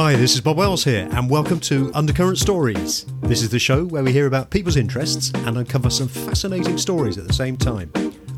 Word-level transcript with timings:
Hi, 0.00 0.14
this 0.14 0.34
is 0.34 0.40
Bob 0.40 0.58
Wells 0.58 0.84
here, 0.84 1.08
and 1.10 1.28
welcome 1.28 1.58
to 1.58 1.90
Undercurrent 1.92 2.38
Stories. 2.38 3.04
This 3.22 3.42
is 3.42 3.48
the 3.48 3.58
show 3.58 3.84
where 3.84 4.04
we 4.04 4.12
hear 4.12 4.28
about 4.28 4.48
people's 4.48 4.76
interests 4.76 5.32
and 5.34 5.58
uncover 5.58 5.90
some 5.90 6.06
fascinating 6.06 6.78
stories 6.78 7.18
at 7.18 7.26
the 7.26 7.32
same 7.32 7.56
time. 7.56 7.90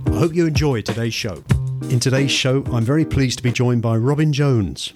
I 0.06 0.12
hope 0.12 0.34
you 0.34 0.46
enjoy 0.46 0.80
today's 0.80 1.12
show. 1.12 1.44
In 1.90 2.00
today's 2.00 2.30
show, 2.30 2.64
I'm 2.72 2.82
very 2.82 3.04
pleased 3.04 3.40
to 3.40 3.42
be 3.42 3.52
joined 3.52 3.82
by 3.82 3.98
Robin 3.98 4.32
Jones. 4.32 4.94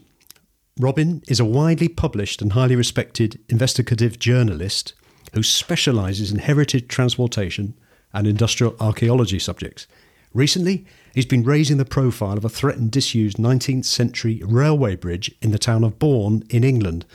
Robin 0.80 1.22
is 1.28 1.38
a 1.38 1.44
widely 1.44 1.86
published 1.86 2.40
and 2.40 2.54
highly 2.54 2.76
respected 2.76 3.38
investigative 3.50 4.18
journalist 4.18 4.94
who 5.34 5.42
specialises 5.42 6.32
in 6.32 6.38
heritage 6.38 6.88
transportation 6.88 7.74
and 8.14 8.26
industrial 8.26 8.74
archaeology 8.80 9.38
subjects. 9.38 9.86
Recently, 10.34 10.84
he's 11.14 11.26
been 11.26 11.44
raising 11.44 11.76
the 11.76 11.84
profile 11.84 12.36
of 12.36 12.44
a 12.44 12.48
threatened 12.48 12.90
disused 12.90 13.36
19th 13.36 13.84
century 13.84 14.42
railway 14.44 14.96
bridge 14.96 15.32
in 15.40 15.52
the 15.52 15.58
town 15.60 15.84
of 15.84 16.00
Bourne 16.00 16.42
in 16.50 16.64
England, 16.64 17.06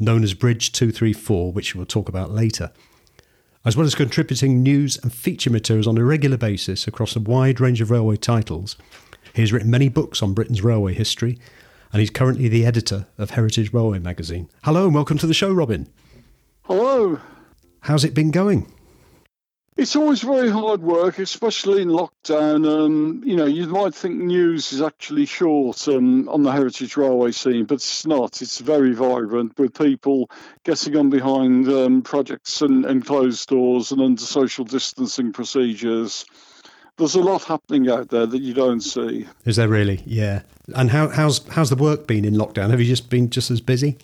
known 0.00 0.24
as 0.24 0.32
Bridge 0.32 0.72
234, 0.72 1.52
which 1.52 1.74
we'll 1.74 1.84
talk 1.84 2.08
about 2.08 2.30
later. 2.30 2.72
As 3.62 3.76
well 3.76 3.84
as 3.84 3.94
contributing 3.94 4.62
news 4.62 4.96
and 5.02 5.12
feature 5.12 5.50
materials 5.50 5.86
on 5.86 5.98
a 5.98 6.04
regular 6.04 6.38
basis 6.38 6.88
across 6.88 7.14
a 7.14 7.20
wide 7.20 7.60
range 7.60 7.82
of 7.82 7.90
railway 7.90 8.16
titles, 8.16 8.76
he 9.34 9.42
has 9.42 9.52
written 9.52 9.70
many 9.70 9.90
books 9.90 10.22
on 10.22 10.32
Britain's 10.32 10.64
railway 10.64 10.94
history, 10.94 11.38
and 11.92 12.00
he's 12.00 12.08
currently 12.08 12.48
the 12.48 12.64
editor 12.64 13.06
of 13.18 13.30
Heritage 13.30 13.74
Railway 13.74 13.98
magazine. 13.98 14.48
Hello 14.64 14.86
and 14.86 14.94
welcome 14.94 15.18
to 15.18 15.26
the 15.26 15.34
show, 15.34 15.52
Robin. 15.52 15.90
Hello. 16.62 17.20
How's 17.80 18.02
it 18.02 18.14
been 18.14 18.30
going? 18.30 18.72
It's 19.74 19.96
always 19.96 20.20
very 20.20 20.50
hard 20.50 20.82
work, 20.82 21.18
especially 21.18 21.80
in 21.80 21.88
lockdown. 21.88 22.68
Um, 22.68 23.22
you 23.24 23.34
know, 23.34 23.46
you 23.46 23.66
might 23.68 23.94
think 23.94 24.16
news 24.16 24.70
is 24.70 24.82
actually 24.82 25.24
short 25.24 25.88
um, 25.88 26.28
on 26.28 26.42
the 26.42 26.52
heritage 26.52 26.94
railway 26.98 27.32
scene, 27.32 27.64
but 27.64 27.76
it's 27.76 28.04
not. 28.04 28.42
It's 28.42 28.58
very 28.58 28.92
vibrant 28.92 29.58
with 29.58 29.72
people 29.72 30.30
getting 30.64 30.94
on 30.96 31.08
behind 31.08 31.68
um, 31.68 32.02
projects 32.02 32.60
and, 32.60 32.84
and 32.84 33.04
closed 33.06 33.48
doors 33.48 33.92
and 33.92 34.02
under 34.02 34.20
social 34.20 34.66
distancing 34.66 35.32
procedures. 35.32 36.26
There's 36.98 37.14
a 37.14 37.22
lot 37.22 37.42
happening 37.44 37.88
out 37.88 38.10
there 38.10 38.26
that 38.26 38.42
you 38.42 38.52
don't 38.52 38.82
see. 38.82 39.26
Is 39.46 39.56
there 39.56 39.68
really? 39.68 40.02
Yeah. 40.04 40.42
And 40.74 40.90
how, 40.90 41.08
how's 41.08 41.48
how's 41.48 41.70
the 41.70 41.76
work 41.76 42.06
been 42.06 42.26
in 42.26 42.34
lockdown? 42.34 42.68
Have 42.68 42.80
you 42.80 42.86
just 42.86 43.08
been 43.08 43.30
just 43.30 43.50
as 43.50 43.62
busy? 43.62 43.96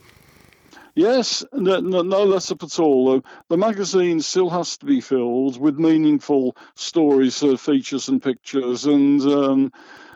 Yes, 0.98 1.44
no, 1.52 1.78
no, 1.78 2.02
no 2.02 2.24
less 2.24 2.50
up 2.50 2.64
at 2.64 2.80
all. 2.80 3.22
The 3.48 3.56
magazine 3.56 4.20
still 4.20 4.50
has 4.50 4.76
to 4.78 4.84
be 4.84 5.00
filled 5.00 5.60
with 5.60 5.78
meaningful 5.78 6.56
stories, 6.74 7.40
uh, 7.40 7.56
features, 7.56 8.08
and 8.08 8.20
pictures, 8.20 8.84
and 8.84 9.22
um, 9.22 9.72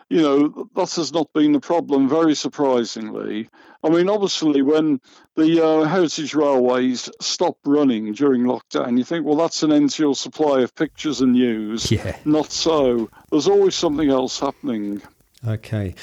you 0.09 0.21
know 0.23 0.69
that 0.75 0.93
has 0.97 1.13
not 1.13 1.33
been 1.35 1.53
the 1.53 1.61
problem. 1.61 2.09
Very 2.09 2.35
surprisingly, 2.35 3.49
I 3.85 3.91
mean, 3.91 4.09
obviously, 4.09 4.61
when 4.61 5.01
the 5.37 5.65
uh, 5.65 5.85
heritage 5.85 6.35
railways 6.35 7.09
stop 7.21 7.59
running 7.65 8.13
during 8.13 8.43
lockdown, 8.43 8.99
you 8.99 9.05
think, 9.05 9.25
well, 9.25 9.37
that's 9.37 9.63
an 9.63 9.71
end 9.71 9.91
to 9.91 10.03
your 10.03 10.17
supply 10.17 10.63
of 10.63 10.75
pictures 10.75 11.21
and 11.21 11.35
news. 11.35 11.93
Yeah. 11.93 12.17
Not 12.25 12.51
so. 12.51 13.09
There's 13.31 13.47
always 13.47 13.77
something 13.77 14.11
else 14.11 14.41
happening. 14.41 15.01
Okay. 15.47 15.95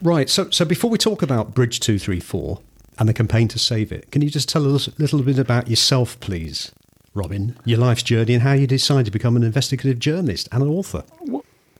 Right. 0.00 0.30
So, 0.30 0.50
so 0.50 0.64
before 0.64 0.88
we 0.88 0.98
talk 0.98 1.20
about 1.22 1.52
Bridge 1.52 1.80
Two 1.80 1.98
Three 1.98 2.20
Four, 2.20 2.60
and 2.98 3.08
the 3.08 3.14
campaign 3.14 3.48
to 3.48 3.58
save 3.58 3.92
it. 3.92 4.10
Can 4.10 4.22
you 4.22 4.30
just 4.30 4.48
tell 4.48 4.74
us 4.74 4.88
a 4.88 4.92
little 4.98 5.22
bit 5.22 5.38
about 5.38 5.68
yourself, 5.68 6.18
please, 6.20 6.72
Robin? 7.14 7.56
Your 7.64 7.78
life's 7.78 8.02
journey 8.02 8.34
and 8.34 8.42
how 8.42 8.52
you 8.52 8.66
decided 8.66 9.06
to 9.06 9.10
become 9.10 9.36
an 9.36 9.42
investigative 9.42 9.98
journalist 9.98 10.48
and 10.52 10.62
an 10.62 10.68
author. 10.68 11.04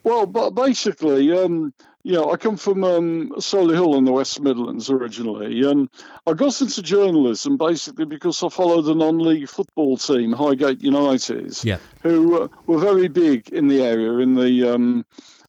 Well, 0.02 0.26
but 0.26 0.50
basically, 0.50 1.32
um, 1.32 1.72
you 2.02 2.12
know, 2.12 2.30
I 2.30 2.36
come 2.36 2.58
from 2.58 2.84
um, 2.84 3.30
Solihull 3.38 3.96
in 3.96 4.04
the 4.04 4.12
West 4.12 4.38
Midlands 4.42 4.90
originally, 4.90 5.62
and 5.62 5.88
I 6.26 6.34
got 6.34 6.60
into 6.60 6.82
journalism 6.82 7.56
basically 7.56 8.04
because 8.04 8.42
I 8.42 8.50
followed 8.50 8.84
a 8.84 8.94
non-league 8.94 9.48
football 9.48 9.96
team, 9.96 10.32
Highgate 10.32 10.82
United, 10.82 11.64
yeah. 11.64 11.78
who 12.02 12.42
uh, 12.42 12.48
were 12.66 12.78
very 12.78 13.08
big 13.08 13.48
in 13.48 13.68
the 13.68 13.82
area 13.82 14.18
in 14.18 14.34
the 14.34 14.74
um, 14.74 15.06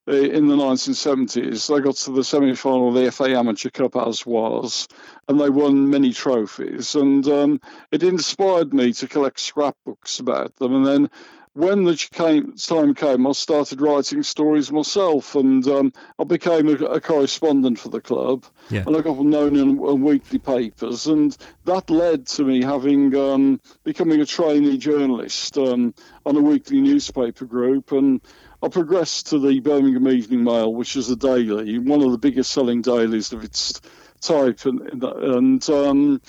in 0.07 0.47
the 0.47 0.55
1970s. 0.55 1.67
They 1.67 1.81
got 1.81 1.95
to 1.95 2.11
the 2.11 2.23
semi-final 2.23 2.89
of 2.89 2.95
the 2.95 3.11
FA 3.11 3.37
Amateur 3.37 3.69
Cup 3.69 3.95
as 3.95 4.25
was, 4.25 4.87
and 5.27 5.39
they 5.39 5.49
won 5.49 5.89
many 5.89 6.13
trophies. 6.13 6.95
And 6.95 7.27
um, 7.27 7.61
it 7.91 8.03
inspired 8.03 8.73
me 8.73 8.93
to 8.93 9.07
collect 9.07 9.39
scrapbooks 9.39 10.19
about 10.19 10.55
them. 10.57 10.75
And 10.75 10.85
then 10.85 11.09
when 11.55 11.85
the 11.85 11.95
came, 12.11 12.53
time 12.57 12.93
came, 12.93 13.25
I 13.25 13.31
started 13.31 13.79
writing 13.79 14.23
stories 14.23 14.73
myself, 14.73 15.35
and 15.35 15.65
um, 15.67 15.93
I 16.19 16.25
became 16.25 16.67
a, 16.67 16.73
a, 16.73 16.99
correspondent 16.99 17.79
for 17.79 17.87
the 17.87 18.01
club, 18.01 18.43
yeah. 18.69 18.83
and 18.85 18.95
I 18.95 18.99
got 18.99 19.17
known 19.19 19.55
in, 19.55 19.69
in, 19.69 20.01
weekly 20.01 20.37
papers, 20.37 21.07
and 21.07 21.35
that 21.63 21.89
led 21.89 22.27
to 22.27 22.43
me 22.43 22.61
having 22.61 23.15
um, 23.15 23.61
becoming 23.85 24.19
a 24.19 24.25
trainee 24.25 24.77
journalist 24.77 25.57
um, 25.57 25.93
on 26.25 26.35
a 26.35 26.41
weekly 26.41 26.81
newspaper 26.81 27.45
group, 27.45 27.93
and 27.93 28.19
I 28.65 28.67
progressed 28.67 29.27
to 29.27 29.37
the 29.37 29.59
Birmingham 29.59 30.07
Evening 30.07 30.43
Mail, 30.43 30.73
which 30.73 30.95
is 30.95 31.11
a 31.11 31.15
daily, 31.15 31.77
one 31.77 32.01
of 32.01 32.11
the 32.11 32.17
biggest 32.17 32.49
selling 32.49 32.81
dailies 32.81 33.31
of 33.31 33.43
its 33.43 33.79
type, 34.21 34.65
and, 34.65 35.03
and 35.03 35.69
um, 35.69 36.19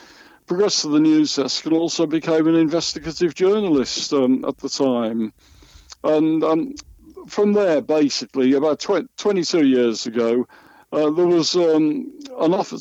progressed 0.46 0.82
to 0.82 0.88
the 0.88 1.00
news 1.00 1.36
desk 1.36 1.64
and 1.64 1.72
also 1.72 2.04
became 2.04 2.46
an 2.46 2.54
investigative 2.54 3.34
journalist 3.34 4.12
um, 4.12 4.44
at 4.44 4.58
the 4.58 4.68
time. 4.68 5.32
And 6.04 6.44
um, 6.44 6.74
from 7.26 7.54
there, 7.54 7.80
basically, 7.80 8.52
about 8.52 8.80
20, 8.80 9.08
22 9.16 9.66
years 9.66 10.04
ago, 10.04 10.46
uh, 10.92 11.08
there 11.08 11.26
was 11.26 11.56
um, 11.56 12.12
an 12.38 12.52
offer 12.52 12.76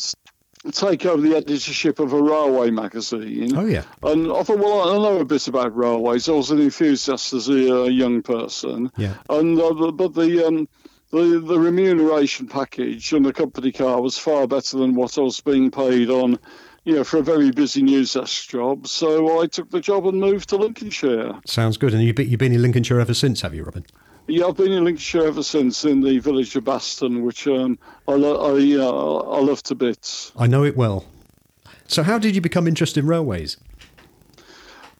take 0.71 1.05
over 1.05 1.21
the 1.21 1.35
editorship 1.35 1.99
of 1.99 2.13
a 2.13 2.21
railway 2.21 2.71
magazine. 2.71 3.55
Oh, 3.55 3.65
yeah. 3.65 3.83
And 4.03 4.31
I 4.31 4.43
thought, 4.43 4.59
well, 4.59 4.89
I 4.89 4.93
know 4.97 5.19
a 5.19 5.25
bit 5.25 5.47
about 5.47 5.75
railways. 5.75 6.27
I 6.27 6.33
was 6.33 6.51
an 6.51 6.61
enthusiast 6.61 7.33
as 7.33 7.49
a 7.49 7.83
uh, 7.83 7.85
young 7.85 8.21
person. 8.21 8.91
Yeah. 8.97 9.15
And 9.29 9.59
uh, 9.59 9.91
but 9.91 10.13
the 10.13 10.45
um, 10.47 10.67
the 11.11 11.39
the 11.39 11.59
remuneration 11.59 12.47
package 12.47 13.13
and 13.13 13.25
the 13.25 13.33
company 13.33 13.71
car 13.71 14.01
was 14.01 14.17
far 14.17 14.47
better 14.47 14.77
than 14.77 14.95
what 14.95 15.17
I 15.17 15.21
was 15.21 15.39
being 15.41 15.71
paid 15.71 16.09
on. 16.09 16.39
You 16.83 16.93
know, 16.93 17.03
for 17.03 17.17
a 17.17 17.23
very 17.23 17.49
busy 17.49 17.81
news 17.81 18.13
desk 18.13 18.49
job, 18.49 18.87
so 18.87 19.41
I 19.41 19.47
took 19.47 19.71
the 19.71 19.81
job 19.81 20.05
and 20.05 20.19
moved 20.19 20.49
to 20.49 20.57
Lincolnshire. 20.57 21.33
Sounds 21.47 21.77
good. 21.77 21.95
And 21.95 22.03
you've 22.03 22.15
been, 22.15 22.29
you've 22.29 22.39
been 22.39 22.53
in 22.53 22.61
Lincolnshire 22.61 22.99
ever 22.99 23.15
since, 23.15 23.41
have 23.41 23.55
you, 23.55 23.63
Robin? 23.63 23.83
Yeah, 24.27 24.47
I've 24.47 24.57
been 24.57 24.71
in 24.71 24.83
Lincolnshire 24.83 25.27
ever 25.27 25.43
since 25.43 25.85
in 25.85 26.01
the 26.01 26.17
village 26.19 26.55
of 26.55 26.63
Baston, 26.63 27.23
which 27.23 27.47
um, 27.47 27.77
I, 28.07 28.13
lo- 28.13 28.55
I, 28.55 28.75
uh, 28.75 29.37
I 29.37 29.39
love 29.39 29.61
to 29.63 29.75
bits. 29.75 30.31
I 30.35 30.47
know 30.47 30.63
it 30.63 30.75
well. 30.75 31.05
So, 31.87 32.01
how 32.01 32.17
did 32.17 32.33
you 32.33 32.41
become 32.41 32.67
interested 32.67 33.01
in 33.01 33.07
railways? 33.07 33.57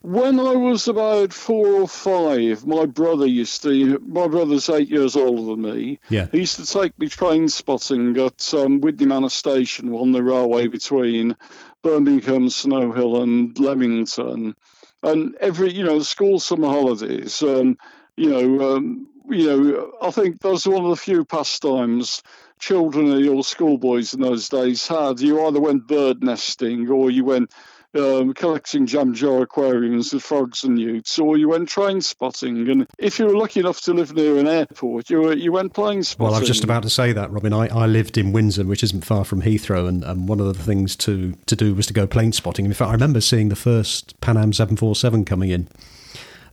When 0.01 0.39
I 0.39 0.55
was 0.55 0.87
about 0.87 1.33
four 1.33 1.65
or 1.65 1.87
five, 1.87 2.67
my 2.67 2.85
brother 2.85 3.25
used 3.25 3.63
to. 3.63 3.97
My 4.05 4.27
brother's 4.27 4.69
eight 4.69 4.87
years 4.87 5.15
older 5.15 5.55
than 5.55 5.61
me. 5.63 5.99
Yeah. 6.09 6.27
He 6.31 6.41
used 6.41 6.57
to 6.57 6.65
take 6.67 6.97
me 6.99 7.09
train 7.09 7.49
spotting 7.49 8.15
at 8.19 8.53
um, 8.53 8.81
Widney 8.81 9.07
Manor 9.07 9.29
Station 9.29 9.91
on 9.91 10.11
the 10.11 10.21
railway 10.21 10.67
between 10.67 11.35
Birmingham, 11.81 12.51
Snow 12.51 12.91
Hill, 12.91 13.23
and 13.23 13.57
Leamington. 13.57 14.55
And 15.01 15.35
every, 15.37 15.73
you 15.73 15.83
know, 15.83 15.97
the 15.97 16.05
school 16.05 16.39
summer 16.39 16.67
holidays, 16.67 17.41
um, 17.41 17.75
you 18.15 18.29
know, 18.29 18.75
um, 18.75 19.07
you 19.29 19.47
know, 19.47 19.91
I 20.01 20.11
think 20.11 20.41
were 20.41 20.65
one 20.65 20.83
of 20.83 20.89
the 20.89 20.95
few 20.95 21.25
pastimes 21.25 22.21
children 22.59 23.11
or 23.11 23.19
your 23.19 23.43
schoolboys 23.43 24.13
in 24.13 24.21
those 24.21 24.49
days 24.49 24.87
had. 24.87 25.19
You 25.19 25.45
either 25.45 25.59
went 25.59 25.87
bird 25.87 26.23
nesting 26.23 26.89
or 26.89 27.11
you 27.11 27.25
went 27.25 27.51
um, 27.95 28.33
collecting 28.33 28.85
jam 28.85 29.13
jar 29.13 29.41
aquariums 29.41 30.13
with 30.13 30.23
frogs 30.23 30.63
and 30.63 30.75
newts, 30.75 31.17
or 31.17 31.37
you 31.37 31.49
went 31.49 31.69
train 31.69 32.01
spotting. 32.01 32.69
And 32.69 32.87
if 32.97 33.19
you 33.19 33.25
were 33.25 33.37
lucky 33.37 33.61
enough 33.61 33.81
to 33.81 33.93
live 33.93 34.13
near 34.13 34.37
an 34.37 34.47
airport, 34.47 35.09
you 35.09 35.21
were, 35.21 35.33
you 35.33 35.51
went 35.51 35.73
plane 35.73 36.03
spotting. 36.03 36.25
Well, 36.25 36.35
I 36.35 36.39
was 36.39 36.47
just 36.47 36.63
about 36.63 36.83
to 36.83 36.89
say 36.89 37.13
that, 37.13 37.31
Robin. 37.31 37.53
I, 37.53 37.67
I 37.67 37.85
lived 37.85 38.17
in 38.17 38.31
Windsor, 38.33 38.65
which 38.65 38.83
isn't 38.83 39.05
far 39.05 39.23
from 39.23 39.41
Heathrow, 39.41 39.87
and, 39.87 40.03
and 40.03 40.27
one 40.27 40.39
of 40.39 40.47
the 40.47 40.61
things 40.61 40.95
to, 40.97 41.33
to 41.45 41.55
do 41.55 41.73
was 41.73 41.87
to 41.87 41.93
go 41.93 42.05
plane 42.05 42.33
spotting. 42.33 42.65
In 42.65 42.73
fact, 42.73 42.89
I 42.89 42.93
remember 42.93 43.21
seeing 43.21 43.49
the 43.49 43.55
first 43.55 44.19
Pan 44.21 44.37
Am 44.37 44.51
747 44.51 45.25
coming 45.25 45.49
in. 45.49 45.69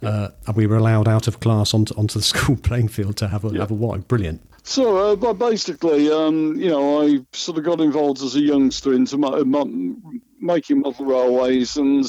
Uh, 0.02 0.28
and 0.46 0.56
we 0.56 0.66
were 0.66 0.76
allowed 0.76 1.08
out 1.08 1.28
of 1.28 1.40
class 1.40 1.74
onto, 1.74 1.94
onto 1.96 2.18
the 2.18 2.24
school 2.32 2.56
playing 2.56 2.88
field 2.88 3.16
to 3.18 3.28
have 3.28 3.44
a, 3.44 3.48
yeah. 3.48 3.60
have 3.60 3.70
a 3.70 3.74
watch. 3.74 4.06
Brilliant. 4.08 4.40
So, 4.64 4.96
uh, 4.96 5.16
but 5.16 5.34
basically, 5.34 6.10
um, 6.10 6.56
you 6.56 6.70
know, 6.70 7.02
I 7.02 7.24
sort 7.32 7.58
of 7.58 7.64
got 7.64 7.80
involved 7.80 8.22
as 8.22 8.36
a 8.36 8.40
youngster 8.40 8.92
into 8.92 9.18
my, 9.18 9.42
my, 9.42 9.64
making 10.40 10.80
model 10.80 11.04
railways, 11.04 11.76
and 11.76 12.04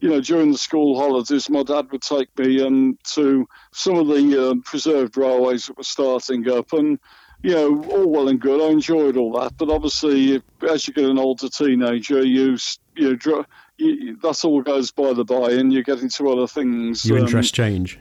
you 0.00 0.08
know, 0.08 0.20
during 0.20 0.50
the 0.50 0.58
school 0.58 0.98
holidays, 0.98 1.50
my 1.50 1.62
dad 1.62 1.90
would 1.92 2.00
take 2.00 2.36
me 2.38 2.62
um, 2.62 2.98
to 3.12 3.46
some 3.72 3.96
of 3.96 4.08
the 4.08 4.50
uh, 4.50 4.54
preserved 4.64 5.18
railways 5.18 5.66
that 5.66 5.76
were 5.76 5.82
starting 5.82 6.48
up, 6.48 6.72
and 6.72 6.98
you 7.42 7.54
know, 7.54 7.84
all 7.90 8.08
well 8.08 8.28
and 8.28 8.40
good. 8.40 8.66
I 8.66 8.70
enjoyed 8.72 9.18
all 9.18 9.32
that, 9.38 9.58
but 9.58 9.68
obviously, 9.68 10.42
as 10.68 10.88
you 10.88 10.94
get 10.94 11.04
an 11.04 11.18
older 11.18 11.50
teenager, 11.50 12.24
you 12.24 12.56
you 12.96 13.18
know, 13.26 13.44
you, 13.80 14.16
that 14.16 14.44
all 14.44 14.62
goes 14.62 14.90
by 14.90 15.12
the 15.12 15.24
by, 15.24 15.52
and 15.52 15.72
you 15.72 15.82
get 15.82 16.00
into 16.00 16.28
other 16.30 16.46
things. 16.46 17.04
Your 17.04 17.18
um, 17.18 17.24
interests 17.24 17.52
change. 17.52 17.98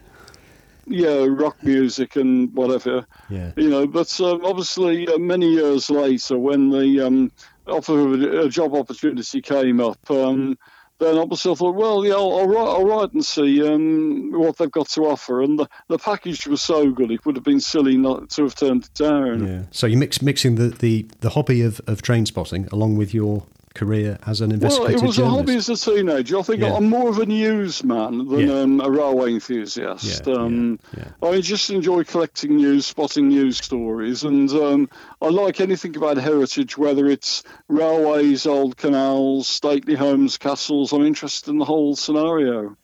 Yeah, 0.86 1.28
rock 1.30 1.64
music 1.64 2.16
and 2.16 2.54
whatever. 2.54 3.06
Yeah. 3.30 3.52
You 3.56 3.70
know, 3.70 3.88
but 3.88 4.20
um, 4.22 4.44
obviously, 4.44 5.08
uh, 5.08 5.20
many 5.20 5.52
years 5.52 5.90
later, 5.90 6.38
when 6.40 6.72
the 6.72 7.06
um, 7.06 7.32
offer 7.68 8.00
of 8.00 8.14
a 8.46 8.50
job 8.50 8.74
opportunity 8.74 9.42
came 9.42 9.80
up, 9.80 10.00
um, 10.10 10.58
then 11.00 11.18
obviously 11.18 11.52
I 11.52 11.56
thought, 11.56 11.76
well, 11.76 12.06
yeah, 12.06 12.14
I'll, 12.14 12.40
I'll, 12.40 12.48
write, 12.48 12.68
I'll 12.68 12.86
write 12.86 13.14
and 13.14 13.24
see 13.24 13.66
um, 13.66 14.32
what 14.32 14.58
they've 14.58 14.72
got 14.72 14.90
to 14.90 15.06
offer. 15.06 15.42
And 15.42 15.60
the, 15.60 15.70
the 15.88 15.98
package 15.98 16.46
was 16.48 16.62
so 16.62 16.92
good, 16.92 17.12
it 17.12 17.26
would 17.26 17.36
have 17.36 17.46
been 17.46 17.62
silly 17.62 17.96
not 17.96 18.30
to 18.32 18.44
have 18.44 18.56
turned 18.56 18.86
it 18.86 18.94
down. 18.96 19.48
Yeah. 19.48 19.62
So 19.72 19.88
you 19.88 19.98
mix 19.98 20.22
mixing 20.22 20.56
the, 20.56 20.70
the, 20.70 21.08
the 21.22 21.30
hobby 21.32 21.62
of, 21.62 21.80
of 21.88 22.02
train 22.02 22.26
spotting 22.26 22.68
along 22.72 22.98
with 22.98 23.14
your 23.14 23.46
career 23.76 24.18
as 24.26 24.42
an 24.42 24.52
investigative 24.52 24.96
Well, 25.02 25.04
it 25.04 25.08
was 25.08 25.16
journalist. 25.18 25.36
a 25.36 25.40
hobby 25.40 25.56
as 25.56 25.70
a 25.70 25.76
teenager. 25.78 26.40
I 26.40 26.42
think 26.42 26.62
Yeah. 26.62 26.74
I'm 26.76 26.90
more 26.90 27.10
of 27.10 27.20
a 27.20 27.26
newsman 27.26 28.28
than 28.28 28.40
Yeah. 28.48 28.60
um, 28.62 28.82
a 28.82 28.90
railway 28.90 29.32
enthusiast. 29.34 30.24
Yeah, 30.26 30.34
um, 30.34 30.80
I 31.22 31.40
just 31.42 31.70
enjoy 31.70 32.04
collecting 32.04 32.58
news, 32.58 32.88
spotting 32.88 33.28
news 33.30 33.58
stories, 33.58 34.24
and 34.24 34.50
um, 34.52 34.90
I 35.22 35.28
like 35.30 35.62
anything 35.62 35.96
about 35.96 36.18
heritage, 36.18 36.78
whether 36.78 37.06
it's 37.08 37.44
railways, 37.68 38.46
old 38.46 38.78
canals, 38.78 39.48
stately 39.48 39.96
homes, 39.96 40.38
castles. 40.38 40.92
I'm 40.92 41.06
interested 41.06 41.50
in 41.52 41.58
the 41.60 41.66
whole 41.66 41.96
scenario. 41.96 42.76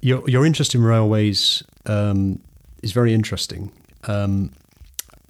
Your 0.00 0.28
your 0.28 0.44
interest 0.44 0.74
in 0.74 0.82
railways 0.82 1.62
um, 1.86 2.38
is 2.82 2.92
very 2.92 3.14
interesting. 3.14 3.72
Um, 4.04 4.50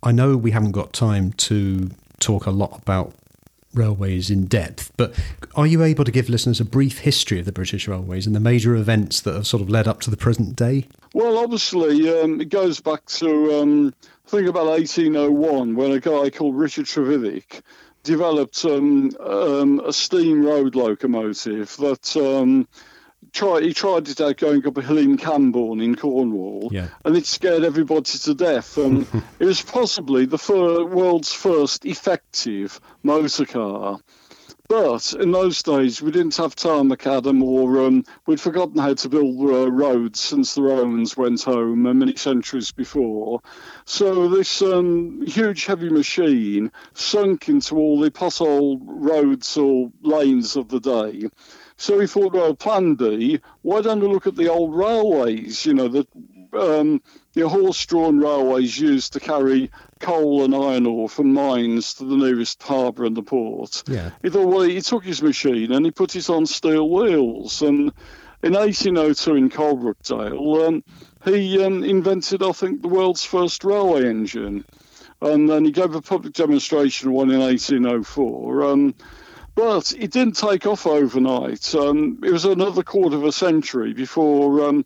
I 0.02 0.12
know 0.12 0.36
we 0.36 0.50
haven't 0.50 0.72
got 0.72 0.92
time 0.92 1.32
to 1.32 1.90
talk 2.20 2.46
a 2.46 2.50
lot 2.50 2.78
about 2.82 3.14
railways 3.74 4.30
in 4.30 4.46
depth, 4.46 4.92
but 4.96 5.14
are 5.54 5.66
you 5.66 5.82
able 5.82 6.04
to 6.04 6.10
give 6.10 6.28
listeners 6.28 6.60
a 6.60 6.64
brief 6.64 7.00
history 7.00 7.38
of 7.38 7.44
the 7.46 7.52
British 7.52 7.86
Railways 7.88 8.26
and 8.26 8.34
the 8.34 8.40
major 8.40 8.74
events 8.74 9.20
that 9.22 9.34
have 9.34 9.46
sort 9.46 9.62
of 9.62 9.70
led 9.70 9.88
up 9.88 10.00
to 10.02 10.10
the 10.10 10.16
present 10.16 10.56
day? 10.56 10.86
Well, 11.12 11.38
obviously, 11.38 12.08
um, 12.20 12.40
it 12.40 12.48
goes 12.48 12.80
back 12.80 13.04
to 13.06 13.60
um, 13.60 13.94
I 14.26 14.30
think 14.30 14.48
about 14.48 14.66
1801 14.66 15.76
when 15.76 15.92
a 15.92 16.00
guy 16.00 16.30
called 16.30 16.56
Richard 16.56 16.86
Trevithick 16.86 17.62
developed 18.02 18.64
um, 18.64 19.10
um, 19.20 19.80
a 19.80 19.92
steam 19.92 20.44
road 20.44 20.74
locomotive 20.74 21.76
that 21.78 22.16
um, 22.16 22.68
tried. 23.34 23.64
He 23.64 23.74
tried 23.74 24.08
it 24.08 24.20
out 24.20 24.38
going 24.38 24.66
up 24.66 24.78
a 24.78 24.82
hill 24.82 24.96
in 24.98 25.18
Camborne 25.18 25.80
in 25.80 25.94
Cornwall, 25.96 26.68
Yeah. 26.72 26.88
and 27.04 27.16
it 27.16 27.26
scared 27.26 27.64
everybody 27.64 28.18
to 28.18 28.34
death. 28.34 28.78
And 28.78 29.06
it 29.38 29.44
was 29.44 29.60
possibly 29.60 30.24
the 30.24 30.38
fir- 30.38 30.84
world's 30.84 31.32
first 31.32 31.84
effective 31.84 32.80
motor 33.02 33.44
car. 33.44 33.98
But 34.66 35.12
in 35.20 35.30
those 35.30 35.62
days, 35.62 36.00
we 36.00 36.10
didn't 36.10 36.36
have 36.38 36.56
tarmacadam 36.56 37.42
or 37.42 37.84
um, 37.84 38.02
we'd 38.26 38.40
forgotten 38.40 38.78
how 38.78 38.94
to 38.94 39.08
build 39.10 39.38
uh, 39.38 39.70
roads 39.70 40.18
since 40.20 40.54
the 40.54 40.62
Romans 40.62 41.18
went 41.18 41.42
home 41.42 41.84
uh, 41.84 41.92
many 41.92 42.16
centuries 42.16 42.72
before. 42.72 43.42
So 43.84 44.26
this 44.28 44.62
um, 44.62 45.20
huge, 45.26 45.66
heavy 45.66 45.90
machine 45.90 46.72
sunk 46.94 47.50
into 47.50 47.76
all 47.76 48.00
the 48.00 48.10
pothole 48.10 48.78
roads 48.80 49.54
or 49.58 49.90
lanes 50.00 50.56
of 50.56 50.68
the 50.68 50.80
day. 50.80 51.28
So 51.76 51.98
we 51.98 52.06
thought, 52.06 52.32
well, 52.32 52.54
Plan 52.54 52.94
B, 52.94 53.40
why 53.62 53.80
don't 53.82 54.00
we 54.00 54.06
look 54.06 54.26
at 54.26 54.36
the 54.36 54.48
old 54.48 54.74
railways? 54.74 55.66
You 55.66 55.74
know, 55.74 55.88
the 55.88 56.06
um, 56.54 57.02
the 57.32 57.48
horse-drawn 57.48 58.18
railways 58.18 58.78
used 58.78 59.12
to 59.14 59.20
carry 59.20 59.70
coal 59.98 60.44
and 60.44 60.54
iron 60.54 60.86
ore 60.86 61.08
from 61.08 61.32
mines 61.32 61.94
to 61.94 62.04
the 62.04 62.16
nearest 62.16 62.62
harbour 62.62 63.04
and 63.04 63.16
the 63.16 63.22
port. 63.22 63.82
Yeah. 63.88 64.10
He 64.22 64.30
thought, 64.30 64.46
well, 64.46 64.62
he 64.62 64.80
took 64.80 65.04
his 65.04 65.22
machine 65.22 65.72
and 65.72 65.84
he 65.84 65.90
put 65.90 66.14
it 66.14 66.30
on 66.30 66.46
steel 66.46 66.88
wheels. 66.88 67.60
And 67.62 67.92
in 68.42 68.52
1802 68.52 69.34
in 69.34 69.50
Coalbrookdale, 69.50 70.68
um, 70.68 70.84
he 71.24 71.62
um, 71.64 71.82
invented, 71.82 72.42
I 72.42 72.52
think, 72.52 72.82
the 72.82 72.88
world's 72.88 73.24
first 73.24 73.64
railway 73.64 74.08
engine. 74.08 74.64
And 75.20 75.48
then 75.48 75.64
he 75.64 75.70
gave 75.70 75.94
a 75.94 76.02
public 76.02 76.34
demonstration 76.34 77.12
one 77.12 77.30
in 77.30 77.40
1804. 77.40 78.62
Um, 78.62 78.94
but 79.54 79.92
it 79.98 80.10
didn't 80.10 80.36
take 80.36 80.66
off 80.66 80.86
overnight. 80.86 81.74
Um, 81.74 82.18
it 82.24 82.32
was 82.32 82.44
another 82.44 82.82
quarter 82.82 83.16
of 83.16 83.24
a 83.24 83.32
century 83.32 83.92
before 83.94 84.64
um, 84.68 84.84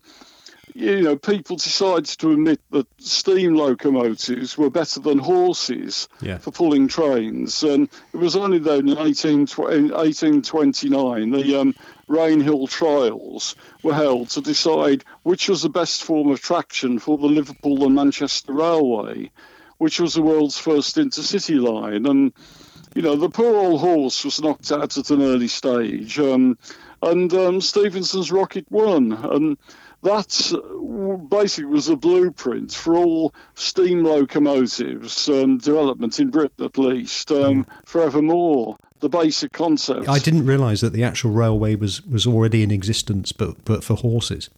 you 0.75 1.01
know, 1.01 1.15
people 1.15 1.55
decided 1.57 2.05
to 2.05 2.31
admit 2.31 2.61
that 2.69 2.85
steam 2.99 3.55
locomotives 3.55 4.55
were 4.57 4.69
better 4.69 4.99
than 4.99 5.17
horses 5.17 6.07
Yeah. 6.21 6.37
for 6.37 6.51
pulling 6.51 6.87
trains. 6.87 7.63
And 7.63 7.89
it 8.13 8.17
was 8.17 8.35
only 8.35 8.59
then 8.59 8.87
in 8.87 8.97
18, 8.97 9.47
1829 9.47 11.31
the 11.31 11.55
um, 11.59 11.75
Rainhill 12.07 12.69
trials 12.69 13.55
were 13.83 13.93
held 13.93 14.29
to 14.31 14.41
decide 14.41 15.03
which 15.23 15.49
was 15.49 15.61
the 15.63 15.69
best 15.69 16.03
form 16.03 16.29
of 16.29 16.39
traction 16.41 16.99
for 16.99 17.17
the 17.17 17.27
Liverpool 17.27 17.85
and 17.85 17.95
Manchester 17.95 18.53
Railway, 18.53 19.31
which 19.79 19.99
was 19.99 20.13
the 20.13 20.21
world's 20.21 20.57
first 20.57 20.97
intercity 20.97 21.59
line. 21.61 22.05
And 22.05 22.31
you 22.95 23.01
know, 23.01 23.15
the 23.15 23.29
poor 23.29 23.55
old 23.55 23.81
horse 23.81 24.23
was 24.25 24.41
knocked 24.41 24.71
out 24.71 24.97
at 24.97 25.09
an 25.09 25.21
early 25.21 25.47
stage, 25.47 26.19
um, 26.19 26.57
and 27.01 27.33
um, 27.33 27.61
Stephenson's 27.61 28.31
rocket 28.31 28.65
won. 28.69 29.13
And 29.13 29.57
that 30.03 30.53
uh, 30.53 31.17
basically 31.17 31.65
was 31.65 31.89
a 31.89 31.95
blueprint 31.95 32.73
for 32.73 32.95
all 32.95 33.33
steam 33.55 34.03
locomotives 34.03 35.29
um, 35.29 35.57
development 35.57 36.19
in 36.19 36.29
Britain, 36.29 36.65
at 36.65 36.77
least, 36.77 37.31
um, 37.31 37.65
forevermore. 37.85 38.77
The 39.01 39.07
basic 39.07 39.53
concept. 39.53 40.09
I 40.09 40.19
didn't 40.19 40.45
realise 40.45 40.81
that 40.81 40.91
the 40.91 41.05
actual 41.05 41.31
railway 41.31 41.75
was, 41.75 42.05
was 42.05 42.27
already 42.27 42.63
in 42.63 42.71
existence, 42.71 43.31
but 43.31 43.63
but 43.63 43.81
for 43.81 43.95
horses. 43.95 44.49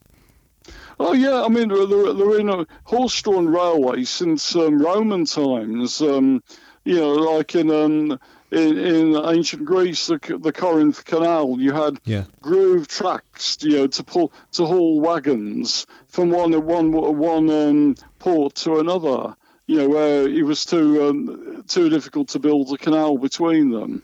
Oh 1.00 1.13
yeah, 1.13 1.44
I 1.44 1.48
mean 1.48 1.68
they're, 1.68 1.86
they're, 1.86 2.13
they're 2.13 2.39
in 2.39 2.50
a 2.50 2.66
horse-drawn 2.86 3.50
railway 3.50 4.04
since 4.04 4.56
um, 4.56 4.81
Roman 4.81 5.25
times. 5.25 6.01
Um, 6.01 6.42
you 6.83 6.95
know, 6.95 7.13
like 7.13 7.56
in 7.56 7.69
um, 7.72 8.19
in, 8.51 8.78
in 8.78 9.16
ancient 9.16 9.66
Greece, 9.66 10.07
the, 10.07 10.19
the 10.42 10.51
Corinth 10.51 11.06
Canal, 11.06 11.57
you 11.60 11.72
had 11.72 12.00
Yeah. 12.06 12.25
groove 12.42 12.88
tracks, 12.88 13.57
you 13.62 13.78
know, 13.78 13.88
to 13.88 14.04
pull 14.04 14.33
to 14.54 14.66
haul 14.66 15.00
wagons 15.00 15.86
from 16.07 16.31
one 16.31 16.51
one 16.66 16.92
one 16.92 17.50
um, 17.50 17.95
port 18.19 18.56
to 18.56 18.80
another. 18.80 19.36
You 19.68 19.78
know, 19.78 19.89
where 19.89 20.28
it 20.28 20.44
was 20.44 20.66
too 20.66 21.07
um, 21.07 21.63
too 21.68 21.88
difficult 21.89 22.30
to 22.30 22.39
build 22.39 22.74
a 22.74 22.78
canal 22.78 23.18
between 23.18 23.72
them. 23.72 24.04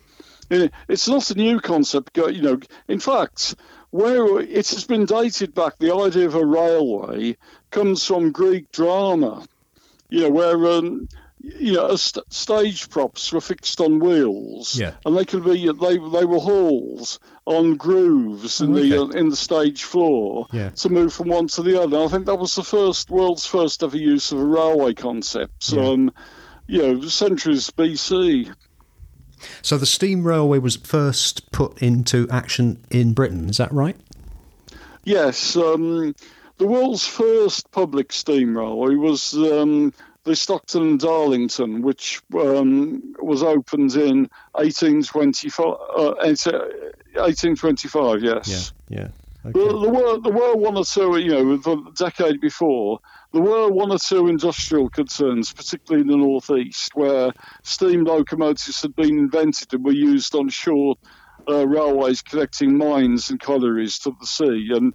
And 0.49 0.71
It's 0.87 1.09
not 1.09 1.29
a 1.31 1.35
new 1.35 1.59
concept. 1.59 2.15
You 2.15 2.41
know, 2.41 2.59
in 2.87 2.99
fact, 2.99 3.55
where 3.89 4.39
it 4.39 4.69
has 4.69 4.85
been 4.85 5.05
dated 5.05 5.53
back, 5.53 5.77
the 5.77 5.93
idea 5.93 6.25
of 6.25 6.35
a 6.35 6.45
railway 6.45 7.35
comes 7.69 8.05
from 8.05 8.31
Greek 8.31 8.71
drama. 8.71 9.45
You 10.09 10.21
know, 10.21 10.29
where 10.29 10.67
um, 10.67 11.09
you 11.39 11.73
know 11.73 11.95
st- 11.95 12.31
stage 12.33 12.89
props 12.89 13.31
were 13.31 13.41
fixed 13.41 13.79
on 13.79 13.99
wheels, 13.99 14.77
Yeah. 14.79 14.93
and 15.05 15.15
they 15.17 15.25
could 15.25 15.43
be 15.45 15.65
they 15.71 15.97
they 15.97 16.25
were 16.25 16.39
halls 16.39 17.19
on 17.45 17.75
grooves 17.75 18.59
in 18.61 18.73
the 18.73 18.95
Oh, 18.97 19.03
Okay. 19.03 19.17
uh, 19.17 19.19
in 19.21 19.29
the 19.29 19.35
stage 19.35 19.83
floor 19.83 20.47
Yeah. 20.51 20.69
to 20.71 20.89
move 20.89 21.13
from 21.13 21.29
one 21.29 21.47
to 21.49 21.61
the 21.61 21.81
other. 21.81 21.97
I 22.03 22.07
think 22.07 22.25
that 22.25 22.39
was 22.39 22.55
the 22.55 22.63
first 22.63 23.09
world's 23.09 23.45
first 23.45 23.83
ever 23.83 23.97
use 23.97 24.31
of 24.31 24.39
a 24.39 24.45
railway 24.45 24.93
concept. 24.93 25.71
Yeah. 25.71 25.87
Um, 25.87 26.11
you 26.67 26.81
know, 26.81 27.01
centuries 27.07 27.69
BC. 27.69 28.51
So 29.61 29.77
the 29.77 29.85
steam 29.85 30.25
railway 30.25 30.57
was 30.59 30.75
first 30.75 31.51
put 31.51 31.81
into 31.81 32.27
action 32.29 32.83
in 32.89 33.13
Britain. 33.13 33.49
Is 33.49 33.57
that 33.57 33.71
right? 33.71 33.95
Yes, 35.05 35.55
um, 35.55 36.15
the 36.57 36.67
world's 36.67 37.05
first 37.05 37.71
public 37.71 38.11
steam 38.11 38.57
railway 38.57 38.95
was 38.95 39.33
um, 39.35 39.93
the 40.27 40.35
Stockton 40.35 40.81
and 40.81 40.99
Darlington, 40.99 41.81
which 41.81 42.21
um, 42.35 43.15
was 43.19 43.41
opened 43.41 43.95
in 43.95 44.29
1825. 44.51 45.65
Uh, 45.65 46.13
1825, 46.19 48.21
yes. 48.21 48.73
Yeah. 48.89 49.07
There, 49.43 49.53
there 49.53 49.89
were 49.89 50.19
there 50.19 50.33
were 50.33 50.57
one 50.57 50.75
or 50.75 50.83
two, 50.83 51.17
you 51.17 51.29
know, 51.29 51.55
the 51.55 51.91
decade 51.95 52.41
before, 52.41 52.99
there 53.31 53.41
were 53.41 53.71
one 53.71 53.91
or 53.91 53.97
two 53.97 54.27
industrial 54.27 54.89
concerns, 54.89 55.53
particularly 55.53 56.01
in 56.01 56.07
the 56.07 56.17
northeast, 56.17 56.91
where 56.95 57.31
steam 57.63 58.03
locomotives 58.03 58.81
had 58.81 58.93
been 58.95 59.17
invented 59.17 59.73
and 59.73 59.85
were 59.85 59.93
used 59.93 60.35
on 60.35 60.49
short 60.49 60.99
uh, 61.47 61.65
railways 61.65 62.21
connecting 62.21 62.77
mines 62.77 63.29
and 63.29 63.39
collieries 63.39 63.99
to 63.99 64.13
the 64.19 64.27
sea. 64.27 64.71
And 64.73 64.93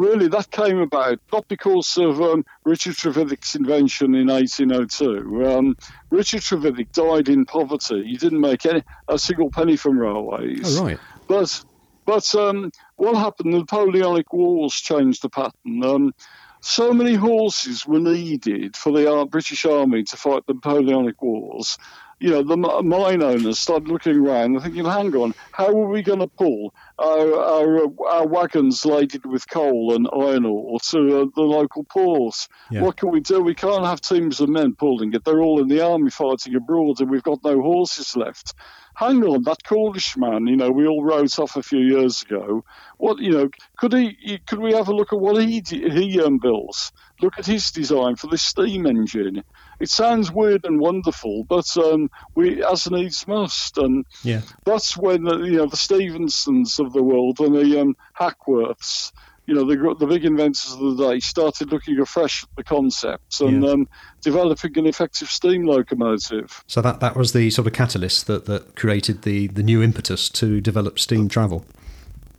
really, 0.00 0.28
that 0.28 0.50
came 0.50 0.78
about 0.78 1.18
not 1.32 1.46
because 1.46 1.96
of 1.98 2.20
um, 2.20 2.44
Richard 2.64 2.94
Trevithick's 2.94 3.54
invention 3.54 4.14
in 4.14 4.28
1802. 4.28 5.46
Um, 5.46 5.76
Richard 6.10 6.40
Trevithick 6.40 6.90
died 6.92 7.28
in 7.28 7.44
poverty. 7.44 8.04
He 8.04 8.16
didn't 8.16 8.40
make 8.40 8.64
any, 8.64 8.82
a 9.08 9.18
single 9.18 9.50
penny 9.50 9.76
from 9.76 9.98
railways. 9.98 10.78
Oh, 10.78 10.84
right. 10.84 10.98
But 11.28 11.64
but 12.06 12.34
um, 12.34 12.72
what 12.96 13.14
happened? 13.14 13.52
The 13.52 13.58
Napoleonic 13.58 14.32
Wars 14.32 14.74
changed 14.74 15.22
the 15.22 15.28
pattern. 15.28 15.84
Um, 15.84 16.12
so 16.60 16.92
many 16.92 17.14
horses 17.14 17.86
were 17.86 18.00
needed 18.00 18.76
for 18.76 18.92
the 18.92 19.10
uh, 19.12 19.24
British 19.26 19.64
Army 19.64 20.02
to 20.04 20.16
fight 20.16 20.42
the 20.46 20.54
Napoleonic 20.54 21.20
Wars 21.22 21.78
you 22.20 22.30
know, 22.30 22.42
the 22.42 22.56
mine 22.56 23.22
owners 23.22 23.58
started 23.58 23.88
looking 23.88 24.16
around 24.16 24.54
and 24.54 24.62
thinking, 24.62 24.84
hang 24.84 25.14
on, 25.16 25.34
how 25.52 25.68
are 25.68 25.88
we 25.88 26.02
going 26.02 26.18
to 26.18 26.26
pull 26.26 26.74
our, 26.98 27.34
our, 27.34 27.84
our, 28.06 28.26
wagons 28.26 28.84
laden 28.84 29.22
with 29.24 29.48
coal 29.48 29.94
and 29.94 30.06
iron 30.12 30.44
ore 30.44 30.78
to 30.80 31.22
uh, 31.22 31.24
the 31.34 31.42
local 31.42 31.82
ports? 31.84 32.48
Yeah. 32.70 32.82
What 32.82 32.98
can 32.98 33.10
we 33.10 33.20
do? 33.20 33.40
We 33.40 33.54
can't 33.54 33.86
have 33.86 34.02
teams 34.02 34.40
of 34.40 34.50
men 34.50 34.74
pulling 34.74 35.14
it. 35.14 35.24
They're 35.24 35.40
all 35.40 35.62
in 35.62 35.68
the 35.68 35.80
army 35.80 36.10
fighting 36.10 36.54
abroad 36.54 37.00
and 37.00 37.10
we've 37.10 37.22
got 37.22 37.42
no 37.42 37.62
horses 37.62 38.14
left 38.14 38.54
hang 39.00 39.24
on, 39.24 39.42
that 39.44 39.64
Cornish 39.64 40.16
man, 40.16 40.46
you 40.46 40.56
know, 40.56 40.70
we 40.70 40.86
all 40.86 41.02
wrote 41.02 41.38
off 41.38 41.56
a 41.56 41.62
few 41.62 41.80
years 41.80 42.22
ago. 42.22 42.64
What, 42.98 43.18
you 43.18 43.30
know, 43.30 43.48
could 43.78 43.94
he? 43.94 44.38
Could 44.46 44.58
we 44.58 44.74
have 44.74 44.88
a 44.88 44.94
look 44.94 45.12
at 45.12 45.20
what 45.20 45.42
he 45.42 45.62
he 45.64 46.20
um, 46.20 46.38
builds? 46.38 46.92
Look 47.22 47.38
at 47.38 47.46
his 47.46 47.70
design 47.70 48.16
for 48.16 48.26
the 48.26 48.38
steam 48.38 48.86
engine. 48.86 49.42
It 49.80 49.90
sounds 49.90 50.30
weird 50.30 50.64
and 50.64 50.78
wonderful, 50.78 51.44
but 51.44 51.76
um, 51.76 52.10
we 52.34 52.62
as 52.64 52.90
needs 52.90 53.26
must, 53.26 53.78
and 53.78 54.04
yeah. 54.22 54.42
that's 54.64 54.96
when 54.96 55.24
the, 55.24 55.38
you 55.38 55.56
know 55.56 55.66
the 55.66 55.76
Stephensons 55.76 56.78
of 56.78 56.92
the 56.92 57.02
world 57.02 57.40
and 57.40 57.54
the 57.54 57.80
um, 57.80 57.96
Hackworths 58.18 59.12
you 59.50 59.56
know, 59.56 59.64
the, 59.64 59.96
the 59.98 60.06
big 60.06 60.24
inventors 60.24 60.72
of 60.74 60.96
the 60.96 61.08
day 61.08 61.18
started 61.18 61.72
looking 61.72 61.98
afresh 61.98 62.44
at 62.44 62.48
the 62.56 62.62
concepts 62.62 63.40
and 63.40 63.64
yeah. 63.64 63.70
um, 63.70 63.88
developing 64.20 64.78
an 64.78 64.86
effective 64.86 65.28
steam 65.28 65.66
locomotive. 65.66 66.62
So 66.68 66.80
that, 66.82 67.00
that 67.00 67.16
was 67.16 67.32
the 67.32 67.50
sort 67.50 67.66
of 67.66 67.72
catalyst 67.72 68.28
that, 68.28 68.44
that 68.44 68.76
created 68.76 69.22
the, 69.22 69.48
the 69.48 69.64
new 69.64 69.82
impetus 69.82 70.28
to 70.30 70.60
develop 70.60 71.00
steam 71.00 71.28
travel. 71.28 71.66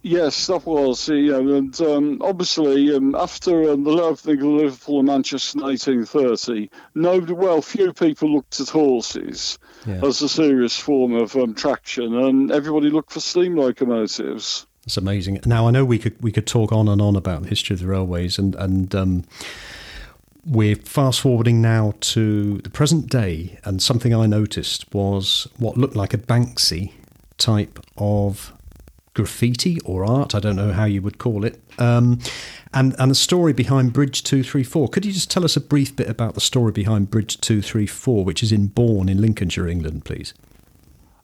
Yes, 0.03 0.47
that 0.47 0.65
was. 0.65 1.07
Know, 1.09 1.55
and 1.55 1.79
um, 1.81 2.21
obviously, 2.21 2.95
um, 2.95 3.13
after 3.13 3.71
um, 3.71 3.83
the 3.83 3.91
opening 3.91 4.39
of 4.39 4.47
Liverpool 4.47 4.99
and 4.99 5.07
Manchester 5.07 5.59
in 5.59 5.63
1830, 5.63 6.71
nobody, 6.95 7.33
well, 7.33 7.61
few 7.61 7.93
people 7.93 8.33
looked 8.33 8.59
at 8.59 8.69
horses 8.69 9.59
yeah. 9.85 10.03
as 10.03 10.21
a 10.21 10.29
serious 10.29 10.77
form 10.77 11.13
of 11.13 11.35
um, 11.35 11.53
traction, 11.53 12.15
and 12.15 12.51
everybody 12.51 12.89
looked 12.89 13.11
for 13.11 13.19
steam 13.19 13.55
locomotives. 13.55 14.65
It's 14.85 14.97
amazing. 14.97 15.39
Now 15.45 15.67
I 15.67 15.71
know 15.71 15.85
we 15.85 15.99
could 15.99 16.19
we 16.21 16.31
could 16.31 16.47
talk 16.47 16.71
on 16.71 16.87
and 16.87 17.01
on 17.01 17.15
about 17.15 17.43
the 17.43 17.49
history 17.49 17.75
of 17.75 17.81
the 17.81 17.87
railways, 17.87 18.39
and 18.39 18.55
and 18.55 18.95
um, 18.95 19.23
we're 20.43 20.75
fast 20.75 21.21
forwarding 21.21 21.61
now 21.61 21.93
to 21.99 22.57
the 22.59 22.69
present 22.71 23.07
day. 23.07 23.59
And 23.63 23.81
something 23.81 24.13
I 24.13 24.25
noticed 24.25 24.91
was 24.93 25.47
what 25.57 25.77
looked 25.77 25.95
like 25.95 26.15
a 26.15 26.17
Banksy 26.17 26.93
type 27.37 27.79
of 27.97 28.53
graffiti 29.13 29.79
or 29.81 30.05
art. 30.05 30.33
I 30.33 30.39
don't 30.39 30.55
know 30.55 30.71
how 30.71 30.85
you 30.85 31.01
would 31.01 31.17
call 31.17 31.43
it. 31.43 31.61
Um, 31.77 32.19
and 32.73 32.95
and 32.99 33.11
the 33.11 33.15
story 33.15 33.53
behind 33.53 33.93
Bridge 33.93 34.23
Two 34.23 34.43
Three 34.43 34.63
Four. 34.63 34.87
Could 34.87 35.05
you 35.05 35.11
just 35.11 35.29
tell 35.29 35.43
us 35.43 35.55
a 35.55 35.61
brief 35.61 35.95
bit 35.95 36.09
about 36.09 36.35
the 36.35 36.41
story 36.41 36.71
behind 36.71 37.09
Bridge 37.09 37.39
Two 37.41 37.61
Three 37.61 37.87
Four, 37.87 38.23
which 38.23 38.43
is 38.43 38.51
in 38.51 38.67
Bourne 38.67 39.09
in 39.09 39.21
Lincolnshire, 39.21 39.67
England, 39.67 40.05
please? 40.05 40.33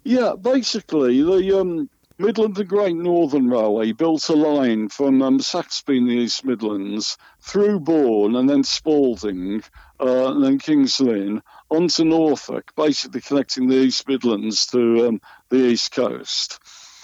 Yeah, 0.03 0.33
basically 0.39 1.21
the 1.21 1.59
um, 1.59 1.89
Midland 2.19 2.57
and 2.57 2.67
Great 2.67 2.95
Northern 2.95 3.47
Railway 3.47 3.91
built 3.91 4.27
a 4.29 4.33
line 4.33 4.89
from 4.89 5.21
um, 5.21 5.39
Saxby 5.39 5.97
in 5.97 6.07
the 6.07 6.15
East 6.15 6.43
Midlands 6.43 7.17
through 7.41 7.79
Bourne 7.79 8.35
and 8.35 8.49
then 8.49 8.63
Spalding 8.63 9.61
uh, 9.99 10.31
and 10.31 10.43
then 10.43 10.57
Kings 10.57 10.99
Lynn 10.99 11.43
onto 11.69 12.03
Norfolk, 12.03 12.71
basically 12.75 13.21
connecting 13.21 13.67
the 13.67 13.75
East 13.75 14.07
Midlands 14.07 14.65
to 14.67 15.07
um, 15.07 15.21
the 15.49 15.57
East 15.57 15.91
Coast. 15.91 16.59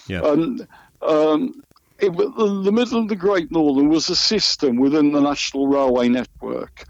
Yeah. 0.07 0.25
And 0.25 0.67
um, 1.01 1.63
it, 1.99 2.11
the 2.15 2.71
Midland 2.71 3.11
and 3.11 3.19
Great 3.19 3.51
Northern 3.51 3.89
was 3.89 4.09
a 4.09 4.15
system 4.15 4.77
within 4.77 5.11
the 5.11 5.21
National 5.21 5.67
Railway 5.67 6.09
Network. 6.09 6.85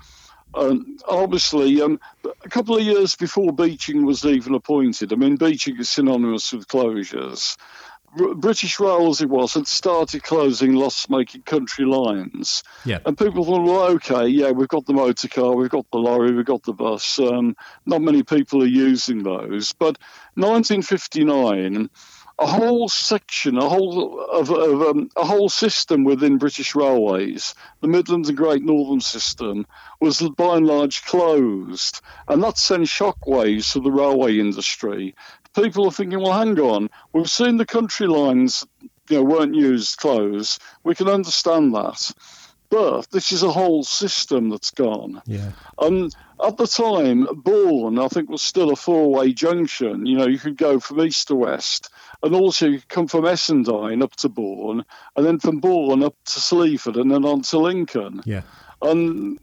Um, 0.55 0.98
obviously, 1.08 1.82
um, 1.82 2.00
a 2.43 2.50
couple 2.50 2.77
of 2.77 2.84
years 2.84 3.15
before 3.15 3.51
Beeching 3.51 4.05
was 4.05 4.24
even 4.24 4.53
appointed, 4.53 5.12
I 5.12 5.15
mean, 5.15 5.36
Beeching 5.36 5.79
is 5.79 5.89
synonymous 5.89 6.53
with 6.53 6.67
closures. 6.67 7.58
British 8.36 8.79
Rail, 8.79 9.10
as 9.10 9.22
it 9.22 9.29
was, 9.29 9.55
had 9.55 9.67
started 9.67 10.22
closing 10.22 10.74
loss-making 10.74 11.41
country 11.43 11.86
lines. 11.86 12.63
Yeah. 12.86 13.00
And 13.05 13.17
people 13.17 13.43
thought, 13.43 13.63
well, 13.63 13.84
okay, 13.93 14.27
yeah, 14.27 14.51
we've 14.51 14.67
got 14.67 14.86
the 14.86 14.93
motor 14.93 15.27
car, 15.27 15.55
we've 15.55 15.70
got 15.70 15.89
the 15.91 15.98
lorry, 15.98 16.32
we've 16.32 16.46
got 16.46 16.62
the 16.63 16.74
bus. 16.74 17.17
Um, 17.17 17.55
not 17.88 18.01
many 18.01 18.22
people 18.22 18.62
are 18.62 18.67
using 18.67 19.24
those. 19.24 19.74
But 19.74 19.98
1959, 20.36 21.89
a 22.43 22.47
whole 22.47 22.89
section, 22.89 23.57
a 23.57 23.67
whole 23.67 24.19
of, 24.31 24.51
of 24.51 24.81
um, 24.81 25.09
a 25.15 25.25
whole 25.25 25.50
system 25.50 26.03
within 26.03 26.38
British 26.38 26.75
Railways, 26.75 27.55
the 27.81 27.88
Midlands 27.88 28.29
and 28.29 28.38
Great 28.38 28.63
Northern 28.63 29.01
system, 29.01 29.65
was 30.00 30.21
by 30.38 30.57
and 30.57 30.67
large 30.67 31.03
closed, 31.05 32.01
and 32.27 32.43
that 32.43 32.57
sent 32.57 32.83
shockwaves 32.83 33.73
to 33.73 33.79
the 33.79 33.91
railway 33.91 34.38
industry 34.39 35.15
people 35.55 35.88
are 35.88 35.91
thinking, 35.91 36.19
well, 36.19 36.33
hang 36.33 36.59
on, 36.59 36.89
we've 37.13 37.29
seen 37.29 37.57
the 37.57 37.65
country 37.65 38.07
lines, 38.07 38.65
you 39.09 39.17
know, 39.17 39.23
weren't 39.23 39.55
used 39.55 39.97
closed. 39.97 40.62
We 40.83 40.95
can 40.95 41.07
understand 41.07 41.73
that. 41.75 42.12
But 42.69 43.12
this 43.12 43.31
is 43.31 43.43
a 43.43 43.51
whole 43.51 43.83
system 43.83 44.50
that's 44.50 44.71
gone. 44.71 45.21
Yeah. 45.27 45.51
And 45.79 46.15
at 46.43 46.57
the 46.57 46.65
time, 46.65 47.27
Bourne, 47.43 48.00
I 48.00 48.07
think, 48.07 48.29
was 48.29 48.41
still 48.41 48.71
a 48.71 48.75
four-way 48.75 49.33
junction. 49.33 50.07
You 50.07 50.17
know, 50.17 50.27
you 50.27 50.39
could 50.39 50.57
go 50.57 50.79
from 50.79 51.01
east 51.01 51.27
to 51.27 51.35
west, 51.35 51.89
and 52.23 52.33
also 52.33 52.67
you 52.67 52.81
come 52.87 53.07
from 53.07 53.25
Essendine 53.25 54.01
up 54.01 54.15
to 54.15 54.29
Bourne, 54.29 54.83
and 55.15 55.25
then 55.25 55.39
from 55.39 55.59
Bourne 55.59 56.03
up 56.03 56.15
to 56.25 56.39
Sleaford, 56.39 56.95
and 56.95 57.11
then 57.11 57.25
on 57.25 57.41
to 57.43 57.59
Lincoln. 57.59 58.21
Yeah. 58.25 58.41
And 58.81 59.37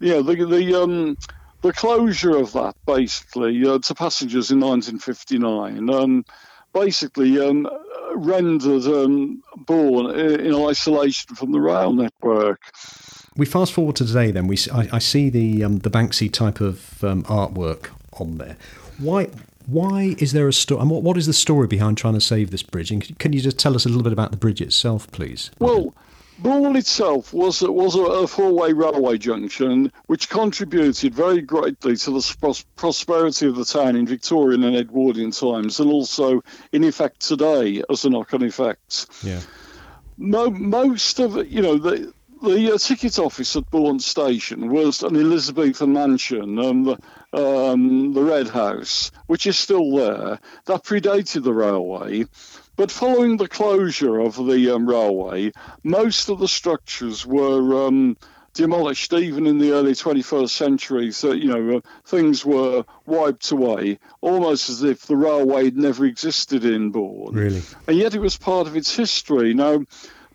yeah, 0.00 0.20
the 0.20 0.34
the 0.34 0.82
um, 0.82 1.16
the 1.62 1.72
closure 1.72 2.36
of 2.36 2.52
that 2.52 2.74
basically 2.84 3.66
uh, 3.66 3.78
to 3.78 3.94
passengers 3.94 4.50
in 4.50 4.60
1959 4.60 5.88
um, 5.90 6.24
basically 6.74 7.40
um, 7.40 7.68
rendered 8.14 8.84
um, 8.84 9.42
Bourne 9.56 10.18
in 10.18 10.54
isolation 10.54 11.34
from 11.34 11.52
the 11.52 11.60
rail 11.60 11.92
network. 11.92 12.60
We 13.36 13.46
fast 13.46 13.72
forward 13.72 13.96
to 13.96 14.06
today. 14.06 14.30
Then 14.30 14.46
we 14.46 14.58
I, 14.72 14.88
I 14.92 14.98
see 14.98 15.30
the 15.30 15.64
um, 15.64 15.78
the 15.78 15.90
Banksy 15.90 16.32
type 16.32 16.60
of 16.60 17.02
um, 17.04 17.22
artwork 17.24 17.88
on 18.14 18.38
there. 18.38 18.56
Why 18.98 19.28
why 19.66 20.14
is 20.18 20.32
there 20.32 20.48
a 20.48 20.52
story? 20.52 20.80
And 20.80 20.90
what, 20.90 21.02
what 21.02 21.16
is 21.16 21.26
the 21.26 21.32
story 21.32 21.66
behind 21.66 21.98
trying 21.98 22.14
to 22.14 22.20
save 22.20 22.50
this 22.50 22.62
bridge? 22.62 22.90
And 22.90 23.18
can 23.18 23.32
you 23.32 23.40
just 23.40 23.58
tell 23.58 23.74
us 23.74 23.84
a 23.84 23.88
little 23.88 24.02
bit 24.02 24.12
about 24.12 24.30
the 24.30 24.36
bridge 24.36 24.60
itself, 24.60 25.10
please? 25.12 25.50
Well, 25.58 25.94
Bourne 26.38 26.76
itself 26.76 27.32
was 27.32 27.62
was 27.62 27.94
a, 27.94 28.02
a 28.02 28.26
four-way 28.26 28.72
railway 28.72 29.16
junction, 29.16 29.90
which 30.06 30.28
contributed 30.28 31.14
very 31.14 31.40
greatly 31.40 31.96
to 31.96 32.10
the 32.10 32.36
pros- 32.40 32.64
prosperity 32.76 33.46
of 33.46 33.56
the 33.56 33.64
town 33.64 33.96
in 33.96 34.06
Victorian 34.06 34.62
and 34.62 34.76
Edwardian 34.76 35.30
times, 35.30 35.80
and 35.80 35.90
also 35.90 36.42
in 36.72 36.84
effect 36.84 37.20
today 37.20 37.82
as 37.88 38.04
a 38.04 38.10
knock-on 38.10 38.42
effect. 38.42 39.06
Yeah. 39.22 39.40
Mo- 40.18 40.50
most 40.50 41.20
of 41.20 41.50
you 41.50 41.62
know 41.62 41.78
the 41.78 42.12
the 42.42 42.74
uh, 42.74 42.78
ticket 42.78 43.18
office 43.18 43.56
at 43.56 43.70
Bourne 43.70 43.98
Station 43.98 44.68
was 44.70 45.02
an 45.02 45.16
Elizabethan 45.16 45.92
mansion, 45.92 46.58
um, 46.58 46.84
the, 46.84 46.98
um, 47.32 48.12
the 48.12 48.22
Red 48.22 48.48
House, 48.48 49.10
which 49.26 49.46
is 49.46 49.58
still 49.58 49.96
there. 49.96 50.40
That 50.66 50.84
predated 50.84 51.44
the 51.44 51.52
railway. 51.52 52.26
But 52.76 52.90
following 52.90 53.38
the 53.38 53.48
closure 53.48 54.20
of 54.20 54.36
the 54.36 54.74
um, 54.74 54.88
railway, 54.88 55.52
most 55.82 56.28
of 56.28 56.38
the 56.38 56.48
structures 56.48 57.24
were 57.24 57.86
um, 57.86 58.18
demolished. 58.52 59.12
Even 59.14 59.46
in 59.46 59.58
the 59.58 59.72
early 59.72 59.92
21st 59.92 60.50
century, 60.50 61.10
so 61.12 61.32
you 61.32 61.48
know 61.48 61.78
uh, 61.78 61.80
things 62.04 62.44
were 62.44 62.84
wiped 63.06 63.50
away, 63.50 63.98
almost 64.20 64.68
as 64.68 64.82
if 64.82 65.06
the 65.06 65.16
railway 65.16 65.70
never 65.70 66.04
existed 66.04 66.64
in 66.64 66.90
Bourne. 66.90 67.34
Really, 67.34 67.62
and 67.86 67.96
yet 67.96 68.14
it 68.14 68.20
was 68.20 68.36
part 68.36 68.66
of 68.66 68.76
its 68.76 68.94
history. 68.94 69.54
Now, 69.54 69.84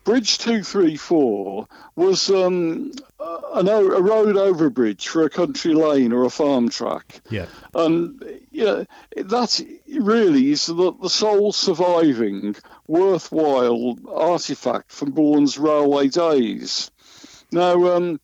Bridge 0.03 0.39
234 0.39 1.67
was 1.95 2.29
um, 2.29 2.91
a, 3.19 3.59
a 3.59 4.01
road 4.01 4.35
over 4.35 4.69
bridge 4.69 5.07
for 5.07 5.23
a 5.23 5.29
country 5.29 5.73
lane 5.73 6.11
or 6.11 6.23
a 6.25 6.29
farm 6.29 6.69
track. 6.69 7.21
Yeah. 7.29 7.45
And 7.75 8.23
yeah, 8.51 8.85
that 9.15 9.63
really 9.87 10.51
is 10.51 10.65
the, 10.65 10.93
the 11.01 11.09
sole 11.09 11.51
surviving 11.51 12.55
worthwhile 12.87 13.97
artifact 14.09 14.91
from 14.91 15.11
Bourne's 15.11 15.59
railway 15.59 16.07
days. 16.07 16.89
Now, 17.51 17.95
um, 17.95 18.19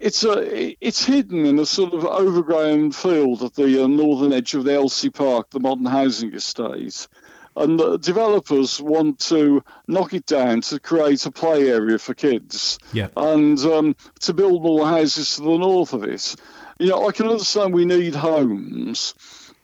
it's 0.00 0.24
a 0.24 0.76
it's 0.84 1.04
hidden 1.04 1.44
in 1.44 1.58
a 1.58 1.66
sort 1.66 1.92
of 1.92 2.04
overgrown 2.04 2.92
field 2.92 3.42
at 3.42 3.54
the 3.54 3.82
uh, 3.82 3.86
northern 3.88 4.32
edge 4.32 4.54
of 4.54 4.64
the 4.64 4.70
Elsea 4.70 5.12
Park, 5.12 5.50
the 5.50 5.60
modern 5.60 5.86
housing 5.86 6.32
estate 6.34 7.08
and 7.58 7.78
the 7.78 7.98
developers 7.98 8.80
want 8.80 9.18
to 9.18 9.62
knock 9.86 10.14
it 10.14 10.26
down 10.26 10.60
to 10.62 10.78
create 10.78 11.26
a 11.26 11.30
play 11.30 11.68
area 11.68 11.98
for 11.98 12.14
kids 12.14 12.78
yeah. 12.92 13.08
and 13.16 13.58
um, 13.60 13.96
to 14.20 14.32
build 14.32 14.62
more 14.62 14.86
houses 14.86 15.36
to 15.36 15.42
the 15.42 15.56
north 15.56 15.92
of 15.92 16.04
it. 16.04 16.36
You 16.78 16.88
know, 16.88 17.08
I 17.08 17.12
can 17.12 17.28
understand 17.28 17.74
we 17.74 17.84
need 17.84 18.14
homes, 18.14 19.14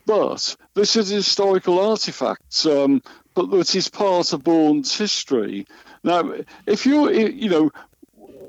but 0.07 0.57
this 0.75 0.97
is 0.97 1.13
a 1.13 1.17
historical 1.17 1.79
artifact, 1.79 2.67
um, 2.67 3.03
but 3.35 3.51
that 3.51 3.75
is 3.75 3.89
part 3.89 4.33
of 4.33 4.43
Bourne's 4.43 4.97
history. 4.97 5.67
Now, 6.03 6.35
if 6.67 6.87
you, 6.87 7.11
you 7.11 7.49
know, 7.49 7.71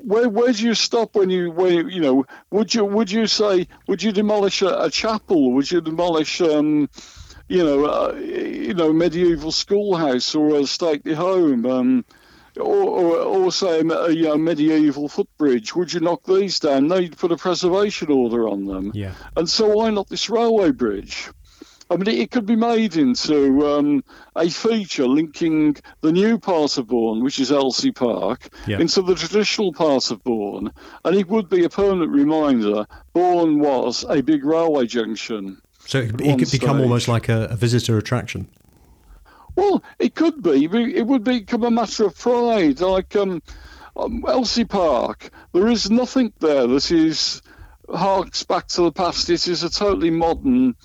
where 0.06 0.28
where 0.28 0.52
do 0.52 0.62
you 0.62 0.74
stop 0.74 1.16
when 1.16 1.30
you 1.30 1.50
when 1.50 1.88
you 1.88 2.00
know 2.00 2.24
would 2.50 2.72
you 2.72 2.84
would 2.84 3.10
you 3.10 3.26
say 3.26 3.66
would 3.88 4.02
you 4.02 4.12
demolish 4.12 4.62
a, 4.62 4.84
a 4.84 4.90
chapel? 4.90 5.52
Would 5.52 5.70
you 5.70 5.80
demolish 5.80 6.40
um, 6.40 6.88
you 7.48 7.64
know 7.64 7.84
uh, 7.84 8.14
you 8.14 8.74
know 8.74 8.92
medieval 8.92 9.52
schoolhouse 9.52 10.34
or 10.34 10.56
a 10.60 10.66
stately 10.66 11.14
home? 11.14 11.66
Um, 11.66 12.04
or, 12.58 12.64
or, 12.64 13.16
or 13.18 13.52
say 13.52 13.80
a, 13.80 14.10
you 14.10 14.22
know, 14.22 14.38
medieval 14.38 15.10
footbridge, 15.10 15.76
would 15.76 15.92
you 15.92 16.00
knock 16.00 16.24
these 16.24 16.58
down? 16.58 16.88
No, 16.88 16.96
you'd 16.96 17.18
put 17.18 17.30
a 17.30 17.36
preservation 17.36 18.10
order 18.10 18.48
on 18.48 18.64
them. 18.64 18.92
Yeah. 18.94 19.12
And 19.36 19.46
so 19.46 19.68
why 19.68 19.90
not 19.90 20.08
this 20.08 20.30
railway 20.30 20.70
bridge? 20.70 21.28
I 21.90 21.96
mean, 21.96 22.08
it 22.08 22.30
could 22.30 22.46
be 22.46 22.56
made 22.56 22.96
into 22.96 23.66
um, 23.66 24.02
a 24.34 24.48
feature 24.48 25.06
linking 25.06 25.76
the 26.00 26.12
new 26.12 26.38
part 26.38 26.78
of 26.78 26.86
Bourne, 26.86 27.22
which 27.22 27.38
is 27.38 27.50
Elsea 27.50 27.94
Park, 27.94 28.48
Yeah. 28.66 28.80
into 28.80 29.02
the 29.02 29.14
traditional 29.14 29.74
part 29.74 30.10
of 30.10 30.24
Bourne, 30.24 30.72
and 31.04 31.14
it 31.14 31.28
would 31.28 31.50
be 31.50 31.64
a 31.64 31.68
permanent 31.68 32.10
reminder 32.10 32.86
Bourne 33.12 33.60
was 33.60 34.04
a 34.08 34.22
big 34.22 34.46
railway 34.46 34.86
junction. 34.86 35.60
So 35.86 35.98
it, 35.98 36.20
it 36.20 36.38
could 36.38 36.50
become 36.50 36.76
stage. 36.76 36.82
almost 36.82 37.08
like 37.08 37.28
a, 37.28 37.44
a 37.44 37.56
visitor 37.56 37.96
attraction. 37.96 38.48
Well, 39.54 39.82
it 39.98 40.14
could 40.14 40.42
be. 40.42 40.64
It 40.64 41.06
would 41.06 41.24
become 41.24 41.64
a 41.64 41.70
matter 41.70 42.04
of 42.06 42.18
pride. 42.18 42.80
Like 42.80 43.16
um, 43.16 43.42
um, 43.96 44.22
Elsea 44.22 44.68
Park, 44.68 45.30
there 45.52 45.68
is 45.68 45.90
nothing 45.90 46.32
there 46.40 46.66
that 46.66 46.90
is 46.90 47.40
harks 47.88 48.42
back 48.42 48.68
to 48.68 48.82
the 48.82 48.92
past. 48.92 49.30
It 49.30 49.48
is 49.48 49.62
a 49.62 49.70
totally 49.70 50.10
modern 50.10 50.76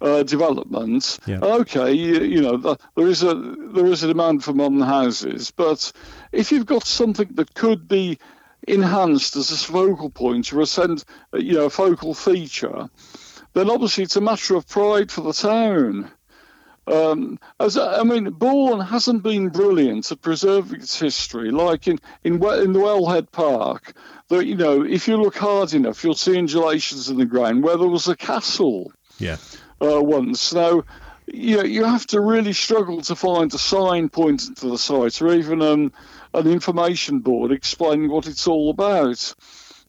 uh, 0.00 0.22
development. 0.24 1.18
Yeah. 1.26 1.38
Okay, 1.40 1.92
you, 1.92 2.22
you 2.22 2.42
know 2.42 2.56
the, 2.56 2.76
there 2.96 3.06
is 3.06 3.22
a 3.22 3.34
there 3.34 3.86
is 3.86 4.02
a 4.02 4.08
demand 4.08 4.42
for 4.42 4.52
modern 4.52 4.80
houses, 4.80 5.50
but 5.50 5.92
if 6.32 6.50
you've 6.50 6.66
got 6.66 6.84
something 6.84 7.28
that 7.34 7.54
could 7.54 7.86
be 7.86 8.18
enhanced 8.66 9.36
as 9.36 9.52
a 9.52 9.56
focal 9.56 10.10
point 10.10 10.52
or 10.52 10.60
a 10.60 10.66
cent, 10.66 11.04
you 11.34 11.52
know, 11.52 11.66
a 11.66 11.70
focal 11.70 12.14
feature, 12.14 12.88
then 13.56 13.70
obviously 13.70 14.04
it's 14.04 14.16
a 14.16 14.20
matter 14.20 14.54
of 14.54 14.68
pride 14.68 15.10
for 15.10 15.22
the 15.22 15.32
town. 15.32 16.10
Um, 16.86 17.40
as 17.58 17.76
I 17.78 18.02
mean, 18.04 18.30
Bourne 18.30 18.80
hasn't 18.80 19.22
been 19.22 19.48
brilliant 19.48 20.12
at 20.12 20.20
preserving 20.20 20.82
its 20.82 21.00
history. 21.00 21.50
Like 21.50 21.88
in 21.88 21.98
in, 22.22 22.34
in 22.34 22.72
the 22.74 22.78
Wellhead 22.78 23.32
Park, 23.32 23.94
that 24.28 24.44
you 24.44 24.56
know, 24.56 24.82
if 24.82 25.08
you 25.08 25.16
look 25.16 25.36
hard 25.36 25.72
enough, 25.72 26.04
you'll 26.04 26.14
see 26.14 26.36
undulations 26.38 27.08
in 27.08 27.16
the 27.16 27.24
ground 27.24 27.64
where 27.64 27.78
there 27.78 27.88
was 27.88 28.08
a 28.08 28.14
castle 28.14 28.92
Yeah. 29.18 29.38
uh, 29.80 30.00
once. 30.02 30.52
Now, 30.52 30.84
you 31.26 31.56
know, 31.56 31.64
you 31.64 31.82
have 31.84 32.06
to 32.08 32.20
really 32.20 32.52
struggle 32.52 33.00
to 33.00 33.16
find 33.16 33.52
a 33.54 33.58
sign 33.58 34.08
pointing 34.10 34.54
to 34.56 34.68
the 34.68 34.78
site 34.78 35.20
or 35.22 35.32
even 35.34 35.62
um, 35.62 35.92
an 36.34 36.46
information 36.46 37.18
board 37.20 37.52
explaining 37.52 38.10
what 38.10 38.28
it's 38.28 38.46
all 38.46 38.70
about. 38.70 39.34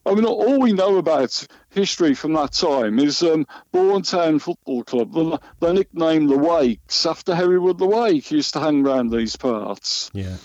I 0.08 0.14
mean, 0.14 0.24
all 0.24 0.60
we 0.60 0.72
know 0.72 0.96
about 0.96 1.46
history 1.70 2.14
from 2.14 2.32
that 2.34 2.52
time 2.52 2.98
is 2.98 3.22
um, 3.22 3.46
Bourne 3.72 4.02
Town 4.02 4.38
Football 4.38 4.84
Club. 4.84 5.12
They, 5.12 5.38
they 5.60 5.72
nicknamed 5.72 6.30
the 6.30 6.38
Wakes 6.38 7.04
after 7.04 7.34
Hereward 7.34 7.78
the 7.78 7.86
Wake 7.86 8.30
used 8.30 8.54
to 8.54 8.60
hang 8.60 8.86
around 8.86 9.10
these 9.10 9.36
parts. 9.36 10.10
Yeah. 10.14 10.36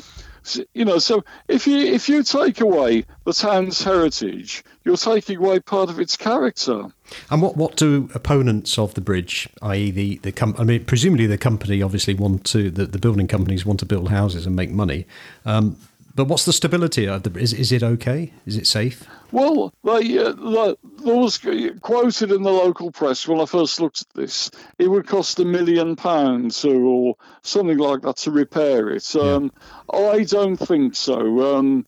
So, 0.44 0.64
you 0.74 0.84
know, 0.84 1.00
so 1.00 1.24
if 1.48 1.66
you 1.68 1.78
if 1.78 2.10
you 2.10 2.22
take 2.22 2.60
away 2.60 3.06
the 3.24 3.32
town's 3.32 3.82
heritage, 3.82 4.64
you're 4.84 4.98
taking 4.98 5.38
away 5.38 5.62
part 5.62 5.90
of 5.90 6.00
its 6.02 6.18
character. 6.18 6.88
And 7.32 7.42
what, 7.42 7.56
what 7.56 7.78
do 7.78 8.10
opponents 8.14 8.78
of 8.78 8.94
the 8.94 9.00
bridge, 9.00 9.48
i.e., 9.62 9.90
the 9.92 10.18
the 10.18 10.34
com- 10.34 10.56
I 10.58 10.66
mean, 10.66 10.84
presumably 10.84 11.28
the 11.28 11.38
company 11.38 11.82
obviously 11.82 12.14
want 12.14 12.44
to 12.48 12.70
the, 12.70 12.86
the 12.86 13.00
building 13.00 13.28
companies 13.28 13.66
want 13.66 13.80
to 13.80 13.86
build 13.86 14.10
houses 14.10 14.46
and 14.46 14.54
make 14.54 14.70
money. 14.70 15.06
Um, 15.46 15.78
but 16.14 16.26
what's 16.26 16.44
the 16.44 16.54
stability 16.54 17.08
of 17.08 17.24
the? 17.24 17.40
Is 17.40 17.54
is 17.54 17.72
it 17.72 17.82
okay? 17.82 18.34
Is 18.46 18.58
it 18.58 18.68
safe? 18.68 19.08
Well, 19.34 19.74
they, 19.84 20.20
uh, 20.20 20.34
the, 20.34 20.78
there 20.98 21.16
was 21.16 21.40
quoted 21.82 22.32
in 22.32 22.44
the 22.44 22.52
local 22.52 22.92
press 22.92 23.28
when 23.28 23.42
I 23.42 23.46
first 23.46 23.80
looked 23.80 24.02
at 24.02 24.14
this, 24.14 24.52
it 24.78 24.88
would 24.88 25.08
cost 25.08 25.40
a 25.40 25.44
million 25.44 25.96
pounds 25.96 26.64
or, 26.64 26.80
or 26.80 27.16
something 27.42 27.80
like 27.80 28.04
that 28.04 28.18
to 28.18 28.32
repair 28.32 28.92
it. 28.92 29.16
Um, 29.16 29.52
I 29.92 30.24
don't 30.24 30.56
think 30.56 30.94
so. 30.94 31.56
Um, 31.58 31.88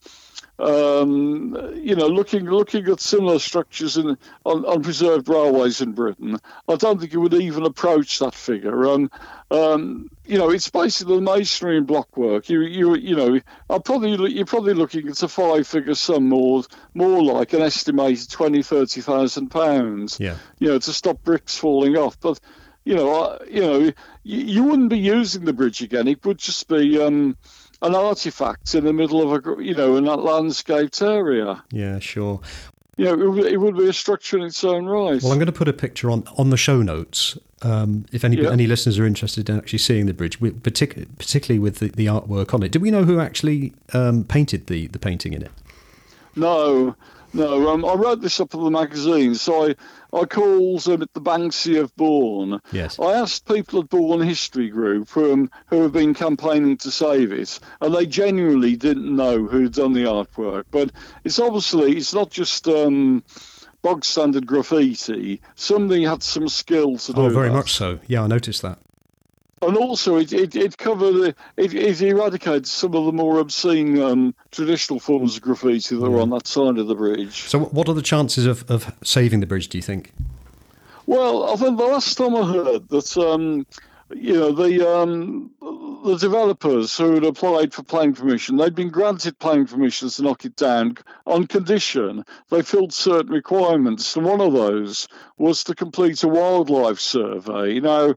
um, 0.57 1.73
you 1.75 1.95
know, 1.95 2.07
looking 2.07 2.45
looking 2.45 2.87
at 2.87 3.01
similar 3.01 3.39
structures 3.39 3.97
in 3.97 4.17
on, 4.45 4.65
on 4.65 4.83
preserved 4.83 5.27
railways 5.27 5.81
in 5.81 5.91
Britain, 5.91 6.37
I 6.67 6.75
don't 6.75 6.99
think 6.99 7.13
it 7.13 7.17
would 7.17 7.33
even 7.33 7.65
approach 7.65 8.19
that 8.19 8.33
figure. 8.33 8.85
And 8.93 9.09
um, 9.51 10.09
you 10.25 10.37
know, 10.37 10.49
it's 10.49 10.69
basically 10.69 11.19
masonry 11.19 11.77
and 11.77 11.85
block 11.85 12.15
work. 12.15 12.49
You 12.49 12.61
you 12.61 12.95
you 12.95 13.15
know, 13.15 13.39
I'm 13.69 13.81
probably 13.81 14.31
you're 14.31 14.45
probably 14.45 14.73
looking 14.73 15.09
at 15.09 15.21
a 15.23 15.27
five 15.27 15.67
figure 15.67 15.95
sum 15.95 16.29
more 16.29 16.63
more 16.93 17.21
like 17.21 17.51
an 17.53 17.61
estimated 17.61 18.29
twenty 18.29 18.63
thirty 18.63 19.01
thousand 19.01 19.49
pounds. 19.49 20.19
Yeah. 20.19 20.37
You 20.59 20.69
know, 20.69 20.79
to 20.79 20.93
stop 20.93 21.23
bricks 21.23 21.57
falling 21.57 21.97
off, 21.97 22.19
but. 22.19 22.39
You 22.87 22.93
know, 22.93 23.15
I, 23.15 23.43
you 23.45 23.61
know, 23.61 23.79
you, 23.79 23.93
you 24.23 24.63
wouldn't 24.63 24.91
be 24.91 24.99
using 24.99 25.43
the 25.43 25.53
bridge 25.53 25.81
again. 25.81 26.07
It 26.07 26.23
would 26.23 26.37
just 26.37 26.67
be 26.67 27.01
um, 27.01 27.35
an 27.85 27.95
artifact 27.95 28.75
in 28.75 28.83
the 28.83 28.93
middle 28.93 29.21
of 29.21 29.31
a, 29.45 29.63
you 29.63 29.73
know, 29.75 29.95
in 29.95 30.05
that 30.05 30.17
landscaped 30.17 31.01
area. 31.01 31.63
Yeah, 31.71 31.99
sure. 31.99 32.41
You 32.97 33.05
know, 33.05 33.13
it 33.13 33.29
would, 33.29 33.45
it 33.45 33.57
would 33.57 33.77
be 33.77 33.89
a 33.89 33.93
structure 33.93 34.37
in 34.37 34.43
its 34.43 34.63
own 34.63 34.85
right. 34.85 35.21
Well, 35.21 35.31
I'm 35.31 35.37
going 35.37 35.47
to 35.47 35.51
put 35.51 35.67
a 35.67 35.73
picture 35.73 36.09
on 36.09 36.23
on 36.37 36.49
the 36.49 36.57
show 36.57 36.81
notes. 36.81 37.37
Um, 37.61 38.05
if 38.11 38.23
any 38.23 38.37
Yeah. 38.37 38.51
any 38.51 38.67
listeners 38.67 38.97
are 38.99 39.05
interested 39.05 39.49
in 39.49 39.57
actually 39.57 39.79
seeing 39.79 40.05
the 40.05 40.13
bridge, 40.13 40.39
with, 40.39 40.61
partic- 40.63 41.07
particularly 41.17 41.59
with 41.59 41.79
the, 41.79 41.89
the 41.89 42.05
artwork 42.05 42.53
on 42.53 42.63
it, 42.63 42.71
do 42.71 42.79
we 42.79 42.91
know 42.91 43.03
who 43.03 43.19
actually 43.19 43.73
um, 43.93 44.23
painted 44.23 44.67
the, 44.67 44.87
the 44.87 44.99
painting 44.99 45.33
in 45.33 45.41
it? 45.41 45.51
No, 46.35 46.95
no. 47.35 47.69
Um, 47.69 47.85
I 47.85 47.93
wrote 47.93 48.21
this 48.21 48.39
up 48.39 48.53
in 48.53 48.63
the 48.63 48.71
magazine, 48.71 49.35
so 49.35 49.67
I, 49.67 49.75
I 50.13 50.25
called 50.25 50.87
um, 50.87 51.01
it 51.01 51.13
the 51.13 51.21
Banksy 51.21 51.79
of 51.79 51.95
Bourne. 51.95 52.61
Yes. 52.71 52.99
I 52.99 53.13
asked 53.13 53.47
people 53.47 53.81
at 53.81 53.89
Bourne 53.89 54.21
History 54.21 54.69
Group 54.69 55.15
um, 55.17 55.51
who 55.67 55.81
have 55.81 55.93
been 55.93 56.13
campaigning 56.13 56.77
to 56.77 56.91
save 56.91 57.31
it, 57.31 57.59
and 57.81 57.93
they 57.93 58.05
genuinely 58.05 58.75
didn't 58.75 59.13
know 59.15 59.45
who'd 59.45 59.73
done 59.73 59.93
the 59.93 60.03
artwork. 60.03 60.63
But 60.71 60.91
it's 61.23 61.39
obviously 61.39 61.97
it's 61.97 62.13
not 62.13 62.31
just 62.31 62.67
um, 62.67 63.23
bog 63.81 64.03
standard 64.03 64.47
graffiti. 64.47 65.41
Somebody 65.55 66.03
had 66.03 66.23
some 66.23 66.49
skill 66.49 66.97
to 66.97 67.13
do. 67.13 67.21
Oh, 67.21 67.29
very 67.29 67.49
that. 67.49 67.55
much 67.55 67.73
so. 67.73 67.99
Yeah, 68.07 68.23
I 68.23 68.27
noticed 68.27 68.61
that. 68.61 68.79
And 69.67 69.77
also, 69.77 70.17
it, 70.17 70.31
it, 70.33 70.55
it 70.55 70.77
covered, 70.77 71.35
it, 71.57 71.73
it 71.73 72.01
eradicated 72.01 72.67
some 72.67 72.95
of 72.95 73.05
the 73.05 73.11
more 73.11 73.39
obscene 73.39 74.01
um, 74.01 74.35
traditional 74.51 74.99
forms 74.99 75.37
of 75.37 75.41
graffiti 75.41 75.95
that 75.95 76.09
were 76.09 76.19
on 76.19 76.29
that 76.31 76.47
side 76.47 76.77
of 76.77 76.87
the 76.87 76.95
bridge. 76.95 77.43
So, 77.43 77.59
what 77.59 77.89
are 77.89 77.93
the 77.93 78.01
chances 78.01 78.45
of, 78.45 78.69
of 78.69 78.95
saving 79.03 79.39
the 79.39 79.45
bridge? 79.45 79.69
Do 79.69 79.77
you 79.77 79.81
think? 79.81 80.11
Well, 81.07 81.51
I 81.51 81.55
think 81.55 81.77
the 81.77 81.85
last 81.85 82.15
time 82.15 82.35
I 82.35 82.51
heard 82.51 82.89
that, 82.89 83.17
um, 83.17 83.65
you 84.15 84.33
know, 84.33 84.51
the 84.51 84.97
um, 84.97 85.51
the 86.05 86.17
developers 86.17 86.95
who 86.95 87.15
had 87.15 87.23
applied 87.23 87.73
for 87.73 87.81
planning 87.81 88.13
permission, 88.13 88.57
they'd 88.57 88.75
been 88.75 88.89
granted 88.89 89.39
planning 89.39 89.65
permissions 89.65 90.15
to 90.15 90.23
knock 90.23 90.45
it 90.45 90.55
down 90.55 90.95
on 91.25 91.47
condition 91.47 92.23
they 92.49 92.61
filled 92.61 92.93
certain 92.93 93.31
requirements, 93.31 94.15
and 94.15 94.25
one 94.25 94.39
of 94.39 94.53
those 94.53 95.07
was 95.37 95.63
to 95.63 95.73
complete 95.73 96.23
a 96.23 96.27
wildlife 96.27 96.99
survey. 96.99 97.79
Now, 97.79 98.13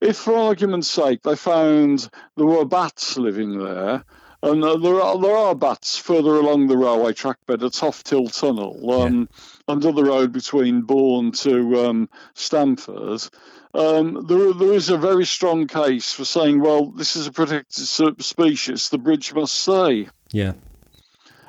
if 0.00 0.16
for 0.16 0.34
argument's 0.34 0.88
sake 0.88 1.22
they 1.22 1.36
found 1.36 2.08
there 2.36 2.46
were 2.46 2.64
bats 2.64 3.16
living 3.16 3.58
there. 3.58 4.04
And 4.42 4.64
uh, 4.64 4.78
there 4.78 5.02
are 5.02 5.18
there 5.20 5.36
are 5.36 5.54
bats 5.54 5.98
further 5.98 6.36
along 6.36 6.66
the 6.66 6.76
railway 6.78 7.12
track 7.12 7.36
bed 7.46 7.62
at 7.62 7.74
Toft 7.74 8.08
Hill 8.08 8.28
Tunnel, 8.28 8.90
um, 8.90 9.28
under 9.70 9.92
the 9.92 10.04
road 10.04 10.32
between 10.32 10.82
Bourne 10.82 11.32
to 11.32 11.86
um, 11.86 12.08
Stamford. 12.34 13.22
Um, 13.72 14.26
there, 14.26 14.52
there 14.52 14.72
is 14.72 14.90
a 14.90 14.98
very 14.98 15.24
strong 15.24 15.66
case 15.68 16.12
for 16.12 16.24
saying, 16.24 16.60
well, 16.60 16.86
this 16.86 17.16
is 17.16 17.26
a 17.26 17.32
protected 17.32 17.86
species. 18.22 18.88
The 18.88 18.98
bridge 18.98 19.32
must 19.32 19.54
stay. 19.54 20.08
Yeah. 20.32 20.54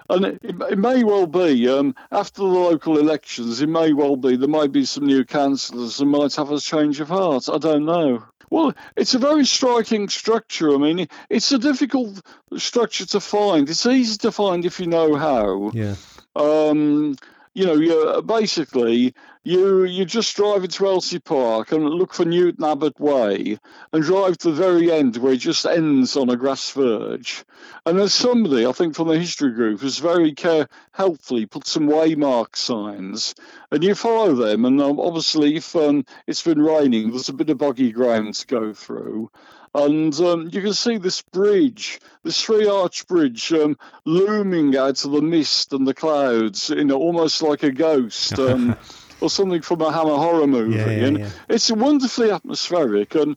And 0.10 0.26
it, 0.26 0.40
it 0.44 0.78
may 0.78 1.04
well 1.04 1.26
be, 1.26 1.68
um, 1.70 1.96
after 2.12 2.42
the 2.42 2.48
local 2.48 2.98
elections, 3.00 3.62
it 3.62 3.70
may 3.70 3.94
well 3.94 4.18
be 4.18 4.36
there 4.36 4.50
might 4.50 4.72
be 4.72 4.86
some 4.86 5.06
new 5.06 5.24
councillors 5.24 5.98
who 5.98 6.06
might 6.06 6.36
have 6.36 6.52
a 6.52 6.60
change 6.60 7.00
of 7.00 7.08
heart. 7.08 7.50
I 7.52 7.58
don't 7.58 7.86
know. 7.86 8.24
Well, 8.50 8.74
it's 8.98 9.14
a 9.14 9.20
very 9.20 9.46
striking 9.46 10.10
structure. 10.10 10.76
I 10.76 10.78
mean, 10.78 11.08
it's 11.30 11.54
a 11.54 11.58
difficult 11.58 12.22
structure 12.58 13.06
to 13.06 13.22
find. 13.22 13.70
It's 13.70 13.86
easy 13.86 14.18
to 14.18 14.32
find 14.32 14.66
if 14.66 14.80
you 14.82 14.88
know 14.88 15.16
how. 15.16 15.72
Yeah. 15.74 15.96
Um, 16.36 17.16
you 17.54 17.66
know, 17.66 17.74
you're 17.76 18.08
uh, 18.18 18.22
basically 18.22 19.14
you 19.44 19.86
you 19.86 20.06
just 20.06 20.36
drive 20.36 20.64
into 20.64 20.84
Elsea 20.84 21.24
Park 21.24 21.72
and 21.72 21.84
look 21.84 22.14
for 22.14 22.26
Newton 22.26 22.64
Abbot 22.64 23.00
Way 23.00 23.60
and 23.92 24.04
drive 24.04 24.38
to 24.40 24.52
the 24.52 24.56
very 24.56 24.92
end 24.92 25.18
where 25.18 25.34
it 25.34 25.38
just 25.38 25.66
ends 25.66 26.16
on 26.16 26.30
a 26.30 26.36
grass 26.36 26.70
verge. 26.72 27.44
And 27.86 27.98
there's 27.98 28.14
somebody, 28.14 28.68
I 28.68 28.72
think 28.72 28.96
from 28.96 29.08
the 29.08 29.18
history 29.18 29.52
group, 29.52 29.82
who's 29.82 29.98
very 29.98 30.34
care- 30.34 30.68
helpfully 30.92 31.48
put 31.48 31.66
some 31.66 31.88
waymark 31.88 32.56
signs 32.56 33.34
and 33.72 33.84
you 33.84 33.96
follow 33.96 34.36
them. 34.36 34.66
And 34.66 34.80
um, 34.80 35.00
obviously, 35.00 35.56
if 35.56 35.76
um, 35.76 36.06
it's 36.28 36.44
been 36.44 36.62
raining, 36.62 37.10
there's 37.10 37.30
a 37.30 37.34
bit 37.34 37.50
of 37.50 37.58
boggy 37.58 37.92
ground 37.92 38.36
to 38.36 38.48
go 38.48 38.74
through 38.74 39.32
and 39.74 40.14
um, 40.20 40.50
you 40.52 40.62
can 40.62 40.74
see 40.74 40.98
this 40.98 41.22
bridge, 41.22 42.02
this 42.24 42.42
three 42.42 42.68
arch 42.68 43.08
bridge, 43.08 43.54
um, 43.54 43.78
looming 44.04 44.76
out 44.76 45.04
of 45.06 45.12
the 45.12 45.22
mist 45.22 45.72
and 45.72 45.88
the 45.88 45.94
clouds, 45.94 46.70
you 46.70 46.84
know, 46.84 46.98
almost 46.98 47.42
like 47.42 47.64
a 47.64 47.72
ghost. 47.72 48.38
Um, 48.42 48.76
or 49.22 49.30
something 49.30 49.62
from 49.62 49.82
a 49.82 49.92
Hammer 49.92 50.18
horror 50.18 50.48
movie, 50.48 50.76
Yeah, 50.76 50.90
yeah, 50.90 51.06
and 51.06 51.20
yeah. 51.20 51.30
it's 51.50 51.72
wonderfully 51.72 52.32
atmospheric. 52.32 53.16
And 53.16 53.36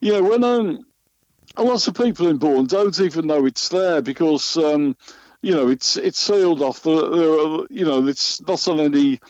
you 0.00 0.12
know, 0.12 0.22
when 0.22 0.44
um, 0.44 0.86
a 1.56 1.62
lot 1.62 1.86
of 1.86 1.94
people 1.94 2.26
in 2.28 2.36
Bourne 2.38 2.66
don't 2.66 2.98
even 3.00 3.26
know 3.26 3.46
it's 3.46 3.68
there 3.68 4.02
because 4.02 4.56
um, 4.56 4.96
you 5.42 5.54
know 5.54 5.68
it's 5.68 5.96
it's 5.96 6.18
sealed 6.18 6.62
off. 6.62 6.82
The, 6.82 6.90
the 6.90 7.66
you 7.70 7.84
know 7.84 8.06
it's 8.06 8.40
not 8.42 8.66
on 8.68 8.80
any 8.80 9.20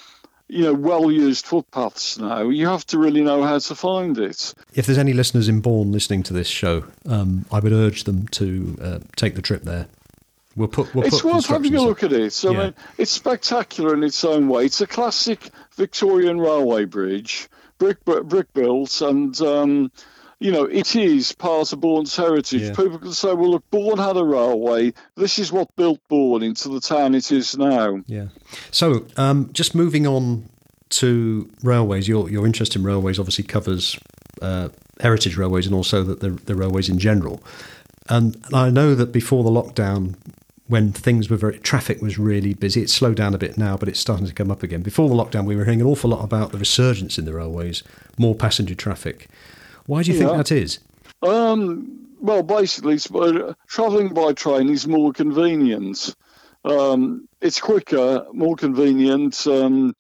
you 0.49 0.63
know 0.65 0.75
well 0.75 1.11
used 1.11 1.47
footpaths 1.47 2.19
now. 2.19 2.49
You 2.49 2.67
have 2.69 2.87
to 2.87 2.99
really 2.99 3.23
know 3.23 3.43
how 3.43 3.59
to 3.59 3.75
find 3.75 4.17
it. 4.19 4.55
If 4.75 4.87
there's 4.87 4.99
any 4.99 5.13
listeners 5.13 5.49
in 5.49 5.61
Bourne 5.61 5.93
listening 5.93 6.23
to 6.25 6.33
this 6.33 6.49
show, 6.49 6.85
um, 7.09 7.45
I 7.53 7.61
would 7.61 7.73
urge 7.73 8.05
them 8.05 8.29
to 8.29 8.79
uh, 8.81 8.99
take 9.17 9.35
the 9.35 9.43
trip 9.43 9.63
there. 9.63 9.89
We'll 10.57 10.69
put. 10.69 10.95
We'll 10.95 11.05
it's 11.05 11.23
worth 11.23 11.47
having 11.47 11.75
a 11.75 11.83
look 11.83 12.03
at 12.03 12.13
it. 12.13 12.45
I 12.45 12.51
Yeah. 12.51 12.59
mean, 12.59 12.75
it's 12.99 13.11
spectacular 13.11 13.95
in 13.95 14.03
its 14.03 14.25
own 14.25 14.49
way. 14.49 14.65
It's 14.65 14.81
a 14.81 14.87
classic 14.87 15.51
Victorian 15.77 16.41
railway 16.41 16.87
bridge, 16.87 17.49
brick 17.79 18.03
brick 18.05 18.53
built, 18.55 19.01
and 19.03 19.39
um, 19.43 19.93
you 20.41 20.51
know 20.51 20.65
it 20.65 20.97
is 20.97 21.33
part 21.33 21.73
of 21.75 21.81
Bourne's 21.81 22.17
heritage. 22.17 22.63
Yeah. 22.63 22.75
People 22.75 22.99
can 22.99 23.13
say, 23.13 23.35
"Well, 23.35 23.51
look, 23.51 23.71
Bourne 23.71 23.99
had 23.99 24.17
a 24.17 24.25
railway. 24.25 24.95
This 25.17 25.39
is 25.39 25.53
what 25.53 25.75
built 25.77 26.01
Bourne 26.09 26.43
into 26.43 26.71
the 26.71 26.81
town 26.81 27.15
it 27.15 27.31
is 27.31 27.57
now." 27.59 28.01
Yeah. 28.07 28.29
So, 28.71 29.07
um, 29.19 29.51
just 29.53 29.75
moving 29.75 30.07
on 30.07 30.49
to 30.89 31.51
railways, 31.63 32.09
your 32.09 32.31
your 32.31 32.47
interest 32.47 32.75
in 32.77 32.83
railways 32.83 33.19
obviously 33.19 33.45
covers 33.45 33.99
uh, 34.41 34.71
heritage 35.01 35.37
railways 35.37 35.67
and 35.67 35.75
also 35.75 36.03
the, 36.03 36.15
the, 36.15 36.31
the 36.31 36.55
railways 36.55 36.89
in 36.89 36.99
general. 36.99 37.43
And 38.09 38.37
I 38.53 38.71
know 38.71 38.95
that 38.95 39.11
before 39.11 39.43
the 39.43 39.51
lockdown, 39.51 40.15
when 40.69 40.93
things 40.93 41.31
were 41.31 41.37
very 41.37 41.59
traffic 41.59 42.03
was 42.03 42.19
really 42.19 42.53
busy, 42.55 42.83
it's 42.83 42.93
slowed 42.93 43.17
down 43.17 43.35
a 43.35 43.39
bit 43.39 43.57
now, 43.57 43.77
but 43.77 43.89
it's 43.89 44.01
starting 44.01 44.27
to 44.27 44.35
come 44.35 44.51
up 44.51 44.63
again. 44.63 44.83
Before 44.83 45.09
the 45.09 45.15
lockdown, 45.15 45.45
we 45.45 45.55
were 45.57 45.65
hearing 45.65 45.81
an 45.81 45.87
awful 45.87 46.11
lot 46.11 46.25
about 46.25 46.53
the 46.53 46.59
resurgence 46.59 47.19
in 47.19 47.25
the 47.25 47.35
railways, 47.35 47.83
more 48.19 48.35
passenger 48.35 48.75
traffic. 48.75 49.29
Why 49.87 50.03
do 50.03 50.11
you 50.11 50.19
think 50.19 50.31
Yeah. 50.31 50.37
that 50.39 50.51
is? 50.53 50.81
Um, 51.23 51.89
well, 52.21 52.43
basically, 52.43 52.99
travelling 53.69 54.13
by 54.13 54.33
train 54.33 54.69
is 54.69 54.87
more 54.89 55.13
convenient. 55.13 56.15
Um, 56.65 57.29
it's 57.41 57.61
quicker, 57.61 58.27
more 58.33 58.57
convenient, 58.57 59.47
um, 59.47 59.95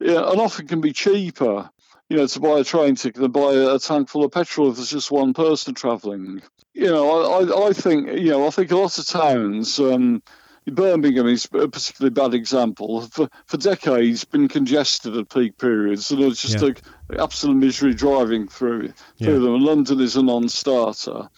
yeah, 0.00 0.30
and 0.30 0.40
often 0.40 0.66
can 0.66 0.80
be 0.80 0.92
cheaper. 0.92 1.68
You 2.08 2.18
know, 2.18 2.26
to 2.26 2.40
buy 2.40 2.60
a 2.60 2.64
train 2.64 2.94
ticket 2.94 3.20
than 3.20 3.32
buy 3.32 3.52
a, 3.52 3.78
tank 3.80 4.08
full 4.08 4.24
of 4.24 4.30
petrol 4.30 4.70
if 4.70 4.76
there's 4.76 4.90
just 4.90 5.10
one 5.10 5.34
person 5.34 5.74
travelling. 5.74 6.40
You 6.72 6.86
know, 6.86 7.32
I, 7.32 7.68
I, 7.68 7.72
think 7.72 8.08
you 8.12 8.30
know, 8.30 8.46
I 8.46 8.50
think 8.50 8.70
a 8.70 8.76
lot 8.76 8.96
of 8.98 9.06
towns. 9.06 9.80
Um, 9.80 10.22
Birmingham 10.68 11.28
is 11.28 11.46
a 11.52 11.68
particularly 11.68 12.10
bad 12.12 12.34
example. 12.34 13.02
For, 13.02 13.28
for 13.46 13.56
decades, 13.56 14.24
been 14.24 14.48
congested 14.48 15.16
at 15.16 15.30
peak 15.30 15.58
periods, 15.58 16.10
and 16.10 16.20
it's 16.22 16.42
just 16.42 16.60
Yeah. 16.60 16.70
a 17.10 17.22
absolute 17.22 17.56
misery 17.56 17.94
driving 17.94 18.48
through 18.48 18.92
through 19.18 19.32
Yeah. 19.34 19.38
them. 19.38 19.54
And 19.54 19.62
London 19.64 20.00
is 20.00 20.16
a 20.16 20.22
non-starter, 20.22 21.28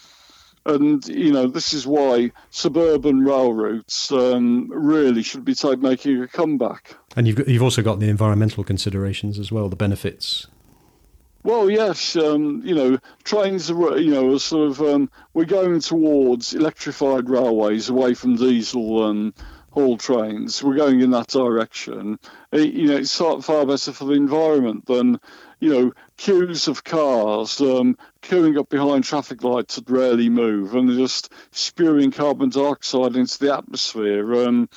and 0.64 1.06
you 1.06 1.30
know 1.32 1.46
this 1.46 1.74
is 1.74 1.86
why 1.86 2.32
suburban 2.50 3.20
rail 3.20 3.52
routes 3.52 4.10
um, 4.12 4.68
really 4.70 5.22
should 5.22 5.44
be 5.44 5.54
making 5.78 6.22
a 6.22 6.28
comeback. 6.28 6.96
And 7.14 7.26
you've 7.26 7.36
got, 7.36 7.48
you've 7.48 7.62
also 7.62 7.82
got 7.82 8.00
the 8.00 8.08
environmental 8.08 8.64
considerations 8.64 9.38
as 9.38 9.52
well, 9.52 9.68
the 9.68 9.76
benefits. 9.76 10.46
Well, 11.48 11.70
yes, 11.70 12.14
um, 12.14 12.60
you 12.62 12.74
know, 12.74 12.98
trains 13.24 13.70
are, 13.70 13.98
you 13.98 14.10
know, 14.10 14.34
are 14.34 14.38
sort 14.38 14.68
of, 14.68 14.82
um, 14.82 15.10
we're 15.32 15.46
going 15.46 15.80
towards 15.80 16.52
electrified 16.52 17.30
railways 17.30 17.88
away 17.88 18.12
from 18.12 18.36
diesel 18.36 19.04
um, 19.04 19.32
haul 19.70 19.96
trains. 19.96 20.62
We're 20.62 20.76
going 20.76 21.00
in 21.00 21.10
that 21.12 21.28
direction. 21.28 22.18
It, 22.52 22.74
you 22.74 22.88
know, 22.88 22.96
it's 22.96 23.16
far, 23.16 23.40
far 23.40 23.64
better 23.64 23.92
for 23.92 24.04
the 24.04 24.12
environment 24.12 24.84
than, 24.84 25.20
you 25.58 25.72
know, 25.72 25.92
queues 26.18 26.68
of 26.68 26.84
cars 26.84 27.62
um, 27.62 27.96
queuing 28.20 28.58
up 28.58 28.68
behind 28.68 29.04
traffic 29.04 29.42
lights 29.42 29.76
that 29.76 29.88
rarely 29.88 30.28
move 30.28 30.74
and 30.74 30.98
just 30.98 31.32
spewing 31.52 32.10
carbon 32.10 32.50
dioxide 32.50 33.16
into 33.16 33.38
the 33.38 33.56
atmosphere. 33.56 34.46
Um, 34.46 34.68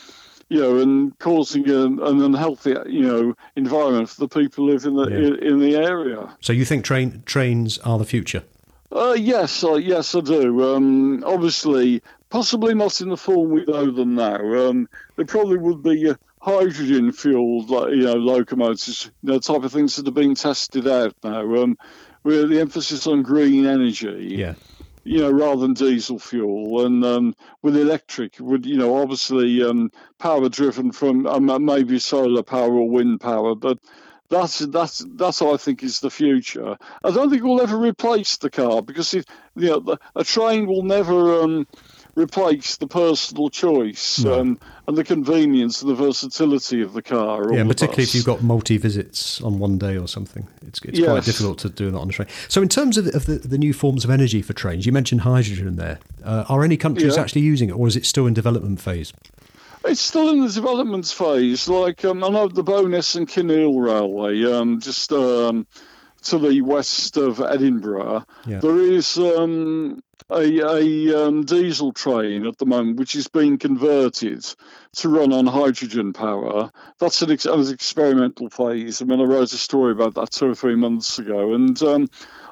you 0.52 0.60
know, 0.60 0.80
and 0.80 1.18
causing 1.20 1.64
an, 1.70 2.00
an 2.02 2.22
unhealthy, 2.22 2.76
you 2.88 3.02
know, 3.08 3.34
environment 3.56 4.10
for 4.10 4.20
the 4.20 4.28
people 4.28 4.66
who 4.66 4.72
live 4.74 4.86
in 4.86 4.96
the 4.96 5.08
Yeah. 5.10 5.18
in, 5.28 5.36
in 5.50 5.60
the 5.60 5.76
area. 5.78 6.36
So 6.42 6.52
you 6.52 6.66
think 6.66 6.84
train 6.84 7.24
trains 7.26 7.78
are 7.80 7.98
the 7.98 8.06
future? 8.06 8.44
Uh, 8.92 9.16
yes, 9.18 9.64
uh, 9.64 9.76
yes, 9.76 10.14
I 10.14 10.20
do. 10.20 10.76
Um, 10.76 11.24
obviously, 11.24 12.02
possibly 12.30 12.74
not 12.74 13.00
in 13.00 13.08
the 13.08 13.16
form 13.16 13.52
we 13.52 13.64
know 13.64 13.90
them 13.92 14.16
now. 14.16 14.36
Um, 14.68 14.90
there 15.16 15.26
probably 15.26 15.58
would 15.58 15.82
be 15.82 16.10
uh, 16.10 16.16
hydrogen 16.42 17.14
fueled, 17.14 17.70
like, 17.70 17.92
you 17.92 18.04
know, 18.04 18.16
locomotives, 18.16 19.10
you 19.24 19.32
know, 19.32 19.40
type 19.40 19.64
of 19.64 19.72
things 19.72 19.96
that 19.96 20.06
are 20.08 20.12
being 20.12 20.36
tested 20.36 20.86
out 20.88 21.16
now. 21.24 21.64
Um, 21.64 21.78
with 22.24 22.50
the 22.50 22.60
emphasis 22.60 23.08
on 23.08 23.24
green 23.24 23.66
energy 23.66 24.36
Yeah. 24.38 24.56
You 25.04 25.20
know, 25.20 25.32
rather 25.32 25.62
than 25.62 25.74
diesel 25.74 26.20
fuel, 26.20 26.86
and 26.86 27.04
um, 27.04 27.36
with 27.62 27.76
electric, 27.76 28.40
would 28.40 28.66
you 28.66 28.78
know, 28.78 28.98
obviously 28.98 29.64
um, 29.64 29.92
power 30.20 30.50
driven 30.50 30.92
from 30.92 31.26
um, 31.26 31.66
maybe 31.66 32.00
solar 32.00 32.44
power 32.44 32.74
or 32.74 32.90
wind 32.90 33.20
power, 33.20 33.56
but 33.56 33.80
that's 34.30 34.60
that's 34.60 35.06
that's 35.16 35.42
I 35.42 35.58
think 35.58 35.84
is 35.84 36.00
the 36.00 36.10
future. 36.10 36.78
I 37.04 37.12
don't 37.12 37.30
think 37.30 37.44
we'll 37.44 37.62
ever 37.62 37.78
replace 37.78 38.38
the 38.38 38.50
car 38.50 38.82
because 38.82 39.14
it, 39.14 39.28
you 39.56 39.70
know, 39.70 39.80
the, 39.80 39.98
a 40.16 40.24
train 40.24 40.68
will 40.68 40.84
never 40.84 41.42
um, 41.42 41.68
replace 42.16 42.76
the 42.78 42.88
personal 42.88 43.50
choice 43.50 44.20
No. 44.20 44.40
um, 44.40 44.60
and 44.88 44.98
the 44.98 45.04
convenience 45.04 45.82
and 45.82 45.90
the 45.92 45.96
versatility 45.96 46.82
of 46.82 46.94
the 46.94 47.02
car. 47.02 47.46
or 47.50 47.54
Yeah, 47.54 47.64
the 47.64 47.70
particularly 47.70 48.04
if 48.04 48.16
you've 48.16 48.26
got 48.26 48.42
multi 48.44 48.78
visits 48.78 49.42
on 49.42 49.60
one 49.60 49.78
day 49.78 49.98
or 49.98 50.08
something. 50.08 50.48
It's, 50.68 50.82
it's 50.84 51.00
quite 51.00 51.24
difficult 51.24 51.60
to 51.60 51.70
do 51.70 51.92
that 51.92 51.98
on 51.98 52.10
a 52.10 52.12
train. 52.12 52.28
So, 52.48 52.62
in 52.62 52.70
terms 52.70 52.98
of, 52.98 53.08
of 53.08 53.26
the, 53.26 53.36
the 53.36 53.58
new 53.58 53.74
forms 53.74 54.04
of 54.04 54.10
energy 54.10 54.42
for 54.42 54.54
trains, 54.54 54.86
you 54.86 54.92
mentioned 54.92 55.22
hydrogen 55.22 55.76
there. 55.76 56.00
Uh, 56.24 56.46
are 56.50 56.64
any 56.64 56.78
countries 56.78 57.16
Yeah. 57.16 57.22
actually 57.22 57.42
using 57.42 57.70
it, 57.70 57.74
or 57.74 57.88
is 57.88 57.96
it 57.96 58.06
still 58.06 58.28
in 58.28 58.34
development 58.34 58.82
phase? 58.82 59.14
It's 59.84 60.00
still 60.02 60.30
in 60.30 60.42
the 60.42 60.50
development 60.50 61.08
phase. 61.08 61.68
Like 61.68 62.06
um, 62.06 62.24
I 62.24 62.30
know 62.30 62.48
the 62.48 62.64
Bo'ness 62.64 63.16
and 63.16 63.28
Kinneil 63.28 63.80
Railway, 63.84 64.44
um, 64.44 64.80
just 64.80 65.12
um, 65.12 65.66
to 66.24 66.38
the 66.38 66.62
west 66.62 67.18
of 67.18 67.40
Edinburgh, 67.42 68.26
Yeah. 68.46 68.60
there 68.60 68.80
is 68.80 69.18
um, 69.18 70.02
a, 70.30 70.60
a 70.60 71.28
um, 71.28 71.44
diesel 71.46 71.92
train 71.92 72.46
at 72.46 72.58
the 72.58 72.66
moment 72.66 72.98
which 72.98 73.16
is 73.16 73.28
being 73.28 73.58
converted 73.58 74.46
to 74.98 75.10
run 75.10 75.34
on 75.34 75.48
hydrogen 75.48 76.14
power. 76.14 76.72
That's 77.00 77.22
an, 77.22 77.32
ex- 77.32 77.46
an 77.46 77.68
experimental 77.74 78.50
phase. 78.50 79.02
I 79.02 79.06
mean, 79.06 79.20
I 79.20 79.24
wrote 79.24 79.52
a 79.54 79.58
story 79.58 79.92
about 79.92 80.14
that 80.16 80.32
two 80.32 80.50
or 80.52 80.56
three 80.56 80.76
months 80.76 81.18
ago, 81.20 81.54
and 81.54 81.82
um, 81.84 82.08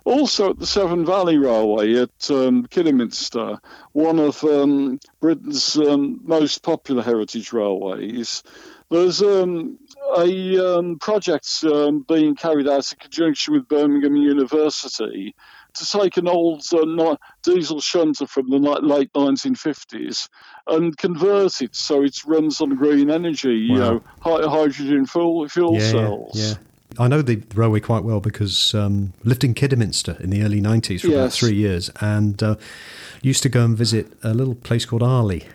also 0.06 0.50
at 0.52 0.60
the 0.60 0.66
Severn 0.66 1.06
Valley 1.06 1.38
Railway 1.38 1.94
at 1.96 2.32
um, 2.32 2.66
Kidderminster, 2.66 3.60
one 3.92 4.20
of 4.20 4.44
um, 4.44 5.00
Britain's 5.20 5.78
um, 5.78 6.20
most 6.24 6.64
popular 6.64 7.04
heritage 7.04 7.54
railways. 7.54 8.42
There's 8.90 9.22
um, 9.22 9.78
a 10.18 10.78
um, 10.78 11.00
project 11.00 11.64
um, 11.64 12.06
being 12.08 12.36
carried 12.36 12.68
out 12.68 12.92
in 12.92 12.98
conjunction 13.00 13.54
with 13.54 13.68
Birmingham 13.68 14.16
University 14.16 15.36
to 15.76 15.86
take 15.86 16.18
an 16.18 16.28
old 16.28 16.64
uh, 16.74 17.16
diesel 17.44 17.80
shunter 17.80 18.26
from 18.26 18.50
the 18.50 18.58
late 18.58 19.14
1950s 19.14 20.28
and 20.68 20.98
convert 20.98 21.62
it 21.62 21.76
so 21.76 22.04
it 22.04 22.24
runs 22.26 22.60
on 22.60 22.76
green 22.76 23.10
energy, 23.10 23.56
you 23.56 23.76
know, 23.76 24.02
hydrogen 24.22 25.06
fuel, 25.06 25.48
fuel 25.48 25.76
yeah, 25.76 25.92
cells. 25.92 26.32
yeah. 26.36 26.54
I 26.98 27.08
know 27.08 27.22
the 27.22 27.44
railway 27.54 27.80
quite 27.80 28.04
well 28.04 28.20
because 28.20 28.74
um, 28.74 29.14
lived 29.24 29.44
in 29.44 29.54
Kidderminster 29.54 30.18
in 30.20 30.32
the 30.32 30.42
early 30.42 30.60
90s 30.60 31.02
for 31.02 31.10
about 31.10 31.32
three 31.32 31.56
years 31.56 31.92
and 32.02 32.42
uh, 32.42 32.56
used 33.22 33.44
to 33.44 33.50
go 33.50 33.64
and 33.64 33.78
visit 33.78 34.12
a 34.24 34.34
little 34.34 34.56
place 34.56 34.86
called 34.86 35.04
Arley. 35.04 35.46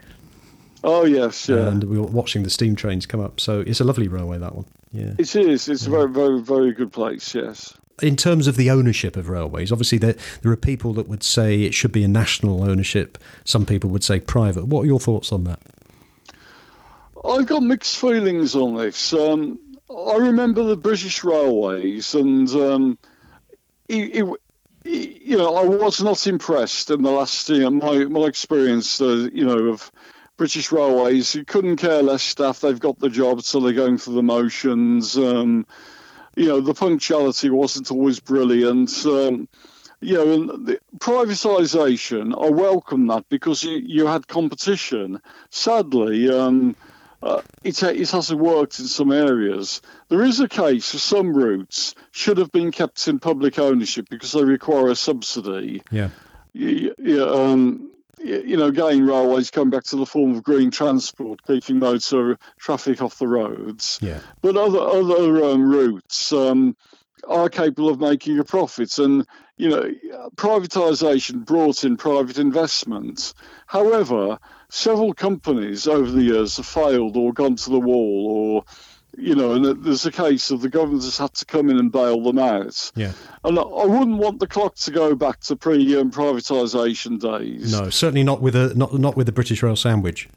Oh, 0.84 1.04
yes, 1.04 1.48
yeah. 1.48 1.68
And 1.68 1.82
we 1.84 1.98
were 1.98 2.06
watching 2.06 2.42
the 2.42 2.50
steam 2.50 2.76
trains 2.76 3.06
come 3.06 3.20
up. 3.20 3.40
So, 3.40 3.60
it's 3.60 3.80
a 3.80 3.84
lovely 3.84 4.06
railway, 4.06 4.38
that 4.38 4.54
one. 4.54 4.66
Yeah. 4.92 5.14
It 5.18 5.34
is. 5.34 5.68
It's 5.68 5.86
a 5.86 5.90
very, 5.90 6.10
very, 6.10 6.40
very 6.40 6.72
good 6.72 6.92
place, 6.92 7.34
yes. 7.34 7.74
in 8.02 8.16
terms 8.16 8.46
of 8.46 8.56
the 8.56 8.70
ownership 8.70 9.16
of 9.16 9.28
railways, 9.28 9.70
obviously 9.70 9.98
there 9.98 10.16
there 10.42 10.52
are 10.52 10.56
people 10.56 10.92
that 10.94 11.08
would 11.08 11.22
say 11.22 11.62
it 11.62 11.74
should 11.74 11.92
be 11.92 12.04
a 12.04 12.08
national 12.08 12.62
ownership. 12.64 13.18
Some 13.44 13.66
people 13.66 13.90
would 13.90 14.04
say 14.04 14.20
private. 14.20 14.66
What 14.66 14.82
are 14.82 14.86
your 14.86 15.00
thoughts 15.00 15.32
on 15.32 15.44
that? 15.44 15.60
I've 17.24 17.46
got 17.46 17.62
mixed 17.62 17.96
feelings 17.98 18.54
on 18.54 18.76
this. 18.76 19.12
Um, 19.14 19.58
I 19.90 20.16
remember 20.16 20.64
the 20.64 20.76
British 20.76 21.24
Railways, 21.24 22.14
and 22.14 22.48
um, 22.50 22.98
it, 23.88 24.16
it, 24.16 24.28
it, 24.84 25.22
you 25.22 25.38
know, 25.38 25.54
I 25.54 25.64
was 25.64 26.02
not 26.02 26.26
impressed 26.26 26.90
in 26.90 27.02
the 27.02 27.10
last 27.10 27.48
year. 27.48 27.70
My 27.70 28.04
my 28.04 28.26
experience, 28.26 29.00
uh, 29.00 29.28
you 29.32 29.44
know, 29.44 29.68
of 29.68 29.90
British 30.36 30.72
Railways, 30.72 31.34
you 31.34 31.44
couldn't 31.44 31.76
care 31.76 32.02
less 32.02 32.22
staff. 32.22 32.60
They've 32.60 32.78
got 32.78 32.98
the 32.98 33.08
job, 33.08 33.42
so 33.42 33.60
they're 33.60 33.72
going 33.72 33.98
through 33.98 34.14
the 34.14 34.22
motions. 34.22 35.16
Um, 35.16 35.66
you 36.36 36.48
know, 36.48 36.60
the 36.60 36.74
punctuality 36.74 37.50
wasn't 37.50 37.90
always 37.90 38.18
brilliant. 38.20 39.06
Um, 39.06 39.48
you 40.00 40.14
know, 40.14 40.56
the 40.56 40.80
privatisation, 40.98 42.34
I 42.36 42.50
welcome 42.50 43.06
that 43.06 43.28
because 43.28 43.62
you, 43.62 43.76
you 43.76 44.06
had 44.06 44.26
competition. 44.26 45.20
Sadly, 45.50 46.28
um, 46.30 46.76
uh, 47.22 47.40
it, 47.62 47.82
it 47.82 48.10
hasn't 48.10 48.40
worked 48.40 48.80
in 48.80 48.86
some 48.86 49.12
areas. 49.12 49.80
There 50.08 50.22
is 50.22 50.40
a 50.40 50.48
case 50.48 50.90
for 50.90 50.98
some 50.98 51.34
routes 51.34 51.94
should 52.10 52.38
have 52.38 52.52
been 52.52 52.70
kept 52.70 53.06
in 53.08 53.18
public 53.18 53.58
ownership 53.58 54.08
because 54.10 54.32
they 54.32 54.44
require 54.44 54.88
a 54.88 54.96
subsidy. 54.96 55.82
Yeah. 55.90 56.10
Yeah, 56.52 57.24
um, 57.24 57.90
you 58.24 58.56
know, 58.56 58.66
again, 58.66 59.06
railways 59.06 59.50
come 59.50 59.70
back 59.70 59.84
to 59.84 59.96
the 59.96 60.06
form 60.06 60.34
of 60.34 60.42
green 60.42 60.70
transport, 60.70 61.40
keeping 61.46 61.78
motor 61.78 62.38
traffic 62.58 63.02
off 63.02 63.18
the 63.18 63.28
roads. 63.28 63.98
Yeah. 64.00 64.20
But 64.40 64.56
other 64.56 64.80
other 64.80 65.44
um, 65.44 65.70
routes 65.70 66.32
um, 66.32 66.76
are 67.28 67.48
capable 67.48 67.90
of 67.90 68.00
making 68.00 68.38
a 68.38 68.44
profit, 68.44 68.98
and 68.98 69.26
you 69.56 69.68
know, 69.68 69.90
privatisation 70.36 71.44
brought 71.44 71.84
in 71.84 71.96
private 71.96 72.38
investment. 72.38 73.34
However, 73.66 74.38
several 74.68 75.14
companies 75.14 75.86
over 75.86 76.10
the 76.10 76.22
years 76.22 76.56
have 76.56 76.66
failed 76.66 77.16
or 77.16 77.32
gone 77.32 77.56
to 77.56 77.70
the 77.70 77.80
wall 77.80 78.26
or 78.28 78.64
you 79.16 79.34
know, 79.34 79.52
and 79.52 79.84
there's 79.84 80.06
a 80.06 80.12
case 80.12 80.50
of 80.50 80.60
the 80.60 80.68
government 80.68 81.02
has 81.04 81.18
had 81.18 81.34
to 81.34 81.44
come 81.44 81.70
in 81.70 81.78
and 81.78 81.90
bail 81.92 82.22
them 82.22 82.38
out. 82.38 82.90
Yeah. 82.96 83.12
And 83.44 83.58
I 83.58 83.62
wouldn't 83.84 84.18
want 84.18 84.40
the 84.40 84.46
clock 84.46 84.74
to 84.76 84.90
go 84.90 85.14
back 85.14 85.40
to 85.40 85.56
pre 85.56 85.96
um, 85.96 86.10
privatisation 86.10 87.20
days. 87.20 87.72
No, 87.72 87.90
certainly 87.90 88.22
not 88.22 88.40
with 88.40 88.56
a 88.56 88.74
not 88.74 88.94
not 88.98 89.16
with 89.16 89.26
the 89.26 89.32
British 89.32 89.62
Rail 89.62 89.76
sandwich. 89.76 90.28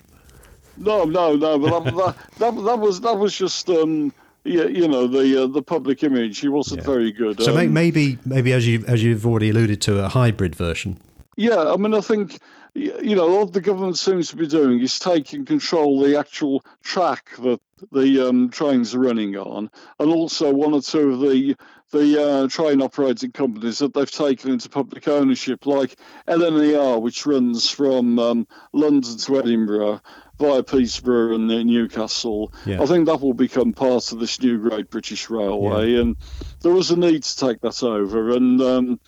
No, 0.77 1.05
no, 1.05 1.35
no. 1.35 1.57
But 1.57 1.83
that, 1.83 1.95
that, 1.95 2.15
that, 2.39 2.63
that 2.63 2.79
was 2.79 3.01
that 3.01 3.17
was 3.17 3.35
just 3.35 3.69
um, 3.69 4.13
yeah, 4.43 4.63
you 4.65 4.87
know 4.87 5.07
the 5.07 5.43
uh, 5.43 5.47
the 5.47 5.61
public 5.61 6.03
image. 6.03 6.39
He 6.39 6.47
wasn't 6.47 6.81
Yeah. 6.81 6.85
very 6.87 7.11
good. 7.11 7.41
So 7.41 7.57
Um, 7.57 7.73
maybe 7.73 8.17
maybe 8.25 8.53
as 8.53 8.67
you 8.67 8.83
as 8.87 9.03
you've 9.03 9.25
already 9.25 9.49
alluded 9.49 9.81
to 9.81 10.03
a 10.03 10.09
hybrid 10.09 10.55
version. 10.55 10.97
Yeah, 11.35 11.71
I 11.71 11.77
mean, 11.77 11.93
I 11.93 12.01
think 12.01 12.39
you 12.73 13.15
know 13.15 13.29
all 13.29 13.45
the 13.45 13.61
government 13.61 13.97
seems 13.97 14.29
to 14.29 14.35
be 14.35 14.47
doing 14.47 14.79
is 14.79 14.99
taking 14.99 15.45
control 15.45 16.03
of 16.03 16.09
the 16.09 16.17
actual 16.17 16.63
track 16.83 17.29
that 17.39 17.59
the 17.91 18.27
um, 18.27 18.49
trains 18.49 18.95
are 18.95 18.99
running 18.99 19.35
on, 19.35 19.69
and 19.99 20.11
also 20.11 20.53
one 20.53 20.73
or 20.73 20.81
two 20.81 21.13
of 21.13 21.19
the 21.19 21.55
the 21.91 22.21
uh, 22.21 22.47
train 22.49 22.81
operating 22.81 23.31
companies 23.31 23.79
that 23.79 23.93
they've 23.93 24.11
taken 24.11 24.51
into 24.51 24.69
public 24.69 25.07
ownership, 25.07 25.65
like 25.65 25.95
LNER, 26.27 27.01
which 27.01 27.25
runs 27.25 27.69
from 27.69 28.19
um, 28.19 28.47
London 28.73 29.17
to 29.17 29.39
Edinburgh 29.39 30.01
via 30.37 30.63
Peterborough 30.63 31.35
and 31.35 31.47
Newcastle. 31.47 32.51
Yeah. 32.65 32.81
I 32.81 32.85
think 32.85 33.05
that 33.05 33.21
will 33.21 33.33
become 33.33 33.71
part 33.71 34.11
of 34.11 34.19
this 34.19 34.41
new 34.41 34.57
Great 34.57 34.89
British 34.89 35.29
Railway, 35.29 35.95
and 35.95 36.17
there 36.61 36.73
was 36.73 36.91
a 36.91 36.97
need 36.97 37.23
to 37.23 37.37
take 37.37 37.61
that 37.61 37.83
over, 37.83 38.31
and. 38.31 38.61
Um, 38.61 38.99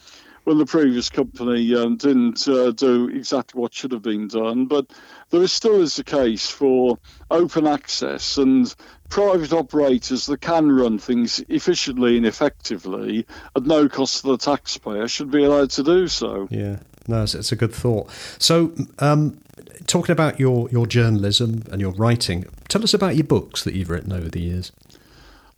when 0.50 0.58
the 0.58 0.66
previous 0.66 1.12
company 1.12 1.76
um, 1.76 1.96
didn't 1.96 2.48
uh, 2.48 2.72
do 2.72 3.08
exactly 3.10 3.62
what 3.62 3.72
should 3.72 3.92
have 3.92 4.02
been 4.02 4.28
done. 4.28 4.66
But 4.66 4.88
there 5.30 5.44
is 5.44 5.52
still 5.52 5.80
is 5.80 6.00
a 6.00 6.04
case 6.04 6.50
for 6.50 6.98
open 7.30 7.68
access 7.68 8.36
and 8.40 8.74
private 9.10 9.54
operators 9.54 10.26
that 10.26 10.42
can 10.42 10.72
run 10.72 10.98
things 10.98 11.40
efficiently 11.50 12.18
and 12.18 12.26
effectively 12.26 13.28
at 13.56 13.62
no 13.62 13.88
cost 13.88 14.22
to 14.22 14.30
the 14.30 14.38
taxpayer 14.40 15.08
should 15.08 15.30
be 15.30 15.44
allowed 15.44 15.70
to 15.70 15.84
do 15.84 16.08
so. 16.08 16.48
Yeah, 16.50 16.80
no, 17.08 17.22
it's, 17.22 17.36
it's 17.36 17.52
a 17.52 17.56
good 17.56 17.72
thought. 17.72 18.10
So, 18.40 18.74
um, 18.98 19.40
talking 19.86 20.14
about 20.14 20.40
your 20.40 20.68
your 20.72 20.88
journalism 20.88 21.62
and 21.72 21.80
your 21.80 21.92
writing, 21.92 22.46
tell 22.70 22.84
us 22.84 22.96
about 22.96 23.16
your 23.16 23.26
books 23.26 23.64
that 23.66 23.76
you've 23.76 23.92
written 23.92 24.12
over 24.12 24.30
the 24.30 24.42
years. 24.42 24.72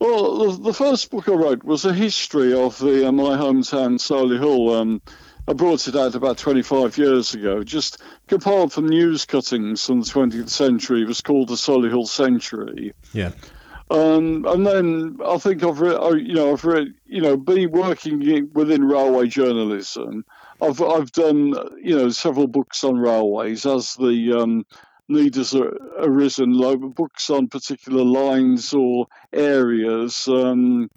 Well, 0.01 0.51
the, 0.57 0.63
the 0.63 0.73
first 0.73 1.11
book 1.11 1.29
I 1.29 1.33
wrote 1.33 1.63
was 1.63 1.85
a 1.85 1.93
history 1.93 2.55
of 2.55 2.75
the 2.79 3.07
uh, 3.07 3.11
my 3.11 3.37
hometown, 3.37 3.99
Solihull. 3.99 4.81
Um, 4.81 4.99
I 5.47 5.53
brought 5.53 5.87
it 5.87 5.95
out 5.95 6.15
about 6.15 6.39
25 6.39 6.97
years 6.97 7.35
ago, 7.35 7.63
just 7.63 8.01
compiled 8.27 8.73
from 8.73 8.87
news 8.89 9.25
cuttings 9.25 9.85
from 9.85 9.99
the 10.01 10.07
20th 10.07 10.49
century. 10.49 11.03
It 11.03 11.07
was 11.07 11.21
called 11.21 11.49
the 11.49 11.53
Solihull 11.55 12.07
Century. 12.07 12.93
Yeah, 13.13 13.29
Um, 13.91 14.43
and 14.47 14.65
then 14.65 15.17
I 15.23 15.37
think 15.37 15.63
I've 15.63 15.79
re- 15.79 15.95
I- 15.95 16.09
you 16.15 16.33
know 16.33 16.53
I've 16.53 16.65
re- 16.65 16.93
you 17.05 17.21
know 17.21 17.37
been 17.37 17.69
working 17.69 18.49
within 18.53 18.83
railway 18.83 19.27
journalism. 19.27 20.25
I've 20.63 20.81
I've 20.81 21.11
done 21.11 21.53
you 21.79 21.95
know 21.95 22.09
several 22.09 22.47
books 22.47 22.83
on 22.83 22.97
railways 22.97 23.67
as 23.67 23.93
the 23.95 24.33
um, 24.33 24.65
need 25.11 25.35
has 25.35 25.53
ar- 25.53 25.73
arisen, 25.99 26.53
like 26.53 26.79
books 26.95 27.29
on 27.29 27.47
particular 27.47 28.03
lines 28.03 28.73
or 28.73 29.07
areas. 29.33 30.27
Um, 30.27 30.89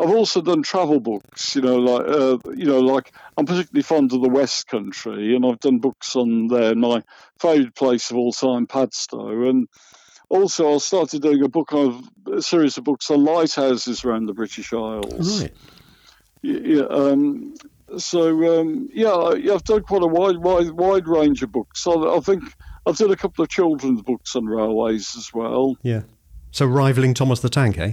I've 0.00 0.10
also 0.10 0.40
done 0.40 0.62
travel 0.62 1.00
books, 1.00 1.56
you 1.56 1.62
know, 1.62 1.76
like 1.76 2.06
uh, 2.08 2.38
you 2.54 2.66
know, 2.66 2.78
like 2.80 3.12
I'm 3.36 3.46
particularly 3.46 3.82
fond 3.82 4.12
of 4.12 4.22
the 4.22 4.28
West 4.28 4.68
Country, 4.68 5.34
and 5.34 5.44
I've 5.44 5.58
done 5.60 5.78
books 5.78 6.14
on 6.16 6.46
there. 6.48 6.74
My 6.74 7.02
favourite 7.40 7.74
place 7.74 8.10
of 8.10 8.16
all 8.16 8.32
time, 8.32 8.66
Padstow, 8.66 9.48
and 9.48 9.66
also 10.28 10.74
I 10.74 10.78
started 10.78 11.22
doing 11.22 11.42
a 11.42 11.48
book 11.48 11.72
of 11.72 12.00
a 12.32 12.40
series 12.42 12.78
of 12.78 12.84
books 12.84 13.10
on 13.10 13.24
lighthouses 13.24 14.04
around 14.04 14.26
the 14.26 14.34
British 14.34 14.72
Isles. 14.72 15.40
right. 15.42 15.52
Yeah, 16.42 16.82
um, 16.84 17.54
so 17.96 18.60
um, 18.60 18.88
yeah, 18.92 19.10
I- 19.10 19.34
yeah, 19.34 19.54
I've 19.54 19.64
done 19.64 19.82
quite 19.82 20.02
a 20.04 20.06
wide, 20.06 20.36
wide, 20.36 20.70
wide 20.70 21.08
range 21.08 21.42
of 21.42 21.50
books. 21.50 21.84
I, 21.86 21.92
I 21.94 22.20
think 22.20 22.44
I've 22.86 22.96
done 22.96 23.10
a 23.10 23.16
couple 23.16 23.42
of 23.42 23.50
children's 23.50 24.02
books 24.02 24.34
on 24.36 24.46
railways 24.46 25.14
as 25.16 25.30
well. 25.34 25.76
Yeah. 25.82 26.02
So 26.50 26.66
rivaling 26.66 27.14
Thomas 27.14 27.40
the 27.40 27.48
Tank, 27.50 27.78
eh? 27.78 27.92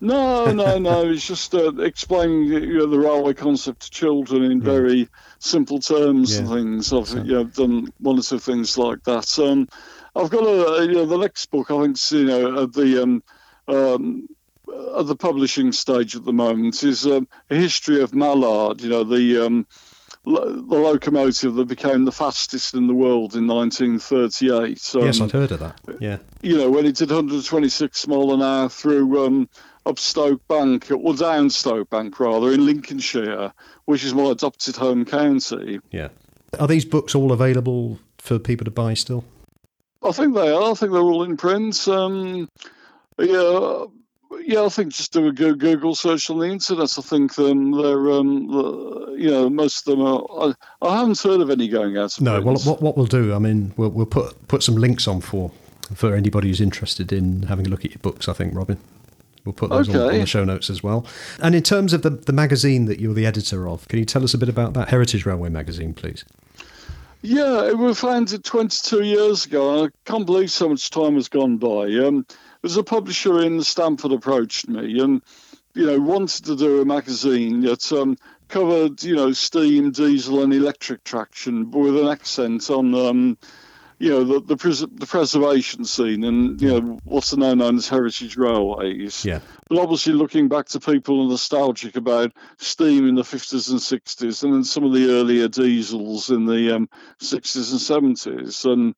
No, 0.00 0.46
no, 0.52 0.78
no. 0.78 1.08
It's 1.10 1.26
just 1.26 1.54
uh, 1.54 1.74
explaining 1.76 2.44
you 2.44 2.78
know, 2.78 2.86
the 2.86 2.98
railway 2.98 3.34
concept 3.34 3.82
to 3.82 3.90
children 3.90 4.42
in 4.44 4.60
very 4.62 5.08
simple 5.38 5.78
terms 5.78 6.36
and 6.36 6.48
things. 6.48 6.92
I've 6.92 7.08
So- 7.08 7.22
you 7.22 7.32
know, 7.34 7.44
done 7.44 7.88
one 7.98 8.18
or 8.18 8.22
two 8.22 8.38
things 8.38 8.76
like 8.78 9.02
that. 9.04 9.38
Um, 9.38 9.68
I've 10.16 10.30
got 10.30 10.42
a 10.44 10.84
you 10.86 10.92
know, 10.94 11.06
the 11.06 11.18
next 11.18 11.46
book. 11.50 11.70
I 11.70 11.80
think 11.82 11.98
you 12.12 12.24
know 12.24 12.62
at 12.64 12.72
the 12.72 13.02
um, 13.02 13.22
um, 13.68 14.26
at 14.98 15.06
the 15.06 15.16
publishing 15.16 15.70
stage 15.72 16.16
at 16.16 16.24
the 16.24 16.32
moment 16.32 16.82
is 16.82 17.06
um, 17.06 17.28
a 17.50 17.54
history 17.54 18.02
of 18.02 18.12
Mallard. 18.14 18.80
You 18.80 18.88
know 18.90 19.04
the 19.04 19.46
um, 19.46 19.66
lo- 20.24 20.52
the 20.52 20.76
locomotive 20.76 21.54
that 21.54 21.66
became 21.66 22.04
the 22.04 22.12
fastest 22.12 22.74
in 22.74 22.86
the 22.86 22.94
world 22.94 23.34
in 23.34 23.46
1938. 23.46 24.94
Um, 24.94 25.02
yes, 25.02 25.20
I'd 25.20 25.30
heard 25.32 25.52
of 25.52 25.60
that. 25.60 25.80
Yeah. 26.00 26.18
you 26.42 26.56
know, 26.56 26.70
when 26.70 26.86
it 26.86 26.96
did 26.96 27.10
126 27.10 28.06
mile 28.06 28.32
an 28.32 28.42
hour 28.42 28.68
through 28.68 29.26
um, 29.26 29.48
up 29.86 29.98
Stoke 29.98 30.46
Bank, 30.48 30.90
or 30.90 31.14
down 31.14 31.50
Stoke 31.50 31.90
Bank 31.90 32.20
rather, 32.20 32.52
in 32.52 32.66
Lincolnshire, 32.66 33.52
which 33.86 34.04
is 34.04 34.14
my 34.14 34.30
adopted 34.30 34.76
home 34.76 35.04
county. 35.04 35.80
Yeah. 35.90 36.08
Are 36.58 36.68
these 36.68 36.84
books 36.84 37.14
all 37.14 37.32
available 37.32 37.98
for 38.18 38.38
people 38.38 38.64
to 38.64 38.70
buy 38.70 38.94
still? 38.94 39.24
I 40.02 40.12
think 40.12 40.34
they 40.34 40.50
are. 40.50 40.70
I 40.70 40.74
think 40.74 40.92
they're 40.92 41.00
all 41.00 41.22
in 41.22 41.36
print. 41.36 41.86
Um, 41.86 42.48
yeah, 43.18 43.84
yeah. 44.44 44.62
I 44.64 44.68
think 44.68 44.92
just 44.92 45.12
do 45.12 45.26
a 45.26 45.32
Goo- 45.32 45.56
Google 45.56 45.94
search 45.94 46.30
on 46.30 46.38
the 46.38 46.46
internet. 46.46 46.98
I 46.98 47.02
think 47.02 47.38
um, 47.38 47.70
they're, 47.72 48.10
um, 48.10 49.14
you 49.16 49.30
know, 49.30 49.50
most 49.50 49.86
of 49.86 49.96
them 49.96 50.06
are. 50.06 50.24
I, 50.40 50.86
I 50.86 50.98
haven't 50.98 51.20
heard 51.20 51.40
of 51.40 51.50
any 51.50 51.68
going 51.68 51.96
out 51.96 52.16
of 52.16 52.20
No. 52.20 52.40
Well, 52.40 52.56
what 52.56 52.82
what 52.82 52.96
we'll 52.96 53.06
do, 53.06 53.34
I 53.34 53.38
mean, 53.38 53.72
we'll 53.76 53.90
we'll 53.90 54.06
put 54.06 54.48
put 54.48 54.62
some 54.62 54.76
links 54.76 55.06
on 55.06 55.20
for 55.20 55.50
for 55.94 56.14
anybody 56.14 56.48
who's 56.48 56.60
interested 56.60 57.12
in 57.12 57.44
having 57.44 57.66
a 57.66 57.70
look 57.70 57.84
at 57.84 57.90
your 57.90 58.00
books. 58.00 58.28
I 58.28 58.32
think, 58.32 58.54
Robin. 58.54 58.78
We'll 59.44 59.54
put 59.54 59.70
those 59.70 59.88
on, 59.88 59.96
on 59.96 60.18
the 60.18 60.26
show 60.26 60.44
notes 60.44 60.68
as 60.68 60.82
well. 60.82 61.06
And 61.42 61.54
in 61.54 61.62
terms 61.62 61.94
of 61.94 62.02
the, 62.02 62.10
the 62.10 62.32
magazine 62.32 62.84
that 62.84 63.00
you're 63.00 63.14
the 63.14 63.24
editor 63.24 63.66
of, 63.66 63.88
can 63.88 63.98
you 63.98 64.04
tell 64.04 64.22
us 64.22 64.34
a 64.34 64.38
bit 64.38 64.50
about 64.50 64.74
that 64.74 64.90
Heritage 64.90 65.24
Railway 65.24 65.48
magazine, 65.48 65.94
please? 65.94 66.26
Yeah, 67.22 67.66
it 67.66 67.76
was 67.76 68.00
founded 68.00 68.44
22 68.44 69.02
years 69.02 69.44
ago. 69.44 69.84
I 69.84 69.88
can't 70.04 70.24
believe 70.24 70.50
so 70.50 70.68
much 70.70 70.88
time 70.90 71.14
has 71.14 71.28
gone 71.28 71.58
by. 71.58 71.84
Um, 72.04 72.26
there's 72.62 72.76
a 72.76 72.82
publisher 72.82 73.40
in 73.40 73.62
Stamford 73.62 74.12
approached 74.12 74.68
me 74.68 75.00
and, 75.00 75.22
you 75.74 75.86
know, 75.86 75.98
wanted 76.00 76.44
to 76.46 76.56
do 76.56 76.80
a 76.80 76.84
magazine 76.84 77.60
that 77.62 77.90
um, 77.92 78.16
covered, 78.48 79.02
you 79.02 79.16
know, 79.16 79.32
steam, 79.32 79.92
diesel, 79.92 80.42
and 80.42 80.52
electric 80.52 81.04
traction, 81.04 81.66
but 81.66 81.78
with 81.78 81.96
an 81.98 82.08
accent 82.08 82.68
on, 82.70 82.94
um, 82.94 83.38
you 83.98 84.10
know, 84.10 84.24
the 84.24 84.40
the, 84.40 84.56
pres- 84.56 84.80
the 84.80 85.06
preservation 85.06 85.84
scene 85.84 86.24
and, 86.24 86.60
you 86.60 86.68
know, 86.68 86.98
what's 87.04 87.36
now 87.36 87.54
known 87.54 87.76
as 87.76 87.88
heritage 87.88 88.36
railways 88.36 89.24
Yeah. 89.24 89.40
but 89.68 89.78
obviously 89.78 90.14
looking 90.14 90.48
back 90.48 90.66
to 90.68 90.80
people 90.80 91.28
nostalgic 91.28 91.96
about 91.96 92.32
steam 92.56 93.06
in 93.06 93.14
the 93.14 93.22
50s 93.22 93.70
and 93.70 93.78
60s 93.78 94.42
and 94.42 94.54
then 94.54 94.64
some 94.64 94.84
of 94.84 94.94
the 94.94 95.10
earlier 95.10 95.48
diesels 95.48 96.30
in 96.30 96.46
the 96.46 96.74
um, 96.76 96.88
60s 97.20 97.72
and 97.72 98.16
70s 98.16 98.64
and 98.64 98.94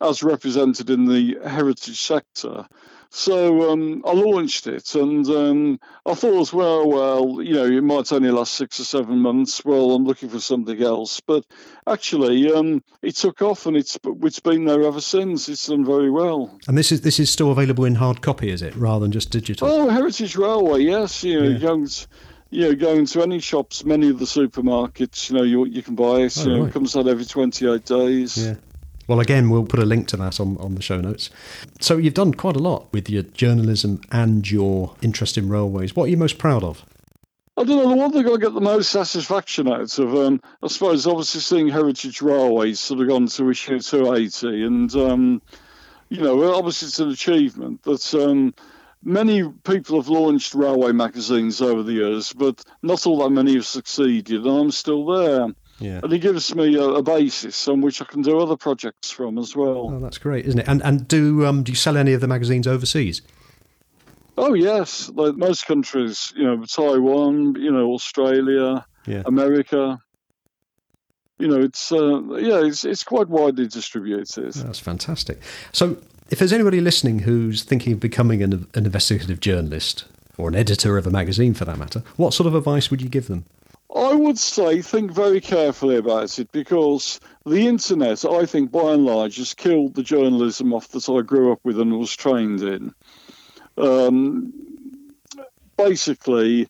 as 0.00 0.22
represented 0.22 0.88
in 0.90 1.04
the 1.04 1.38
heritage 1.46 2.00
sector 2.00 2.66
So 3.10 3.70
um, 3.70 4.02
I 4.06 4.12
launched 4.12 4.66
it, 4.66 4.94
and 4.94 5.26
um, 5.28 5.80
I 6.04 6.12
thought 6.12 6.40
as 6.40 6.52
well, 6.52 6.88
well, 6.88 7.42
you 7.42 7.54
know, 7.54 7.64
it 7.64 7.82
might 7.82 8.12
only 8.12 8.30
last 8.30 8.52
six 8.52 8.78
or 8.80 8.84
seven 8.84 9.18
months. 9.20 9.64
Well, 9.64 9.92
I'm 9.92 10.04
looking 10.04 10.28
for 10.28 10.40
something 10.40 10.82
else, 10.82 11.20
but 11.20 11.46
actually, 11.86 12.52
um, 12.52 12.82
it 13.00 13.16
took 13.16 13.40
off, 13.40 13.64
and 13.64 13.78
it's 13.78 13.98
it's 14.04 14.40
been 14.40 14.66
there 14.66 14.82
ever 14.82 15.00
since. 15.00 15.48
It's 15.48 15.66
done 15.66 15.86
very 15.86 16.10
well. 16.10 16.58
And 16.68 16.76
this 16.76 16.92
is 16.92 17.00
this 17.00 17.18
is 17.18 17.30
still 17.30 17.50
available 17.50 17.86
in 17.86 17.94
hard 17.94 18.20
copy, 18.20 18.50
is 18.50 18.60
it, 18.60 18.76
rather 18.76 19.00
than 19.00 19.12
just 19.12 19.30
digital? 19.30 19.68
Oh, 19.68 19.88
Heritage 19.88 20.36
Railway, 20.36 20.82
yes. 20.82 21.24
You 21.24 21.40
know, 21.40 21.48
yeah. 21.48 21.58
going 21.58 21.86
to, 21.88 22.06
you 22.50 22.68
know, 22.68 22.74
going 22.74 23.06
to 23.06 23.22
any 23.22 23.40
shops, 23.40 23.86
many 23.86 24.10
of 24.10 24.18
the 24.18 24.26
supermarkets, 24.26 25.30
you 25.30 25.36
know, 25.36 25.44
you 25.44 25.64
you 25.64 25.82
can 25.82 25.94
buy 25.94 26.20
it. 26.20 26.36
Oh, 26.36 26.42
you 26.42 26.50
know, 26.50 26.60
right. 26.60 26.68
it 26.68 26.72
comes 26.74 26.94
out 26.94 27.08
every 27.08 27.24
28 27.24 27.84
days. 27.86 28.36
Yeah. 28.36 28.54
Well, 29.08 29.20
again, 29.20 29.48
we'll 29.48 29.64
put 29.64 29.80
a 29.80 29.86
link 29.86 30.06
to 30.08 30.16
that 30.18 30.38
on, 30.38 30.58
on 30.58 30.74
the 30.74 30.82
show 30.82 31.00
notes. 31.00 31.30
So 31.80 31.96
you've 31.96 32.14
done 32.14 32.34
quite 32.34 32.56
a 32.56 32.60
lot 32.60 32.92
with 32.92 33.08
your 33.08 33.22
journalism 33.22 34.02
and 34.12 34.48
your 34.48 34.94
interest 35.00 35.38
in 35.38 35.48
railways. 35.48 35.96
What 35.96 36.04
are 36.04 36.08
you 36.08 36.18
most 36.18 36.38
proud 36.38 36.62
of? 36.62 36.84
I 37.56 37.64
don't 37.64 37.78
know. 37.78 37.88
The 37.88 37.96
one 37.96 38.12
thing 38.12 38.28
I 38.28 38.36
get 38.36 38.52
the 38.52 38.60
most 38.60 38.90
satisfaction 38.90 39.66
out 39.66 39.98
of, 39.98 40.14
um, 40.14 40.40
I 40.62 40.68
suppose, 40.68 41.06
obviously 41.06 41.40
seeing 41.40 41.68
Heritage 41.68 42.22
Railways 42.22 42.78
sort 42.78 43.00
of 43.00 43.08
gone 43.08 43.26
to 43.26 43.50
issue 43.50 43.80
280, 43.80 44.64
and 44.64 44.94
um, 44.94 45.42
you 46.08 46.20
know, 46.20 46.54
obviously 46.54 46.86
it's 46.86 47.00
an 47.00 47.10
achievement 47.10 47.82
that 47.82 48.14
um, 48.14 48.54
many 49.02 49.42
people 49.64 49.96
have 49.96 50.08
launched 50.08 50.54
railway 50.54 50.92
magazines 50.92 51.60
over 51.60 51.82
the 51.82 51.94
years, 51.94 52.32
but 52.32 52.62
not 52.82 53.06
all 53.06 53.18
that 53.24 53.30
many 53.30 53.54
have 53.54 53.66
succeeded, 53.66 54.44
and 54.44 54.56
I'm 54.56 54.70
still 54.70 55.04
there. 55.06 55.48
Yeah. 55.80 56.00
And 56.02 56.12
it 56.12 56.18
gives 56.18 56.54
me 56.54 56.74
a, 56.74 56.82
a, 56.82 57.02
basis 57.02 57.68
on 57.68 57.80
which 57.80 58.02
I 58.02 58.04
can 58.04 58.22
do 58.22 58.40
other 58.40 58.56
projects 58.56 59.10
from 59.10 59.38
as 59.38 59.54
well. 59.54 59.90
Oh, 59.94 60.00
that's 60.00 60.18
great, 60.18 60.46
isn't 60.46 60.60
it? 60.60 60.68
And 60.68 60.82
and 60.82 61.06
do 61.06 61.46
um, 61.46 61.62
do 61.62 61.70
you 61.70 61.76
sell 61.76 61.96
any 61.96 62.12
of 62.12 62.20
the 62.20 62.26
magazines 62.26 62.66
overseas? 62.66 63.22
Oh 64.36 64.54
yes, 64.54 65.10
like 65.14 65.36
most 65.36 65.66
countries, 65.66 66.32
you 66.36 66.44
know, 66.44 66.64
Taiwan, 66.64 67.56
you 67.56 67.70
know, 67.70 67.92
Australia, 67.92 68.84
yeah. 69.06 69.22
America. 69.26 69.98
You 71.38 71.46
know, 71.46 71.60
it's 71.60 71.92
uh, 71.92 72.22
yeah, 72.34 72.64
it's 72.64 72.84
it's 72.84 73.04
quite 73.04 73.28
widely 73.28 73.68
distributed. 73.68 74.52
That's 74.54 74.80
fantastic. 74.80 75.40
So, 75.72 75.96
if 76.30 76.40
there's 76.40 76.52
anybody 76.52 76.80
listening 76.80 77.20
who's 77.20 77.62
thinking 77.62 77.92
of 77.92 78.00
becoming 78.00 78.42
an, 78.42 78.66
an 78.74 78.86
investigative 78.86 79.38
journalist 79.38 80.04
or 80.36 80.48
an 80.48 80.56
editor 80.56 80.98
of 80.98 81.06
a 81.06 81.10
magazine, 81.10 81.54
for 81.54 81.64
that 81.64 81.78
matter, 81.78 82.02
what 82.16 82.34
sort 82.34 82.48
of 82.48 82.56
advice 82.56 82.90
would 82.90 83.00
you 83.00 83.08
give 83.08 83.28
them? 83.28 83.44
I 83.94 84.12
would 84.12 84.38
say 84.38 84.82
think 84.82 85.12
very 85.12 85.40
carefully 85.40 85.96
about 85.96 86.38
it 86.38 86.52
because 86.52 87.20
the 87.46 87.66
internet, 87.66 88.24
I 88.24 88.44
think, 88.44 88.70
by 88.70 88.92
and 88.92 89.06
large, 89.06 89.36
has 89.38 89.54
killed 89.54 89.94
the 89.94 90.02
journalism 90.02 90.74
off 90.74 90.88
that 90.88 91.08
I 91.08 91.22
grew 91.22 91.52
up 91.52 91.60
with 91.64 91.80
and 91.80 91.98
was 91.98 92.14
trained 92.14 92.62
in. 92.62 92.94
Um, 93.78 94.52
basically, 95.76 96.68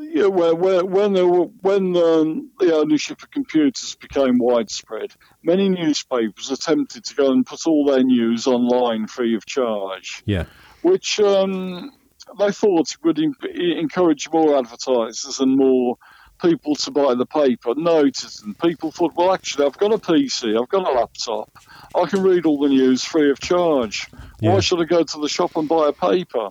yeah, 0.00 0.26
where, 0.26 0.54
where, 0.54 0.84
when 0.84 1.12
were, 1.12 1.46
when 1.60 1.96
um, 1.96 2.50
the 2.58 2.74
ownership 2.74 3.22
of 3.22 3.30
computers 3.30 3.94
became 3.96 4.38
widespread, 4.38 5.12
many 5.42 5.68
newspapers 5.68 6.50
attempted 6.50 7.04
to 7.04 7.14
go 7.14 7.30
and 7.30 7.46
put 7.46 7.66
all 7.66 7.84
their 7.84 8.02
news 8.02 8.46
online 8.46 9.06
free 9.06 9.36
of 9.36 9.46
charge. 9.46 10.22
Yeah, 10.26 10.46
which 10.82 11.20
um, 11.20 11.92
they 12.38 12.52
thought 12.52 12.92
it 12.92 13.04
would 13.04 13.18
encourage 13.18 14.28
more 14.32 14.58
advertisers 14.58 15.40
and 15.40 15.56
more 15.56 15.96
people 16.40 16.74
to 16.74 16.90
buy 16.90 17.14
the 17.14 17.26
paper. 17.26 17.74
Noticed, 17.74 18.42
and 18.44 18.58
people 18.58 18.90
thought, 18.90 19.12
well, 19.16 19.32
actually, 19.32 19.66
I've 19.66 19.78
got 19.78 19.92
a 19.92 19.98
PC, 19.98 20.60
I've 20.60 20.68
got 20.68 20.86
a 20.86 20.92
laptop, 20.92 21.50
I 21.94 22.06
can 22.06 22.22
read 22.22 22.46
all 22.46 22.60
the 22.60 22.68
news 22.68 23.04
free 23.04 23.30
of 23.30 23.40
charge. 23.40 24.08
Yeah. 24.40 24.54
Why 24.54 24.60
should 24.60 24.80
I 24.80 24.84
go 24.84 25.02
to 25.02 25.20
the 25.20 25.28
shop 25.28 25.56
and 25.56 25.68
buy 25.68 25.88
a 25.88 25.92
paper? 25.92 26.50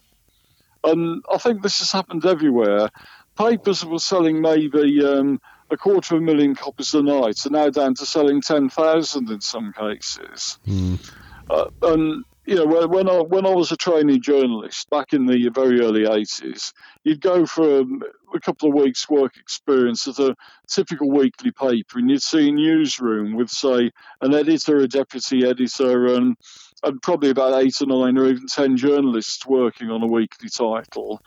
And 0.83 1.23
I 1.31 1.37
think 1.37 1.61
this 1.61 1.79
has 1.79 1.91
happened 1.91 2.25
everywhere. 2.25 2.89
Papers 3.37 3.85
were 3.85 3.99
selling 3.99 4.41
maybe 4.41 5.03
um, 5.05 5.41
a 5.71 5.77
quarter 5.77 6.15
of 6.15 6.21
a 6.21 6.25
million 6.25 6.55
copies 6.55 6.93
a 6.93 7.01
night 7.01 7.45
are 7.45 7.49
now 7.49 7.69
down 7.69 7.95
to 7.95 8.05
selling 8.05 8.41
10,000 8.41 9.29
in 9.29 9.41
some 9.41 9.73
cases. 9.73 10.57
Mm. 10.67 11.11
Uh, 11.49 11.69
and 11.81 12.23
you 12.49 12.55
know, 12.55 12.87
when 12.87 13.07
I 13.07 13.19
when 13.21 13.45
I 13.45 13.53
was 13.53 13.71
a 13.71 13.77
trainee 13.77 14.19
journalist 14.19 14.89
back 14.89 15.13
in 15.13 15.27
the 15.27 15.49
very 15.53 15.81
early 15.81 16.07
eighties, 16.07 16.73
you'd 17.03 17.21
go 17.21 17.45
for 17.45 17.81
a, 17.81 17.85
a, 18.33 18.39
couple 18.39 18.69
of 18.69 18.73
weeks' 18.73 19.07
work 19.07 19.37
experience 19.37 20.07
at 20.07 20.17
a 20.17 20.35
typical 20.67 21.11
weekly 21.11 21.51
paper, 21.51 21.99
and 21.99 22.09
you'd 22.09 22.23
see 22.23 22.49
a 22.49 22.51
newsroom 22.51 23.35
with, 23.35 23.51
say, 23.51 23.91
an 24.21 24.33
editor, 24.33 24.77
a 24.77 24.87
deputy 24.87 25.45
editor, 25.45 26.07
and 26.07 26.37
and 26.81 26.99
probably 27.03 27.29
about 27.29 27.61
eight 27.61 27.79
or 27.81 27.85
nine 27.85 28.17
or 28.17 28.25
even 28.25 28.47
ten 28.47 28.77
journalists 28.77 29.45
working 29.45 29.91
on 29.91 30.01
a 30.01 30.07
weekly 30.07 30.49
title 30.49 31.21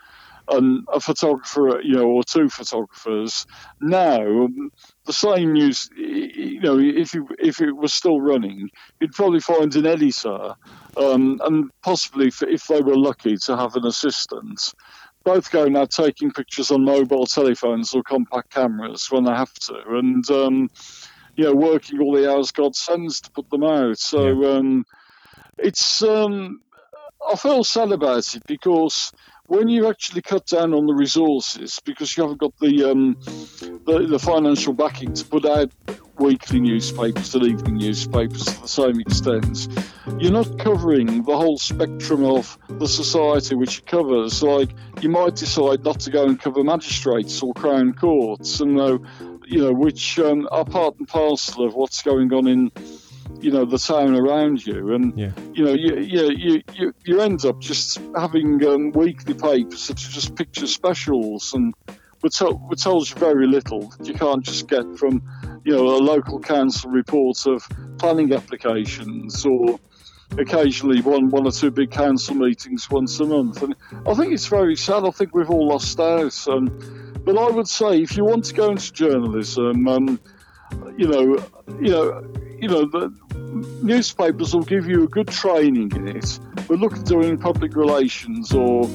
and 0.49 0.85
a 0.93 0.99
photographer, 0.99 1.81
you 1.85 1.95
know, 1.95 2.07
or 2.07 2.25
two 2.25 2.49
photographers. 2.49 3.47
Now, 3.81 4.49
the 5.05 5.13
same 5.13 5.53
news, 5.53 5.89
you 5.97 6.61
know, 6.61 6.79
if 6.79 7.15
you, 7.15 7.29
if 7.39 7.61
it 7.61 7.73
was 7.73 7.93
still 7.93 8.21
running, 8.21 8.71
you'd 9.01 9.13
probably 9.13 9.41
find 9.41 9.75
an 9.75 9.87
editor, 9.87 10.55
um, 10.97 11.41
and 11.45 11.71
possibly 11.83 12.29
if, 12.29 12.43
if 12.43 12.67
they 12.67 12.81
were 12.81 12.97
lucky 12.97 13.37
to 13.37 13.57
have 13.57 13.75
an 13.77 13.87
assistant. 13.87 14.73
Both 15.25 15.53
going 15.53 15.77
out 15.77 15.91
taking 15.91 16.33
pictures 16.33 16.73
on 16.73 16.85
mobile 16.85 17.27
telephones 17.27 17.95
or 17.95 18.03
compact 18.03 18.51
cameras 18.51 19.09
when 19.11 19.25
they 19.25 19.31
have 19.31 19.55
to, 19.55 19.83
and 19.89 20.29
um, 20.31 20.71
you 21.37 21.45
know, 21.45 21.55
working 21.55 22.01
all 22.01 22.15
the 22.15 22.31
hours 22.31 22.51
God 22.51 22.75
sends 22.75 23.21
to 23.21 23.31
put 23.31 23.49
them 23.51 23.63
out. 23.63 23.99
So 23.99 24.41
yeah. 24.41 24.57
um, 24.57 24.85
it's 25.59 26.03
um, 26.03 26.61
I 27.27 27.37
feel 27.37 27.63
sad 27.65 27.93
about 27.93 28.35
it 28.35 28.43
because 28.47 29.13
when 29.53 29.69
you 29.69 29.87
actually 29.87 30.23
cut 30.23 30.47
down 30.47 30.73
on 30.73 30.87
the 30.87 30.95
resources 30.95 31.79
because 31.85 32.17
you 32.17 32.23
haven't 32.23 32.41
got 32.41 32.59
the, 32.59 32.91
um, 32.91 33.15
the, 33.85 34.07
the 34.09 34.19
financial 34.19 34.73
backing 34.73 35.13
to 35.13 35.23
put 35.27 35.45
out 35.45 35.71
weekly 36.19 36.59
newspapers 36.59 37.35
and 37.35 37.45
evening 37.45 37.77
newspapers 37.77 38.47
to 38.47 38.63
the 38.63 38.67
same 38.67 38.99
extent, 38.99 39.69
you're 40.19 40.33
not 40.33 40.59
covering 40.59 41.23
the 41.25 41.37
whole 41.37 41.59
spectrum 41.59 42.25
of 42.25 42.57
the 42.69 42.89
society 42.89 43.55
which 43.55 43.81
it 43.81 43.87
covers. 43.87 44.43
Like 44.43 44.71
you 45.03 45.11
might 45.11 45.37
decide 45.37 45.85
not 45.85 46.01
to 46.01 46.11
go 46.11 46.25
and 46.25 46.41
cover 46.41 46.65
magistrates 46.65 47.43
or 47.43 47.53
crown 47.53 47.93
courts, 47.93 48.61
and 48.61 48.81
uh, 48.81 48.99
you 49.45 49.59
know 49.59 49.73
which 49.73 50.19
um, 50.19 50.49
are 50.51 50.65
part 50.65 50.97
and 50.99 51.07
parcel 51.07 51.67
of 51.67 51.75
what's 51.75 52.01
going 52.01 52.33
on 52.33 52.47
in 52.47 52.73
you 53.41 53.51
know 53.51 53.65
the 53.65 53.79
town 53.79 54.15
around 54.17 54.65
you, 54.67 54.95
and 54.95 55.19
yeah. 55.19 55.31
you 55.53 55.65
know 55.65 55.73
you, 55.73 55.99
you 56.01 56.63
you 56.75 56.95
you 57.05 57.21
end 57.21 57.45
up 57.45 57.61
just 57.61 58.01
having 58.17 58.65
um, 58.67 58.93
weekly 58.93 59.35
papers 59.35 59.89
that 59.89 59.99
are 59.99 60.11
just 60.11 60.35
picture 60.37 60.67
specials, 60.67 61.55
and 61.55 61.75
we're, 62.23 62.31
to- 62.31 62.59
we're 62.69 62.77
told 62.77 63.09
you 63.09 63.17
very 63.17 63.47
little 63.47 63.93
you 64.03 64.15
can't 64.15 64.45
just 64.45 64.69
get 64.69 64.85
from 64.99 65.23
you 65.65 65.73
know 65.73 65.97
a 65.97 65.99
local 65.99 66.41
council 66.41 66.91
report 66.91 67.47
of 67.47 67.67
planning 67.99 68.33
applications 68.33 69.45
or 69.45 69.79
occasionally 70.39 71.01
one 71.03 71.29
one 71.31 71.47
or 71.47 71.53
two 71.53 71.71
big 71.71 71.91
council 71.91 72.35
meetings 72.35 72.91
once 72.91 73.21
a 73.21 73.25
month, 73.25 73.63
and 73.63 73.75
I 74.07 74.15
think 74.15 74.33
it's 74.33 74.47
very 74.47 74.77
sad. 74.77 75.05
I 75.05 75.11
think 75.11 75.35
we've 75.35 75.51
all 75.51 75.69
lost 75.69 75.99
out. 76.01 76.49
Um, 76.49 77.13
but 77.25 77.39
I 77.39 77.49
would 77.51 77.69
say 77.69 78.03
if 78.03 78.17
you 78.17 78.25
want 78.25 78.47
to 78.47 78.55
go 78.55 78.71
into 78.71 78.93
journalism, 78.93 79.87
um, 79.87 80.21
you 80.97 81.09
know, 81.09 81.23
you 81.81 81.91
know, 81.91 82.33
you 82.59 82.69
know, 82.69 82.85
the 82.87 83.13
newspapers 83.83 84.55
will 84.55 84.63
give 84.63 84.87
you 84.87 85.05
a 85.05 85.09
good 85.09 85.29
training 85.29 85.91
in 85.95 86.09
it, 86.09 86.39
but 86.69 86.79
look 86.79 86.97
at 86.97 87.05
doing 87.05 87.37
public 87.37 87.75
relations 87.77 88.53
or, 88.53 88.89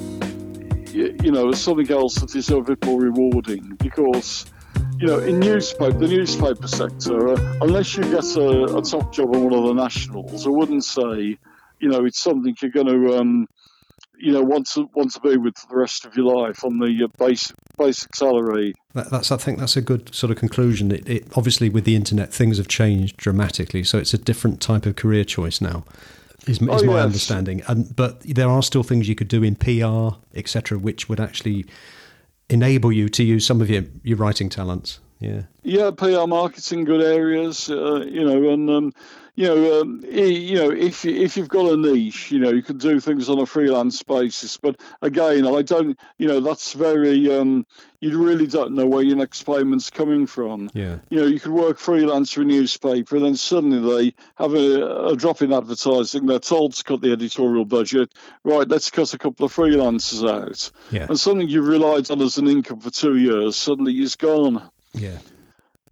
you 0.93 1.31
know, 1.31 1.51
something 1.51 1.91
else 1.91 2.15
that 2.15 2.35
is 2.35 2.49
a 2.49 2.61
bit 2.61 2.83
more 2.85 3.01
rewarding 3.01 3.75
because 3.77 4.45
you 4.99 5.07
know, 5.07 5.19
in 5.19 5.39
newspaper, 5.39 5.93
the 5.93 6.07
newspaper 6.07 6.67
sector, 6.67 7.29
uh, 7.29 7.57
unless 7.61 7.95
you 7.95 8.03
get 8.03 8.25
a, 8.35 8.77
a, 8.77 8.81
top 8.81 9.13
job 9.13 9.35
on 9.35 9.43
one 9.43 9.53
of 9.53 9.63
the 9.65 9.73
nationals, 9.73 10.47
I 10.47 10.49
wouldn't 10.49 10.83
say, 10.83 11.37
you 11.79 11.89
know, 11.89 12.05
it's 12.05 12.19
something 12.19 12.55
you're 12.61 12.71
going 12.71 12.87
to 12.87 13.17
um, 13.19 13.47
you 14.19 14.31
know 14.31 14.41
want 14.41 14.67
to 14.71 14.89
want 14.93 15.11
to 15.13 15.19
be 15.21 15.37
with 15.37 15.57
for 15.57 15.67
the 15.67 15.75
rest 15.75 16.05
of 16.05 16.15
your 16.15 16.33
life 16.33 16.63
on 16.63 16.79
the 16.79 17.03
uh, 17.03 17.07
basic 17.17 17.55
basic 17.77 18.15
salary. 18.15 18.73
That, 18.93 19.09
that's 19.09 19.31
I 19.31 19.37
think 19.37 19.59
that's 19.59 19.77
a 19.77 19.81
good 19.81 20.13
sort 20.13 20.31
of 20.31 20.37
conclusion. 20.37 20.91
It, 20.91 21.09
it, 21.09 21.27
obviously 21.35 21.69
with 21.69 21.85
the 21.85 21.95
internet 21.95 22.33
things 22.33 22.57
have 22.57 22.67
changed 22.67 23.17
dramatically, 23.17 23.83
so 23.83 23.97
it's 23.97 24.13
a 24.13 24.17
different 24.17 24.61
type 24.61 24.85
of 24.85 24.95
career 24.95 25.23
choice 25.23 25.61
now. 25.61 25.83
Is, 26.45 26.61
is 26.61 26.67
oh, 26.69 26.85
my 26.85 26.93
yes. 26.93 27.05
understanding, 27.05 27.61
and 27.67 27.93
but 27.95 28.21
there 28.21 28.47
are 28.47 28.63
still 28.63 28.83
things 28.83 29.09
you 29.09 29.15
could 29.15 29.27
do 29.27 29.43
in 29.43 29.55
PR, 29.55 30.17
etc., 30.33 30.77
which 30.77 31.09
would 31.09 31.19
actually 31.19 31.65
enable 32.49 32.91
you 32.91 33.09
to 33.09 33.23
use 33.23 33.45
some 33.45 33.59
of 33.61 33.69
your 33.69 33.83
your 34.03 34.17
writing 34.17 34.49
talents. 34.49 34.99
Yeah. 35.19 35.43
Yeah, 35.63 35.91
PR 35.91 36.27
marketing, 36.27 36.85
good 36.85 37.01
areas, 37.01 37.69
uh, 37.69 38.05
you 38.07 38.23
know, 38.23 38.49
and 38.49 38.69
um, 38.69 38.93
you 39.37 39.45
know, 39.45 39.81
um, 39.81 40.03
you 40.03 40.55
know, 40.55 40.71
if 40.71 41.05
if 41.05 41.37
you've 41.37 41.47
got 41.47 41.71
a 41.71 41.77
niche, 41.77 42.31
you 42.31 42.39
know, 42.39 42.49
you 42.49 42.63
can 42.63 42.79
do 42.79 42.99
things 42.99 43.29
on 43.29 43.37
a 43.37 43.45
freelance 43.45 44.01
basis. 44.01 44.57
But 44.57 44.81
again, 45.03 45.45
I 45.45 45.61
don't, 45.61 45.97
you 46.17 46.27
know, 46.27 46.39
that's 46.39 46.73
very. 46.73 47.31
Um, 47.31 47.67
you 47.99 48.23
really 48.23 48.47
don't 48.47 48.73
know 48.73 48.87
where 48.87 49.03
your 49.03 49.15
next 49.15 49.43
payment's 49.43 49.91
coming 49.91 50.25
from. 50.25 50.71
Yeah. 50.73 50.97
You 51.09 51.21
know, 51.21 51.27
you 51.27 51.39
could 51.39 51.51
work 51.51 51.77
freelance 51.77 52.33
for 52.33 52.41
a 52.41 52.45
newspaper, 52.45 53.15
and 53.15 53.25
then 53.25 53.35
suddenly 53.35 53.95
they 53.95 54.15
have 54.43 54.55
a, 54.55 55.09
a 55.09 55.15
drop 55.15 55.43
in 55.43 55.53
advertising. 55.53 56.25
They're 56.25 56.39
told 56.39 56.73
to 56.73 56.83
cut 56.83 57.01
the 57.01 57.11
editorial 57.11 57.65
budget. 57.65 58.11
Right, 58.43 58.67
let's 58.67 58.89
cut 58.89 59.13
a 59.13 59.19
couple 59.19 59.45
of 59.45 59.53
freelancers 59.53 60.27
out. 60.27 60.71
Yeah. 60.89 61.05
And 61.09 61.19
something 61.19 61.47
you've 61.47 61.67
relied 61.67 62.09
on 62.09 62.21
as 62.21 62.39
an 62.39 62.47
income 62.47 62.79
for 62.79 62.89
two 62.89 63.17
years 63.17 63.55
suddenly 63.55 63.99
is 64.01 64.15
gone. 64.15 64.67
Yeah. 64.93 65.19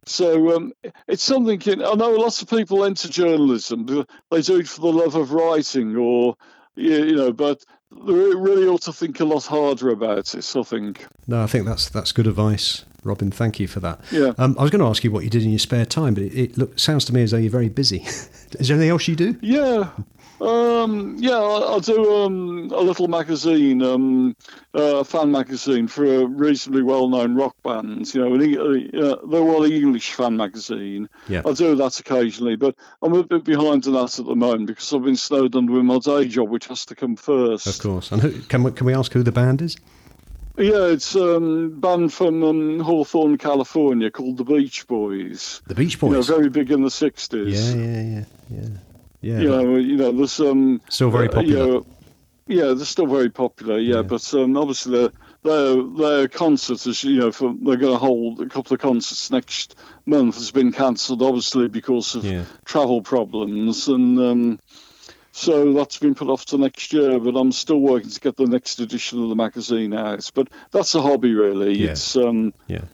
So 0.06 0.56
um, 0.56 0.74
it's 1.08 1.24
something. 1.24 1.62
I 1.82 1.93
know 1.95 2.12
lots 2.12 2.41
of 2.41 2.49
people 2.49 2.86
enter 2.86 3.08
journalism. 3.08 3.86
They 4.30 4.41
do 4.41 4.60
it 4.60 4.68
for 4.68 4.82
the 4.82 4.93
love 4.93 5.16
of 5.16 5.32
writing, 5.32 5.95
or 5.95 6.36
you 6.76 7.16
know, 7.16 7.34
but 7.34 7.64
they 7.91 8.14
really 8.14 8.68
ought 8.68 8.84
to 8.84 8.93
think 8.93 9.20
a 9.20 9.26
lot 9.26 9.45
harder 9.45 9.89
about 9.89 10.36
it. 10.36 10.56
I 10.56 10.64
think. 10.64 11.08
No, 11.28 11.41
I 11.41 11.47
think 11.47 11.66
that's 11.66 11.89
that's 11.89 12.12
good 12.12 12.28
advice, 12.28 12.86
Robin. 13.06 13.32
Thank 13.32 13.60
you 13.60 13.68
for 13.68 13.80
that. 13.82 13.99
Yeah. 14.12 14.34
Um, 14.38 14.56
I 14.60 14.64
was 14.64 14.72
going 14.72 14.82
to 14.82 14.88
ask 14.88 15.03
you 15.03 15.12
what 15.12 15.24
you 15.24 15.30
did 15.30 15.43
in 15.43 15.49
your 15.49 15.60
spare 15.60 15.86
time, 15.86 16.14
but 16.14 16.24
it, 16.24 16.36
it 16.36 16.58
look, 16.58 16.78
sounds 16.80 17.06
to 17.06 17.14
me 17.14 17.24
as 17.24 17.32
though 17.32 17.38
you're 17.38 17.51
very 17.51 17.70
busy. 17.70 17.99
Is 18.60 18.68
there 18.68 18.76
anything 18.76 18.91
else 18.91 19.08
you 19.08 19.16
do? 19.16 19.38
Yeah. 19.41 19.89
Um, 20.41 21.16
yeah, 21.18 21.38
I, 21.38 21.76
I 21.76 21.80
do 21.80 22.14
um, 22.14 22.70
a 22.74 22.82
little 22.82 23.08
magazine, 23.08 23.82
um, 23.82 24.36
uh, 24.74 24.97
a 24.97 25.03
fan 25.06 25.32
magazine 25.32 25.88
for 25.88 26.03
a 26.03 26.26
reasonably 26.26 26.84
well-known 26.84 27.36
rock 27.36 27.56
band. 27.64 28.14
You 28.14 28.22
know, 28.22 28.34
an, 28.34 28.91
uh, 28.93 29.16
they're 29.28 29.41
all 29.41 29.64
English 29.64 30.12
fan 30.12 30.36
magazine. 30.36 31.08
Yeah. 31.30 31.41
I 31.45 31.53
do 31.53 31.76
that 31.76 31.99
occasionally, 31.99 32.58
but 32.58 32.76
I'm 33.01 33.14
a 33.14 33.24
bit 33.24 33.45
behind 33.45 33.88
on 33.88 33.93
that 33.93 34.20
at 34.20 34.26
the 34.26 34.36
moment 34.36 34.68
because 34.68 34.93
I've 34.93 35.03
been 35.03 35.16
snowed 35.16 35.56
under 35.56 35.72
with 35.72 35.86
my 35.86 35.99
day 35.99 36.28
job, 36.28 36.49
which 36.49 36.68
has 36.68 36.86
to 36.88 36.95
come 36.95 37.16
first. 37.16 37.66
Of 37.68 37.80
course. 37.80 38.12
And 38.12 38.22
who, 38.22 38.41
can 38.41 38.64
we, 38.64 38.72
can 38.72 38.86
we 38.86 38.93
ask 38.93 39.14
who 39.14 39.24
the 39.24 39.32
band 39.32 39.62
is? 39.62 39.78
Yeah, 40.58 40.86
it's 40.88 41.16
a 41.16 41.36
um, 41.38 41.80
band 41.82 42.14
from 42.14 42.43
um, 42.43 42.80
Hawthorne, 42.80 43.38
California, 43.38 44.10
called 44.10 44.38
the 44.38 44.45
Beach 44.45 44.88
Boys. 44.88 45.62
The 45.68 45.76
Beach 45.76 46.01
You 46.01 46.10
know, 46.10 46.16
Boys. 46.18 46.28
very 46.28 46.49
big 46.49 46.72
in 46.72 46.82
the 46.82 46.89
'60s. 46.89 47.51
yeah, 47.51 47.74
yeah, 47.82 48.24
yeah, 48.49 48.68
yeah, 49.22 49.34
yeah. 49.34 49.39
you 49.41 49.49
know, 49.49 49.76
you 49.76 49.97
know, 49.97 50.12
there's 50.14 50.39
um, 50.39 50.82
Still 50.89 51.12
very 51.12 51.28
uh, 51.28 51.32
popular. 51.34 51.66
you 51.66 51.72
know, 51.74 51.86
yeah, 52.47 52.74
they're 52.74 52.86
still 52.86 53.08
very 53.08 53.30
popular. 53.30 53.80
Yeah, 53.80 53.95
Yeah. 53.97 54.01
but 54.03 54.34
um, 54.34 54.56
obviously 54.56 54.97
their 54.97 55.10
their 55.43 55.84
their 55.84 56.28
concert 56.30 56.86
is 56.88 57.03
you 57.03 57.20
know 57.20 57.32
for, 57.34 57.53
they're 57.62 57.76
going 57.78 57.93
to 57.93 57.97
hold 57.99 58.39
a 58.39 58.45
couple 58.47 58.74
of 58.74 58.80
concerts 58.80 59.30
next 59.32 59.76
month 60.06 60.36
has 60.36 60.51
been 60.51 60.72
cancelled 60.72 61.22
obviously 61.22 61.68
because 61.68 62.16
of 62.16 62.24
Yeah. 62.24 62.45
travel 62.64 63.01
problems 63.01 63.88
and. 63.89 64.20
Um, 64.20 64.60
so 65.38 65.73
that's 65.73 65.97
been 65.97 66.15
put 66.15 66.29
off 66.29 66.45
to 66.45 66.57
next 66.57 66.93
year, 66.93 67.19
but 67.19 67.36
I'm 67.36 67.51
still 67.51 67.81
working 67.81 68.09
to 68.09 68.19
get 68.21 68.38
the 68.38 68.45
next 68.45 68.79
edition 68.79 69.21
of 69.21 69.27
the 69.27 69.36
magazine 69.36 69.93
out. 69.93 70.31
But 70.33 70.47
that's 70.71 70.95
a 70.95 71.01
hobby, 71.01 71.33
really. 71.33 71.77
Yeah. 71.77 71.91
It's 71.91 72.15
um, 72.15 72.53
yeah. 72.67 72.86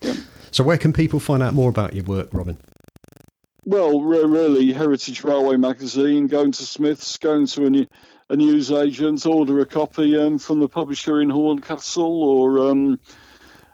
Yeah. 0.00 0.14
So 0.52 0.64
where 0.64 0.78
can 0.78 0.94
people 0.94 1.20
find 1.20 1.42
out 1.42 1.52
more 1.52 1.68
about 1.68 1.92
your 1.92 2.04
work, 2.04 2.30
Robin? 2.32 2.56
Well, 3.66 4.00
re- 4.00 4.24
really, 4.24 4.72
Heritage 4.72 5.22
Railway 5.22 5.58
magazine, 5.58 6.28
going 6.28 6.52
to 6.52 6.64
Smith's, 6.64 7.18
going 7.18 7.46
to 7.48 7.66
a, 7.66 7.70
new, 7.70 7.86
a 8.30 8.36
news 8.36 8.72
agent, 8.72 9.26
order 9.26 9.60
a 9.60 9.66
copy 9.66 10.16
um, 10.16 10.38
from 10.38 10.60
the 10.60 10.68
publisher 10.68 11.20
in 11.20 11.28
Horncastle, 11.28 12.22
or, 12.22 12.70
um, 12.70 12.98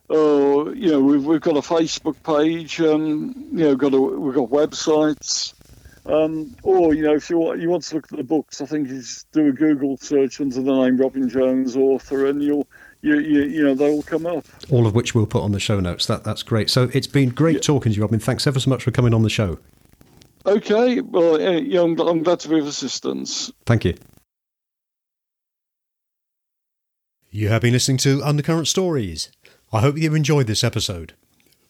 or 0.08 0.74
you 0.74 0.90
know, 0.90 1.00
we've, 1.00 1.24
we've 1.24 1.40
got 1.40 1.56
a 1.56 1.60
Facebook 1.60 2.20
page, 2.24 2.80
um, 2.80 3.32
you 3.52 3.64
know, 3.64 3.76
got 3.76 3.94
a, 3.94 4.00
we've 4.00 4.34
got 4.34 4.50
websites. 4.50 5.54
Um, 6.06 6.56
or 6.62 6.94
you 6.94 7.02
know, 7.02 7.14
if 7.14 7.28
you 7.28 7.38
want, 7.38 7.60
you 7.60 7.68
want 7.68 7.82
to 7.84 7.94
look 7.96 8.10
at 8.10 8.16
the 8.16 8.24
books, 8.24 8.60
I 8.60 8.66
think 8.66 8.88
you 8.88 8.98
just 8.98 9.30
do 9.32 9.48
a 9.48 9.52
Google 9.52 9.96
search 9.98 10.40
under 10.40 10.54
the 10.54 10.62
name 10.62 10.96
Robin 10.96 11.28
Jones, 11.28 11.76
author, 11.76 12.26
and 12.26 12.42
you'll, 12.42 12.66
you, 13.02 13.18
you, 13.18 13.42
you 13.42 13.64
know, 13.64 13.74
they 13.74 13.90
will 13.90 14.02
come 14.02 14.26
up. 14.26 14.46
All 14.70 14.86
of 14.86 14.94
which 14.94 15.14
we'll 15.14 15.26
put 15.26 15.42
on 15.42 15.52
the 15.52 15.60
show 15.60 15.78
notes. 15.78 16.06
That 16.06 16.24
that's 16.24 16.42
great. 16.42 16.70
So 16.70 16.90
it's 16.94 17.06
been 17.06 17.30
great 17.30 17.62
talking 17.62 17.92
to 17.92 17.96
you, 17.96 18.02
Robin. 18.02 18.18
Thanks 18.18 18.46
ever 18.46 18.58
so 18.58 18.70
much 18.70 18.82
for 18.82 18.90
coming 18.90 19.12
on 19.12 19.22
the 19.22 19.30
show. 19.30 19.58
Okay, 20.46 21.02
well, 21.02 21.38
yeah, 21.38 21.82
I'm, 21.82 21.98
I'm 22.00 22.22
glad 22.22 22.40
to 22.40 22.48
be 22.48 22.58
of 22.58 22.66
assistance. 22.66 23.52
Thank 23.66 23.84
you. 23.84 23.94
You 27.30 27.48
have 27.48 27.62
been 27.62 27.72
listening 27.72 27.98
to 27.98 28.22
Undercurrent 28.22 28.66
Stories. 28.66 29.30
I 29.72 29.80
hope 29.80 29.98
you 29.98 30.14
enjoyed 30.14 30.46
this 30.46 30.64
episode. 30.64 31.12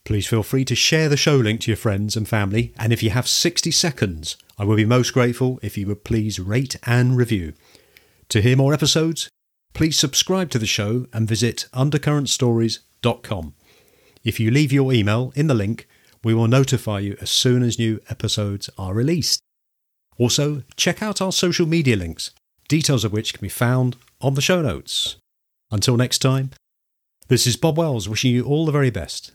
Please 0.05 0.27
feel 0.27 0.43
free 0.43 0.65
to 0.65 0.75
share 0.75 1.09
the 1.09 1.17
show 1.17 1.37
link 1.37 1.61
to 1.63 1.71
your 1.71 1.77
friends 1.77 2.17
and 2.17 2.29
family, 2.29 2.73
and 2.79 2.93
if 2.93 3.03
you 3.03 3.11
have 3.11 3.29
60 3.29 3.71
seconds, 3.71 4.37
I 4.59 4.65
will 4.65 4.77
be 4.77 4.85
most 4.85 5.13
grateful 5.13 5.61
if 5.63 5.77
you 5.77 5.87
would 5.87 6.05
please 6.05 6.41
rate 6.41 6.77
and 6.85 7.17
review. 7.17 7.53
To 8.31 8.41
hear 8.41 8.57
more 8.57 8.75
episodes, 8.75 9.29
please 9.73 9.99
subscribe 9.99 10.51
to 10.51 10.59
the 10.59 10.67
show 10.67 11.07
and 11.13 11.29
visit 11.29 11.67
undercurrentstories.com. 11.73 13.55
If 14.25 14.41
you 14.41 14.51
leave 14.51 14.73
your 14.73 14.93
email 14.93 15.33
in 15.35 15.47
the 15.47 15.55
link, 15.55 15.87
we 16.23 16.35
will 16.35 16.49
notify 16.49 16.99
you 16.99 17.17
as 17.21 17.31
soon 17.31 17.63
as 17.63 17.79
new 17.79 18.01
episodes 18.11 18.69
are 18.77 18.95
released. 18.95 19.41
Also, 20.19 20.63
check 20.77 21.03
out 21.03 21.23
our 21.23 21.33
social 21.33 21.67
media 21.67 21.97
links, 21.97 22.31
details 22.69 23.05
of 23.05 23.13
which 23.13 23.33
can 23.33 23.41
be 23.41 23.49
found 23.49 23.97
on 24.21 24.35
the 24.35 24.43
show 24.43 24.61
notes. 24.61 25.17
Until 25.71 25.97
next 25.97 26.19
time, 26.19 26.51
this 27.29 27.47
is 27.47 27.57
Bob 27.57 27.79
Wells 27.79 28.09
wishing 28.09 28.33
you 28.33 28.45
all 28.45 28.67
the 28.67 28.73
very 28.73 28.91
best. 28.91 29.33